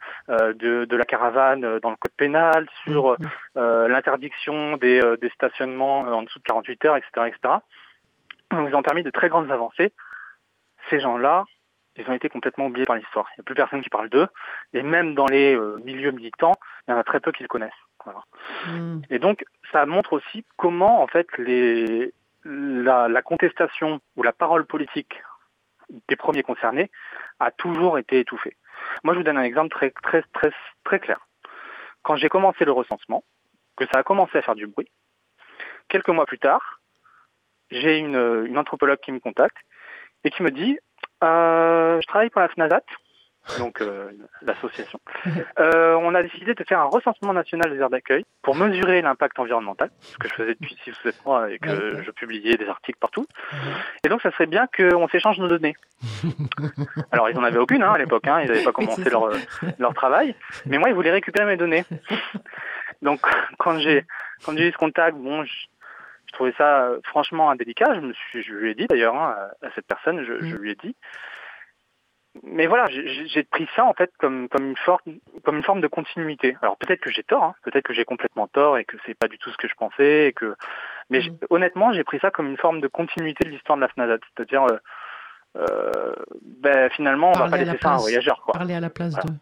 [0.54, 3.28] de, de la caravane dans le code pénal, sur Mhm.
[3.56, 7.54] euh, l'interdiction des, des stationnements en dessous de 48 heures, etc., etc.
[8.52, 9.92] Ils ont permis de très grandes avancées.
[10.88, 11.44] Ces gens-là,
[11.96, 13.26] ils ont été complètement oubliés par l'histoire.
[13.30, 14.28] Il n'y a plus personne qui parle d'eux.
[14.72, 16.54] Et même dans les euh, milieux militants,
[16.86, 17.72] il y en a très peu qui le connaissent.
[18.04, 18.22] Voilà.
[18.66, 19.02] Mhm.
[19.10, 22.12] Et donc, ça montre aussi comment, en fait, les,
[22.44, 25.22] la, la contestation ou la parole politique
[26.08, 26.90] des premiers concernés
[27.38, 28.56] a toujours été étouffée.
[29.04, 30.52] Moi, je vous donne un exemple très, très, très,
[30.84, 31.26] très clair.
[32.02, 33.24] Quand j'ai commencé le recensement,
[33.76, 34.88] que ça a commencé à faire du bruit,
[35.88, 36.80] quelques mois plus tard,
[37.70, 39.56] j'ai une, une anthropologue qui me contacte
[40.24, 40.78] et qui me dit
[41.22, 42.82] euh, Je travaille pour la FNASAT,
[43.58, 44.10] donc euh,
[44.42, 45.00] l'association.
[45.58, 49.38] Euh, on a décidé de faire un recensement national des aires d'accueil pour mesurer l'impact
[49.38, 52.66] environnemental, ce que je faisais depuis 6 ou 7 mois et que je publiais des
[52.66, 53.26] articles partout.
[54.02, 55.74] Et donc, ça serait bien qu'on s'échange nos données.
[57.12, 59.36] Alors, ils n'en avaient aucune hein, à l'époque, hein, ils n'avaient pas commencé leur, euh,
[59.78, 60.34] leur travail,
[60.64, 61.84] mais moi, ils voulaient récupérer mes données.
[63.02, 63.20] Donc,
[63.58, 64.06] quand j'ai
[64.44, 65.52] quand j'ai eu ce contact, bon, je,
[66.30, 67.94] je trouvais ça euh, franchement indélicat.
[67.94, 70.58] Je, me suis, je lui ai dit d'ailleurs hein, à, cette personne, je, je Mm.
[70.58, 70.94] lui ai dit.
[72.44, 75.00] Mais voilà, j'ai- pris ça en fait comme comme une forme
[75.44, 76.56] comme une forme de continuité.
[76.62, 79.26] Alors peut-être que j'ai tort, hein, peut-être que j'ai complètement tort et que c'est pas
[79.26, 80.54] du tout ce que je pensais et que.
[81.10, 81.36] Mais Mm.
[81.50, 84.64] honnêtement, j'ai pris ça comme une forme de continuité de l'histoire de la FNADAT, c'est-à-dire.
[84.64, 84.78] euh,
[85.56, 86.14] euh,
[86.60, 88.52] ben, finalement, on va Parler pas à la laisser ça à un voyageur, quoi.
[88.54, 89.30] Parler à la place Voilà.
[89.30, 89.34] de...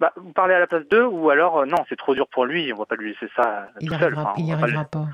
[0.00, 2.46] Bah, vous parlez à la place d'eux, ou alors, euh, non, c'est trop dur pour
[2.46, 4.14] lui, on va pas lui laisser ça Il tout n'y seul.
[4.18, 5.08] Enfin, il on y va pas le- arrivera pas.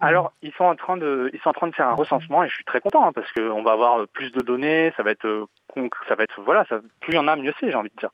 [0.00, 2.48] Alors, ils sont en train de, ils sont en train de faire un recensement et
[2.48, 5.10] je suis très content hein, parce qu'on va avoir euh, plus de données, ça va
[5.10, 5.46] être, euh,
[6.08, 7.96] ça va être, voilà, ça, plus il y en a, mieux c'est, j'ai envie de
[8.00, 8.10] dire.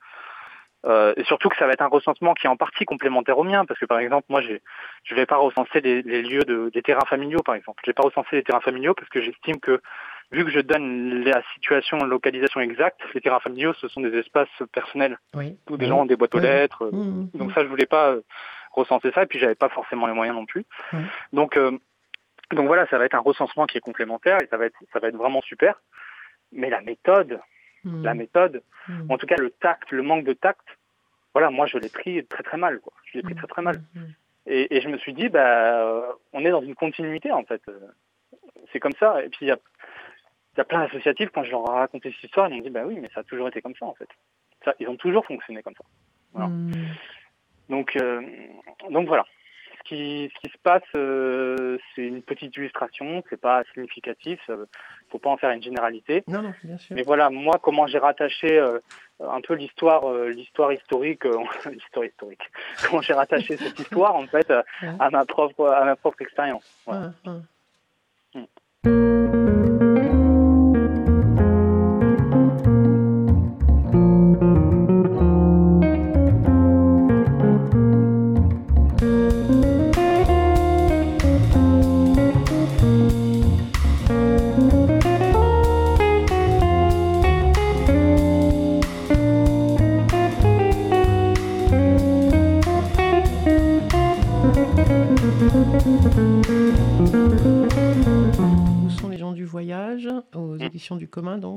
[0.84, 3.44] Euh, et surtout que ça va être un recensement qui est en partie complémentaire au
[3.44, 4.60] mien parce que par exemple, moi, j'ai,
[5.04, 7.80] je vais pas recenser les, les lieux de, des terrains familiaux, par exemple.
[7.84, 9.80] Je vais pas recenser les terrains familiaux parce que j'estime que
[10.32, 14.16] vu que je donne la situation, la localisation exacte, les terrains familiaux, ce sont des
[14.18, 15.56] espaces personnels Oui.
[15.70, 15.88] où des Oui.
[15.90, 16.44] gens ont des boîtes aux Oui.
[16.44, 16.84] lettres.
[16.84, 18.22] euh, donc ça, je voulais pas euh,
[18.72, 20.64] recenser ça, et puis j'avais pas forcément les moyens non plus.
[21.32, 21.70] Donc, euh,
[22.52, 24.98] donc voilà, ça va être un recensement qui est complémentaire et ça va être, ça
[24.98, 25.80] va être vraiment super.
[26.52, 27.40] Mais la méthode,
[27.84, 28.02] Mhm.
[28.04, 29.10] la méthode, Mhm.
[29.10, 30.66] en tout cas le tact, le manque de tact,
[31.34, 32.92] voilà, moi je l'ai pris très très mal, quoi.
[33.06, 33.76] Je l'ai pris très très mal.
[34.46, 37.62] Et, et je me suis dit, bah, euh, on est dans une continuité en fait.
[37.68, 37.78] Euh,
[38.72, 39.22] C'est comme ça.
[39.24, 39.58] Et puis il y a,
[40.54, 42.70] il y a plein d'associatifs quand je leur ai raconté cette histoire, ils m'ont dit,
[42.70, 44.08] bah oui, mais ça a toujours été comme ça en fait.
[44.64, 45.84] Ça, ils ont toujours fonctionné comme ça.
[46.32, 46.50] Voilà.
[47.72, 48.20] Donc, euh,
[48.90, 49.24] donc voilà.
[49.78, 54.54] ce qui, ce qui se passe, euh, c'est une petite illustration, c'est pas significatif, ça,
[55.10, 56.22] faut pas en faire une généralité.
[56.28, 56.94] Non, non, bien sûr.
[56.94, 58.78] Mais voilà, moi, comment j'ai rattaché euh,
[59.20, 61.38] un peu l'histoire, euh, l'histoire historique, euh,
[61.72, 62.42] l'histoire historique.
[62.84, 64.88] Comment j'ai rattaché cette histoire en fait euh, Ouais.
[64.98, 66.66] à ma propre, à ma propre expérience.
[66.86, 67.12] Voilà.
[67.24, 67.40] Mm.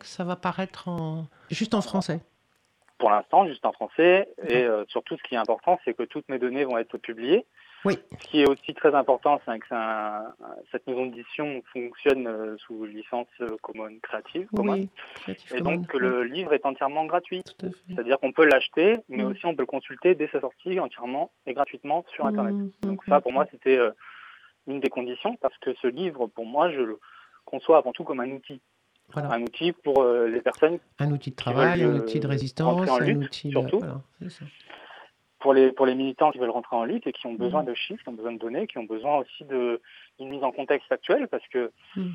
[0.05, 1.25] Ça va paraître en...
[1.51, 2.19] juste en français.
[2.97, 4.29] Pour l'instant, juste en français.
[4.47, 7.45] Et euh, surtout, ce qui est important, c'est que toutes mes données vont être publiées.
[7.83, 7.99] Oui.
[8.19, 10.33] Ce qui est aussi très important, c'est que un-
[10.71, 14.47] cette maison d'édition fonctionne euh, sous licence euh, commune créative.
[14.55, 14.73] commune.
[14.73, 17.43] Oui, Creative Et Commons, donc, le livre est entièrement gratuit.
[17.89, 19.27] C'est-à-dire qu'on peut l'acheter, mais Mm.
[19.27, 22.55] aussi on peut le consulter dès sa sortie entièrement et gratuitement sur Internet.
[22.55, 23.77] Mm, Donc mm, ça, pour moi, c'était
[24.67, 26.99] une des conditions, parce que ce livre, pour moi, je le
[27.43, 28.61] conçois avant tout comme un outil.
[29.13, 29.31] Voilà.
[29.31, 32.29] Un outil pour euh, les personnes, Un outil de travail, veulent, un outil de euh,
[32.29, 33.79] résistance, un outil surtout.
[33.79, 34.45] voilà, c'est ça.
[35.39, 37.67] pour les, pour les militants qui veulent rentrer en lutte et qui ont besoin Mm.
[37.67, 39.79] de chiffres, qui ont besoin de données, qui ont besoin aussi de-
[40.19, 42.07] d'une mise en contexte actuelle parce que, Mm.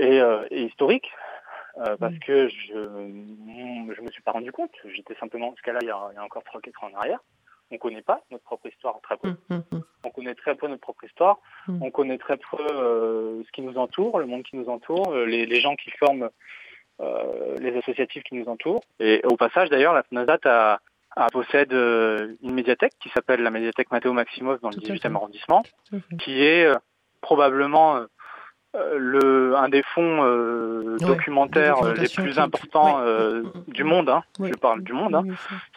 [0.00, 1.08] et, euh, et historique.
[1.78, 2.18] euh, parce Mm.
[2.20, 2.72] que je
[3.96, 4.70] je me suis pas rendu compte.
[4.94, 7.18] J'étais simplement, ce cas-là, il y a encore 3-4 ans en arrière.
[7.70, 9.30] On connaît pas notre propre histoire très peu.
[9.30, 9.82] Mm, mm, mm.
[10.04, 11.38] On connaît très peu notre propre histoire.
[11.68, 15.24] On connaît très peu euh, ce qui nous entoure, le monde qui nous entoure, euh,
[15.24, 16.30] les, les gens qui forment
[17.00, 18.82] euh, les associatifs qui nous entourent.
[19.00, 20.80] Et au passage, d'ailleurs, la FNASAT a,
[21.16, 24.94] a possède euh, une médiathèque qui s'appelle la médiathèque Matteo Maximov dans le Tout à
[24.94, 25.08] 18e fait.
[25.08, 25.62] arrondissement,
[26.20, 26.74] qui est euh,
[27.20, 28.04] probablement
[28.96, 33.04] le, un des fonds euh, Ouais, documentaires euh, les plus importants ouais.
[33.06, 34.08] euh, du monde.
[34.08, 34.22] Hein.
[34.40, 35.14] Je parle du monde.
[35.14, 35.24] Hein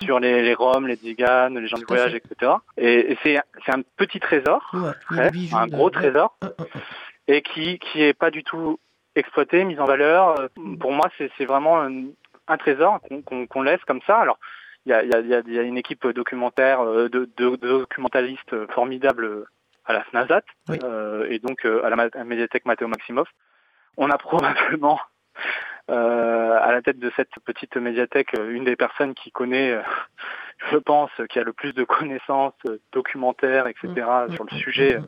[0.04, 2.18] sur les, les Roms, les Tziganes, les gens du Tout voyage, fait.
[2.32, 2.52] etc.
[2.78, 4.72] Et, et c'est c'est un petit trésor,
[5.12, 6.36] un gros trésor,
[7.28, 8.80] et qui qui est pas du tout
[9.16, 10.40] exploité, mis en valeur.
[10.40, 10.48] Euh,
[10.80, 11.92] Pour moi, c'est c'est vraiment un,
[12.48, 14.18] un trésor qu'on qu'on- qu'on laisse comme ça.
[14.18, 14.38] Alors,
[14.86, 18.56] il y a, y, a, y a une équipe documentaire, euh, de, de- de documentalistes
[18.74, 19.46] formidables
[19.88, 20.80] à la FNASAT, Oui.
[20.84, 23.28] euh, et donc euh, à la ma- à la médiathèque Matteo Maximov.
[23.98, 25.00] On a probablement
[25.90, 29.82] euh, à la tête de cette petite médiathèque une des personnes qui connaît, euh,
[30.72, 33.88] je pense, qui a le plus de connaissances euh, documentaires, etc.
[34.28, 35.00] Mm, sur le mm, sujet.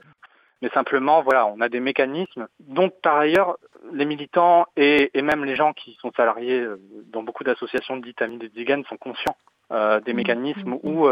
[0.61, 3.57] Mais simplement, voilà, on a des mécanismes dont par ailleurs
[3.93, 6.65] les militants et, et même les gens qui sont salariés
[7.07, 9.37] dans beaucoup d'associations dites amis des Ziganes sont conscients
[9.71, 11.07] euh, des Mm, mécanismes où,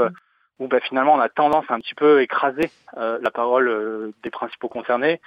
[0.59, 4.11] où bah, finalement on a tendance à un petit peu écraser euh, la parole euh,
[4.23, 5.21] des principaux concernés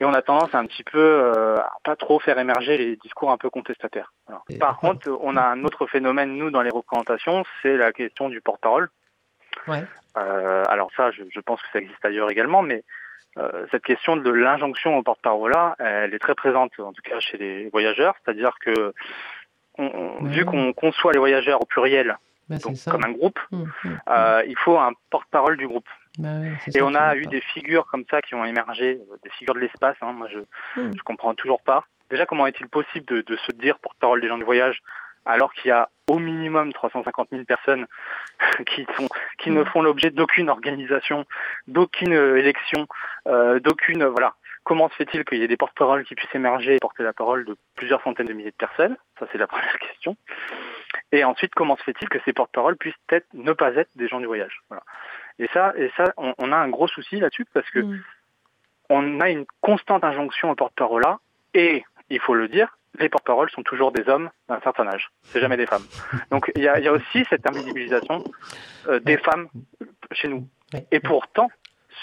[0.00, 2.96] et on a tendance à un petit peu euh, à pas trop faire émerger les
[2.96, 4.12] discours un peu contestataires.
[4.58, 8.40] Par contre, on a un autre phénomène nous dans les représentations, c'est la question du
[8.40, 8.88] porte-parole.
[9.66, 9.84] Ouais.
[10.16, 12.82] Euh, alors ça, je, je pense que ça existe ailleurs également, mais
[13.38, 17.20] euh, cette question de l'injonction au porte-parole là, elle est très présente, en tout cas
[17.20, 18.14] chez les voyageurs.
[18.24, 18.94] C'est-à-dire que
[19.78, 22.16] on- vu qu'on conçoit les voyageurs au pluriel,
[22.50, 22.90] Bah, donc ça.
[22.90, 25.88] comme un groupe, Mm, mm, euh, il faut un porte-parole du groupe.
[26.18, 26.28] Bah
[26.74, 27.30] Et on a eu pas.
[27.30, 29.96] des figures comme ça qui ont émergé, euh, des figures de l'espace.
[30.02, 30.12] hein.
[30.12, 30.40] Moi, je
[30.76, 31.84] je comprends toujours pas.
[32.10, 34.82] Déjà, comment est-il possible de, de se dire porte-parole des gens du voyage
[35.26, 37.86] alors qu'il y a au minimum 350 000 personnes
[38.66, 39.08] qui, sont,
[39.38, 41.26] qui ne font l'objet d'aucune organisation,
[41.68, 42.86] d'aucune euh, élection,
[43.28, 44.04] euh, d'aucune...
[44.06, 44.34] voilà.
[44.64, 47.44] Comment se fait-il qu'il y ait des porte-paroles qui puissent émerger et porter la parole
[47.44, 48.96] de plusieurs centaines de milliers de personnes?
[49.18, 50.16] Ça, c'est la première question.
[51.12, 54.20] Et ensuite, comment se fait-il que ces porte-paroles puissent être, ne pas être des gens
[54.20, 54.60] du voyage?
[54.68, 54.82] Voilà.
[55.38, 58.02] Et ça, et ça on, on a un gros souci là-dessus parce que Mm.
[58.90, 61.18] on a une constante injonction aux porte-parole là,
[61.54, 65.40] et il faut le dire, les porte-paroles sont toujours des hommes d'un certain âge, c'est
[65.40, 65.84] jamais des femmes.
[66.30, 68.24] Donc il y a, il y a aussi cette invisibilisation
[68.88, 69.48] euh, des femmes
[70.12, 70.48] chez nous.
[70.90, 71.48] Et pourtant,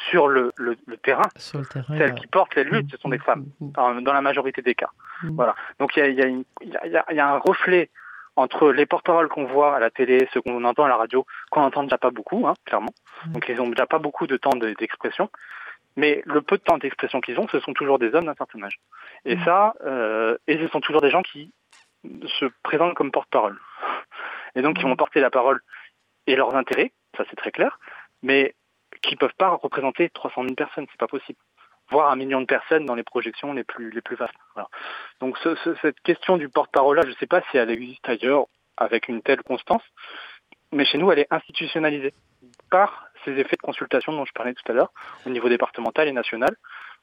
[0.10, 1.98] sur le, le- le terrain, Sur le terrain.
[1.98, 2.16] celles là.
[2.16, 4.90] qui portent les luttes, ce sont des femmes, Mm, mm, dans la majorité des cas.
[5.24, 5.36] Mm.
[5.36, 5.56] Voilà.
[5.80, 7.90] Donc y a, y a il y a un reflet
[8.38, 11.62] entre les porte-paroles qu'on voit à la télé, ceux qu'on entend à la radio, qu'on
[11.64, 12.94] entend déjà pas beaucoup, hein, clairement.
[13.26, 13.32] Mm.
[13.34, 15.30] Donc ils ont déjà pas beaucoup de temps de- d'expression.
[15.98, 18.62] Mais le peu de temps d'expression qu'ils ont, ce sont toujours des hommes d'un certain
[18.64, 18.80] âge.
[19.26, 19.44] Et Mm.
[19.44, 21.52] ça, euh, et ce sont toujours des gens qui
[22.40, 23.60] se présentent comme porte-parole.
[24.56, 24.90] Et donc, ils Mm.
[24.90, 25.60] vont porter la parole
[26.28, 27.80] et leurs intérêts, ça c'est très clair,
[28.22, 28.54] mais
[29.02, 31.40] qui peuvent pas représenter 300 000 personnes, c'est pas possible.
[31.90, 34.34] Voire un million de personnes dans les projections les plus les plus vastes.
[35.22, 38.46] Donc ce- ce- cette question du porte-parole là, je sais pas si elle existe ailleurs
[38.76, 39.82] avec une telle constance,
[40.72, 42.14] mais chez nous elle est institutionnalisée
[42.70, 44.92] par ces effets de consultation dont je parlais tout à l'heure,
[45.26, 46.56] au niveau départemental et national,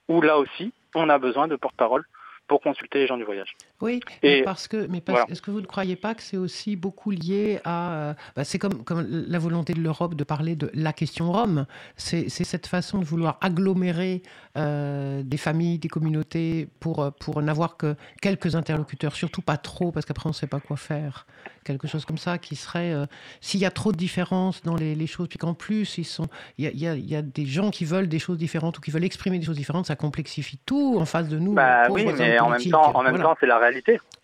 [0.08, 2.04] où là aussi, on a besoin de porte-parole
[2.46, 3.54] pour consulter les gens du voyage.
[3.84, 5.30] Oui, Et parce que, mais parce- voilà.
[5.30, 8.58] est-ce que vous ne croyez pas que c'est aussi beaucoup lié à, euh, bah, c'est
[8.58, 11.66] comme, comme la volonté de l'Europe de parler de la question Rome.
[11.96, 14.22] C'est cette façon de vouloir agglomérer
[14.56, 19.92] euh, des familles, des communautés pour euh, pour n'avoir que quelques interlocuteurs, surtout pas trop,
[19.92, 21.26] parce qu'après on ne sait pas quoi faire.
[21.64, 23.06] Quelque chose comme ça qui serait, euh,
[23.40, 26.26] s'il y a trop de différences dans les, les choses, puis qu'en plus sont,
[26.58, 28.76] il y a, y a- il y a des gens qui veulent des choses différentes
[28.78, 31.54] ou qui veulent exprimer des choses différentes, ça complexifie tout en face de nous.
[31.54, 33.24] Bah oui, mais en même temps, en même Voilà.
[33.30, 33.73] temps, c'est la réalité.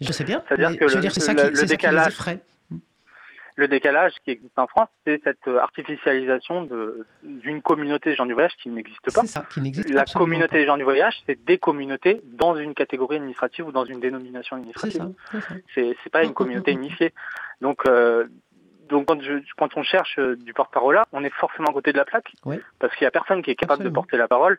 [0.00, 0.42] Je sais bien.
[0.48, 2.16] C'est-à-dire que je le- dire, c'est ça, le- qui, le ça qui décalage-.
[3.56, 6.66] Le décalage qui existe en France, c'est cette artificialisation
[7.22, 9.22] d'une communauté des gens du voyage qui n'existe pas.
[9.26, 9.60] Ça, qui
[9.92, 13.84] La communauté des gens du voyage, c'est des communautés dans une catégorie administrative ou dans
[13.84, 14.60] une dénomination pas.
[14.60, 15.12] Administrative.
[15.32, 15.54] c'est ça.
[15.74, 17.12] C'est c'est pas une communauté unifiée.
[17.60, 18.26] Donc, euh,
[18.88, 21.92] donc quand, je- quand on cherche euh, du porte-parole là, on est forcément à côté
[21.92, 22.32] de la plaque,
[22.78, 23.90] parce qu'il y a personne qui est capable Absolument.
[23.90, 24.58] de porter la parole.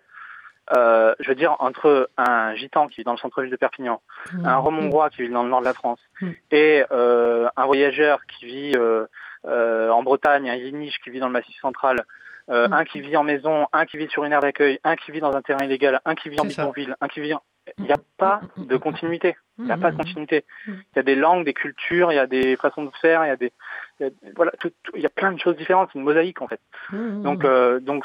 [0.76, 4.02] Euh, je veux dire, entre un gitan qui vit dans le centre-ville de Perpignan,
[4.46, 6.30] un Romongois qui vit dans le nord de la France, Mm.
[6.52, 9.06] et euh, un voyageur qui vit euh,
[9.46, 12.06] euh, en Bretagne, un Yéniche qui vit dans le Massif central,
[12.50, 12.74] euh, Mm.
[12.74, 15.20] un qui vit en maison, un qui vit sur une aire d'accueil, un qui vit
[15.20, 17.42] dans un terrain illégal, un qui vit en bidonville, un qui vit en...
[17.78, 19.36] Il n'y a pas de continuité.
[19.60, 20.46] Il n'y a pas de continuité.
[20.68, 23.28] Il y a des langues, des cultures, il y a des façons de faire, il
[23.28, 23.52] y a des...
[24.00, 25.90] il y a- voilà, tout- tout- il y a plein de choses différentes.
[25.94, 26.60] C'est une mosaïque en fait.
[26.92, 27.46] Donc,
[27.84, 28.04] donc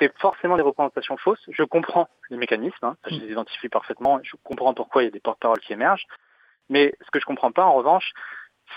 [0.00, 1.44] c'est forcément des représentations fausses.
[1.48, 3.18] Je comprends les mécanismes, hein, je Mm.
[3.20, 6.06] les identifie parfaitement, je comprends pourquoi il y a des porte-paroles qui émergent.
[6.70, 8.12] Mais ce que je comprends pas, en revanche,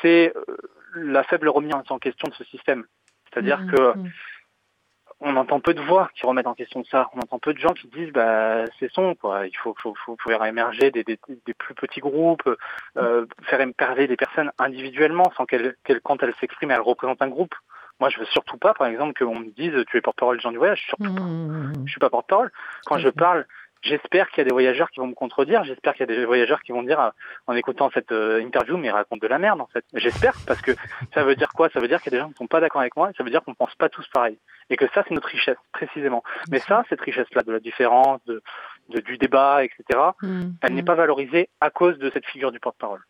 [0.01, 0.57] c'est euh,
[0.95, 2.85] la faible remise en question de ce système.
[3.31, 4.11] C'est-à-dire Mm, que mm.
[5.21, 7.09] on entend peu de voix qui remettent en question ça.
[7.13, 9.47] On entend peu de gens qui disent bah c'est son quoi.
[9.47, 12.49] Il faut, faut, faut faire émerger des, des, des plus petits groupes,
[12.97, 17.29] euh, faire émerger des personnes individuellement sans qu'elles qu'elles- quand elles s'expriment elles représentent un
[17.29, 17.55] groupe.
[18.03, 20.51] Moi je veux surtout pas par exemple qu'on me dise tu es porte-parole des gens
[20.51, 20.81] du voyage.
[20.87, 21.83] Surtout Mm, mm, mm.
[21.85, 22.51] je suis pas porte-parole.
[22.85, 23.45] Quand je parle,
[23.81, 25.63] j'espère qu'il y a des voyageurs qui vont me contredire.
[25.63, 27.09] J'espère qu'il y a des voyageurs qui vont dire, euh,
[27.47, 29.85] en écoutant cette euh, interview, mais ils racontent de la merde en fait.
[29.93, 30.71] J'espère parce que
[31.13, 31.69] ça veut dire quoi?
[31.69, 33.09] Ça veut dire qu'il y a des gens qui sont pas d'accord avec moi.
[33.09, 34.37] Et ça veut dire qu'on pense pas tous pareil.
[34.69, 36.23] Et que ça, c'est notre richesse précisément.
[36.51, 38.41] Mais ça, cette richesse-là de la différence, de,
[38.89, 39.99] de- du débat, etc.
[40.21, 43.01] Mm, Elle n'est pas valorisée à cause de cette figure du porte-parole.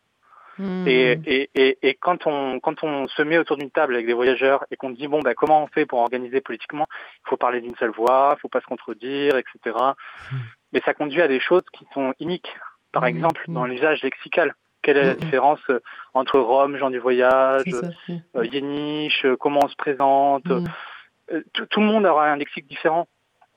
[0.57, 4.05] Mm, Et, et, et, et quand on quand on se met autour d'une table avec
[4.05, 6.87] des voyageurs et qu'on dit bon ben comment on fait pour organiser politiquement,
[7.25, 9.77] il faut parler d'une seule voix, il faut pas se contredire, etc.
[10.71, 12.53] Mais ça conduit à des choses qui sont iniques.
[12.91, 15.79] Par Mm, exemple, dans l'usage lexical, quelle est la différence euh,
[16.13, 20.49] entre Rome, gens du voyage, mm, euh, Yéniche, euh, comment on se présente
[21.31, 23.07] euh, tout, tout le monde aura un lexique différent.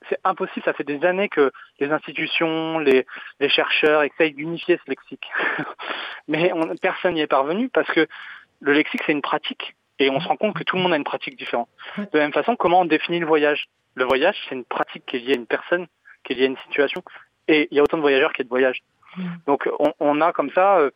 [0.09, 3.05] C'est impossible, ça fait des années que les institutions, les,
[3.39, 5.27] les chercheurs essayent d'unifier ce lexique.
[6.27, 8.07] Mais on- personne n'y est parvenu parce que
[8.61, 9.75] le lexique, c'est une pratique.
[9.99, 11.69] Et on se rend compte que tout le monde a une pratique différente.
[11.97, 13.65] De la même façon, comment on définit le voyage?
[13.95, 15.87] Le voyage, c'est une pratique qui est liée à une personne,
[16.23, 17.01] qui est liée à une situation.
[17.47, 18.81] Et il y a autant de voyageurs qu'il y a de voyages.
[19.15, 19.23] Mm.
[19.47, 20.91] Donc on, on a comme ça euh,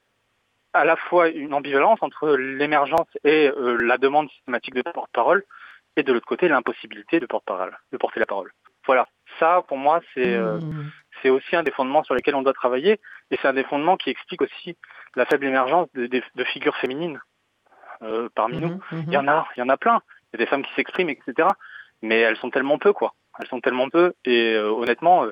[0.74, 5.44] à la fois une ambivalence entre l'émergence et euh, la demande systématique de porte-parole,
[5.98, 8.52] et de l'autre côté l'impossibilité de de porter la parole.
[8.86, 9.08] Voilà,
[9.40, 10.92] ça pour moi c'est euh, Mm.
[11.22, 13.00] c'est aussi un des fondements sur lesquels on doit travailler,
[13.30, 14.78] et c'est un des fondements qui explique aussi
[15.16, 17.20] la faible émergence de, de- de figures féminines
[18.02, 18.70] euh, parmi nous.
[18.70, 19.04] Mhm, mhm.
[19.08, 20.02] Il y en a, il y en a plein.
[20.34, 21.48] Il y a des femmes qui s'expriment, etc.
[22.02, 23.14] Mais elles sont tellement peu, quoi.
[23.40, 25.32] Elles sont tellement peu, et euh, honnêtement, euh,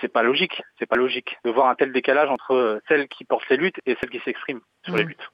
[0.00, 0.62] c'est- pas logique.
[0.78, 3.80] C'est pas logique de voir un tel décalage entre euh, celles qui portent les luttes
[3.86, 5.30] et celles qui s'expriment sur les luttes.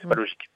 [0.00, 0.50] C'est pas logique.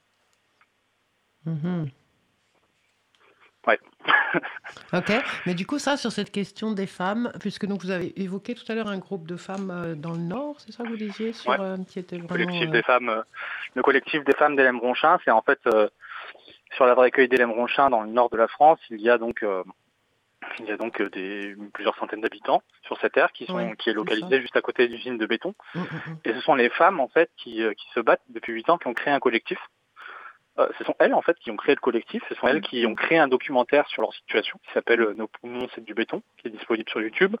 [3.67, 3.79] Ouais.
[4.93, 5.11] ok,
[5.45, 8.69] mais du coup, ça, sur cette question des femmes, puisque donc vous avez évoqué tout
[8.71, 11.33] à l'heure un groupe de femmes euh, dans le Nord, c'est ça que vous disiez,
[11.33, 11.57] sur, Ouais.
[11.59, 13.21] euh, qui était Le collectif euh, des femmes, euh,
[13.73, 15.87] le collectif des femmes d'Hélène Bronchin, c'est en fait euh,
[16.75, 19.17] sur la vraie accueil d'Hélène Bronchin dans le nord de la France, il y a
[19.17, 19.63] donc euh,
[20.59, 23.73] il y a donc euh, des plusieurs centaines d'habitants sur cette aire qui sont Ouais,
[23.79, 25.55] qui est localisée juste à côté d'une usine de béton.
[25.73, 26.17] mm, mm, mm.
[26.25, 28.77] Et ce sont les femmes en fait qui, euh, qui se battent depuis huit ans,
[28.77, 29.57] qui ont créé un collectif.
[30.57, 32.23] Euh, ce sont elles en fait qui ont créé le collectif.
[32.29, 35.27] Ce sont elles qui ont créé un documentaire sur leur situation qui s'appelle euh, Nos
[35.27, 37.35] poumons c'est du béton, qui est disponible sur YouTube,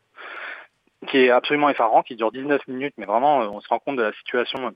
[1.07, 3.95] qui est absolument effarant, qui dure 19 minutes, mais vraiment euh, on se rend compte
[3.95, 4.75] de la situation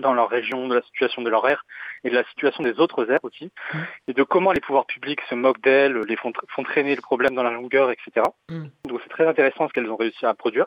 [0.00, 1.64] dans leur région, de la situation de leur aire
[2.02, 3.78] et de la situation des autres aires aussi, Mm.
[4.08, 7.34] et de comment les pouvoirs publics se moquent d'elles, les font, font traîner le problème
[7.34, 8.26] dans la longueur, etc.
[8.50, 8.66] Mm.
[8.86, 10.66] Donc c'est très intéressant ce qu'elles ont réussi à produire.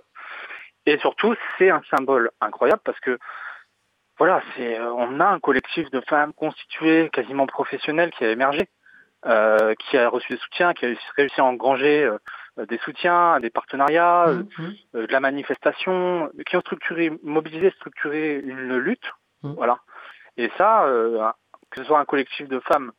[0.85, 3.19] Et surtout, c'est un symbole incroyable parce que
[4.17, 8.67] voilà, c'est euh, on a un collectif de femmes constitué, quasiment professionnel, qui a émergé,
[9.25, 13.49] euh, qui a reçu des soutiens, qui a réussi à engranger euh, des soutiens, des
[13.49, 14.73] partenariats, euh, Mm, mm.
[14.95, 19.11] euh, de la manifestation, qui ont structuré, mobilisé, structuré une lutte,
[19.43, 19.53] Mm.
[19.53, 19.79] voilà.
[20.37, 21.29] Et ça, euh,
[21.69, 22.91] que ce soit un collectif de femmes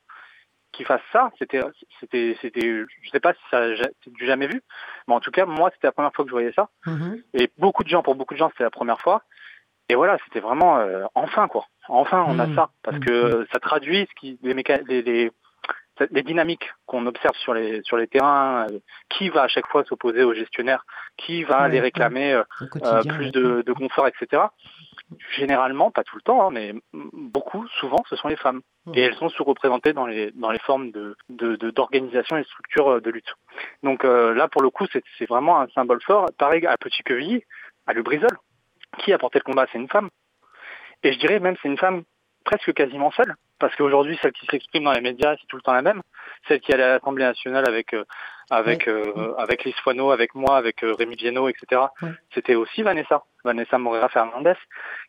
[0.72, 1.62] qui fasse ça, c'était,
[1.98, 3.64] c'était, c'était, je sais pas si ça
[4.04, 4.62] c'est du jamais vu,
[5.08, 6.68] mais en tout cas, moi, c'était la première fois que je voyais ça.
[6.86, 7.22] Mhm.
[7.34, 9.22] Et beaucoup de gens, pour beaucoup de gens, c'était la première fois.
[9.88, 11.64] Et voilà, c'était vraiment euh, enfin quoi.
[11.88, 12.54] Enfin, on a Mhm.
[12.54, 15.30] ça parce que euh, ça traduit ce qui les, méca- les, les,
[16.10, 18.66] les dynamiques qu'on observe sur les sur les terrains.
[18.70, 18.78] euh,
[19.08, 20.84] qui va à chaque fois s'opposer aux gestionnaires
[21.16, 22.42] Qui va Ouais, les réclamer euh,
[22.84, 24.42] euh, plus de, de confort, etc.
[25.36, 28.60] Généralement, pas tout le temps, hein, mais beaucoup, souvent, ce sont les femmes.
[28.86, 28.94] Mhm.
[28.94, 32.46] Et elles sont sous-représentées dans les dans les formes de de- de- d'organisation et de
[32.46, 33.32] structure euh, de lutte.
[33.82, 36.26] Donc euh, là, pour le coup, c'est c'est vraiment un symbole fort.
[36.38, 37.42] Pareil à Petit Quevilly,
[37.86, 38.28] à Le Brisol,
[38.98, 40.08] qui a porté le combat, c'est une femme.
[41.02, 42.02] Et je dirais même c'est une femme
[42.44, 45.74] presque quasiment seule, parce qu'aujourd'hui, celle qui s'exprime dans les médias, c'est tout le temps
[45.74, 46.00] la même.
[46.46, 48.04] Celle qui est à l'Assemblée nationale avec euh,
[48.50, 48.92] avec Ouais.
[48.92, 51.82] euh, avec Lise Foineau, avec moi, avec euh, Rémi Viennot, etc.
[52.32, 54.54] C'était aussi Vanessa, Vanessa Moreira Fernandez,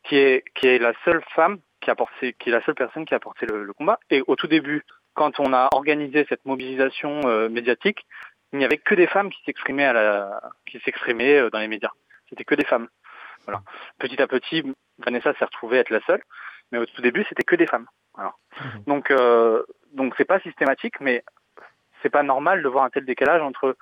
[0.03, 3.05] qui est qui est la seule femme qui a porté, qui est la seule personne
[3.05, 3.99] qui a porté le, le combat.
[4.09, 4.83] Et au tout début,
[5.13, 8.05] quand on a organisé cette mobilisation euh, médiatique,
[8.51, 11.67] il n'y avait que des femmes qui s'exprimaient à la, qui s'exprimaient euh, dans les
[11.69, 11.91] médias.
[12.27, 12.89] C'était que des femmes.
[13.49, 13.63] Voilà.
[13.97, 14.63] Petit à petit,
[14.99, 16.21] Vanessa s'est retrouvée être la seule,
[16.71, 17.87] mais au tout début, c'était que des femmes.
[18.13, 18.33] Voilà.
[18.61, 18.83] Mhm.
[18.85, 19.63] Donc, euh,
[19.93, 21.23] donc c'est pas systématique, mais
[22.01, 23.75] c'est pas normal de voir un tel décalage entre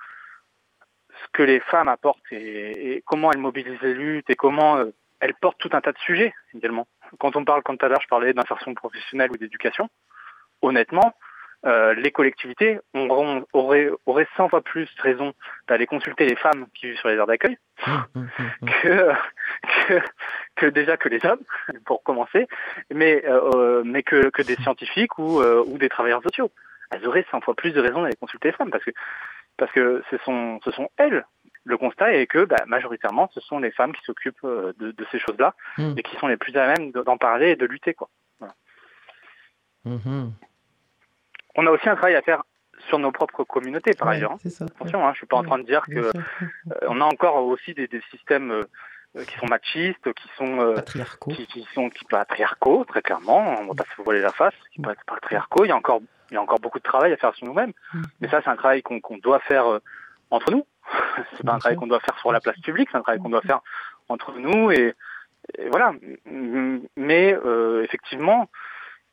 [1.10, 4.90] ce que les femmes apportent et, et comment elles mobilisent les luttes et comment euh,
[5.20, 6.86] elles portent tout un tas de sujets également.
[7.18, 9.88] Quand on parle, comme tout à l'heure, je parlais d'insertion professionnelle ou d'éducation,
[10.62, 11.14] honnêtement,
[11.66, 15.32] euh, les collectivités auront, auraient, auraient 100 fois plus raison
[15.66, 17.58] d'aller consulter les femmes qui vivent sur les aires d'accueil
[18.82, 19.12] que,
[19.88, 20.00] que,
[20.56, 21.40] que déjà que les hommes,
[21.84, 22.46] pour commencer,
[22.92, 26.50] mais, euh, mais que, que des scientifiques ou, euh, ou des travailleurs sociaux.
[26.90, 28.90] Elles auraient 100 fois plus de raisons d'aller consulter les femmes parce que,
[29.56, 31.26] parce que ce, sont, ce sont elles.
[31.64, 35.06] Le constat est que bah, majoritairement, ce sont les femmes qui s'occupent euh, de, de
[35.10, 35.94] ces choses-là Mhm.
[35.98, 37.92] et qui sont les plus à même de- d'en parler et de lutter.
[37.94, 38.08] Quoi.
[39.84, 40.32] Mhm.
[41.60, 42.42] On a aussi un travail à faire
[42.88, 44.32] sur nos propres communautés, par Ouais, ailleurs.
[44.32, 44.48] hein.
[44.48, 44.64] Ça.
[44.66, 46.12] Attention, hein, je suis pas en train de dire que euh,
[46.86, 51.32] on a encore aussi des, des systèmes euh, qui sont machistes, qui sont euh, Patriarcaux.
[51.32, 54.80] qui, qui sont qui patriarcaux, très clairement, on va pas se voiler la face, qui
[55.06, 57.46] patriarcaux, il y a encore il y a encore beaucoup de travail à faire sur
[57.46, 57.72] nous-mêmes,
[58.20, 59.78] mais ça c'est un travail qu'on doit faire euh,
[60.30, 60.64] entre nous.
[61.36, 63.30] c'est pas un travail qu'on doit faire sur la place publique, c'est un travail qu'on
[63.30, 63.60] doit faire
[64.08, 64.94] entre nous et,
[65.58, 65.92] et voilà.
[66.96, 68.48] Mais euh, effectivement,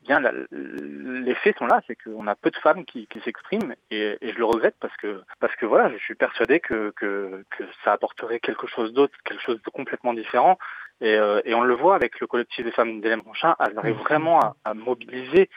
[0.06, 3.74] bien la- les faits sont là, c'est qu'on a peu de femmes qui, qui s'expriment
[3.90, 7.44] et, et je le regrette parce que parce que voilà, je suis persuadé que que,
[7.50, 10.58] que ça apporterait quelque chose d'autre, quelque chose de complètement différent.
[11.02, 13.96] Et, euh, et on le voit avec le collectif des femmes d'Hélène Ronchin, elles arrivent
[14.08, 15.50] vraiment à, à mobiliser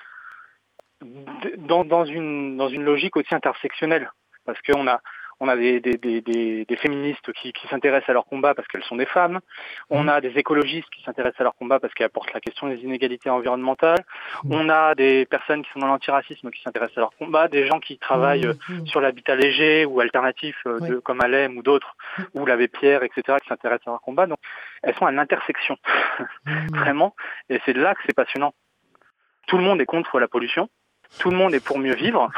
[1.57, 4.11] dans, dans une dans une logique aussi intersectionnelle,
[4.45, 4.99] parce qu'on a
[5.39, 8.67] on a des, des, des, des, des féministes qui, qui s'intéressent à leur combat parce
[8.67, 9.39] qu'elles sont des femmes.
[9.89, 12.77] On a des écologistes qui s'intéressent à leur combat parce qu'elles apportent la question des
[12.83, 14.03] inégalités environnementales.
[14.49, 17.47] On a des personnes qui sont dans l'antiracisme qui s'intéressent à leur combat.
[17.47, 18.87] Des gens qui travaillent euh, Mhm.
[18.87, 21.95] sur l'habitat léger ou alternatif euh, de, comme Alem ou d'autres,
[22.33, 24.27] ou l'abbé Pierre, etc., qui s'intéressent à leur combat.
[24.27, 24.39] Donc,
[24.83, 25.77] elles sont à l'intersection,
[26.69, 27.15] vraiment.
[27.49, 28.53] Et c'est là que c'est passionnant.
[29.47, 30.69] Tout le monde est contre la pollution.
[31.17, 32.29] Tout le monde est pour mieux vivre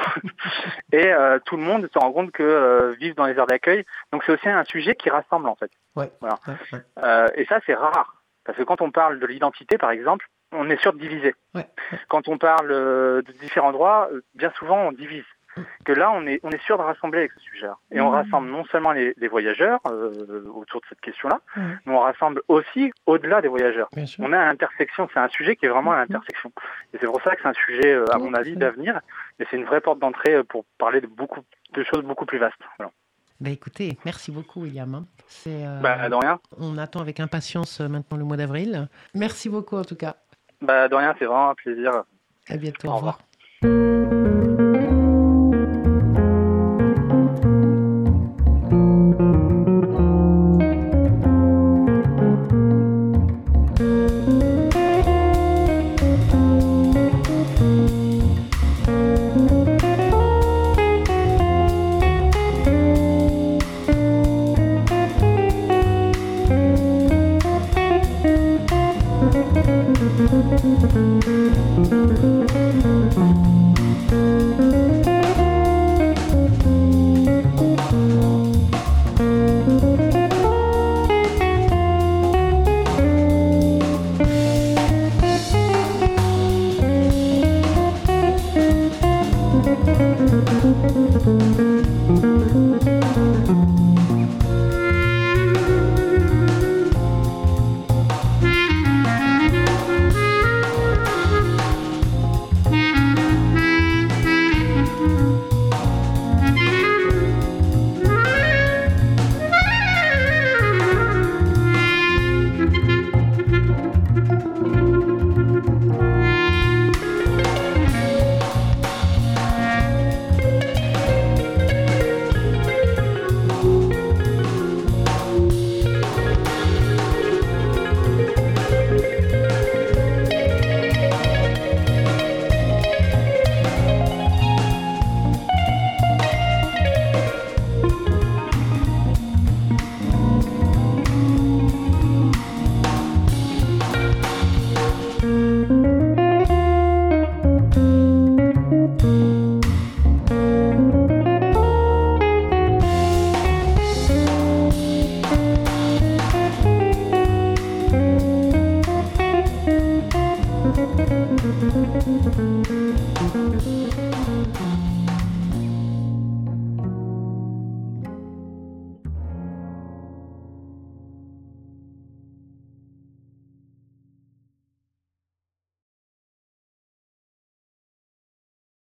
[0.94, 3.86] et euh, tout le monde se rend compte que euh, vivre dans les aires d'accueil,
[4.14, 5.72] donc c'est aussi un sujet qui rassemble en fait.
[5.96, 6.10] Ouais.
[6.22, 6.40] Voilà.
[6.48, 6.80] Ouais, ouais.
[7.04, 8.22] Euh, et ça, c'est rare.
[8.46, 11.36] Parce que quand on parle de l'identité, par exemple, on est sûr de diviser.
[11.54, 11.68] Ouais.
[12.10, 15.26] Quand on parle euh, de différents droits, euh, bien souvent, on divise.
[15.58, 15.62] Mm.
[15.84, 17.78] Que là, on est, on est sûr de rassembler avec ce sujet-là.
[17.92, 18.14] Et on Mm.
[18.14, 21.64] rassemble non seulement les, les voyageurs euh, autour de cette question-là, Ouais.
[21.86, 23.90] mais on rassemble aussi au-delà des voyageurs.
[24.20, 26.52] On est à l'intersection, c'est un sujet qui est vraiment à l'intersection.
[26.94, 29.02] Et c'est pour ça que c'est un sujet, euh, à mon avis, d'avenir.
[29.40, 31.42] Et c'est une vraie porte d'entrée euh, pour parler de beaucoup
[31.74, 32.56] de choses beaucoup plus vastes.
[32.78, 32.92] Voilà.
[33.40, 34.94] Bah, écoutez, merci beaucoup, William.
[34.94, 35.06] hein.
[35.28, 36.40] C'est, euh, Bah, de rien.
[36.60, 38.88] on attend avec impatience maintenant le mois d'avril.
[39.16, 40.16] Merci beaucoup, en tout cas.
[40.62, 42.04] Bah, de rien, c'est vraiment un plaisir.
[42.48, 42.88] À bientôt.
[42.88, 43.14] Au Au revoir.
[43.16, 43.31] revoir.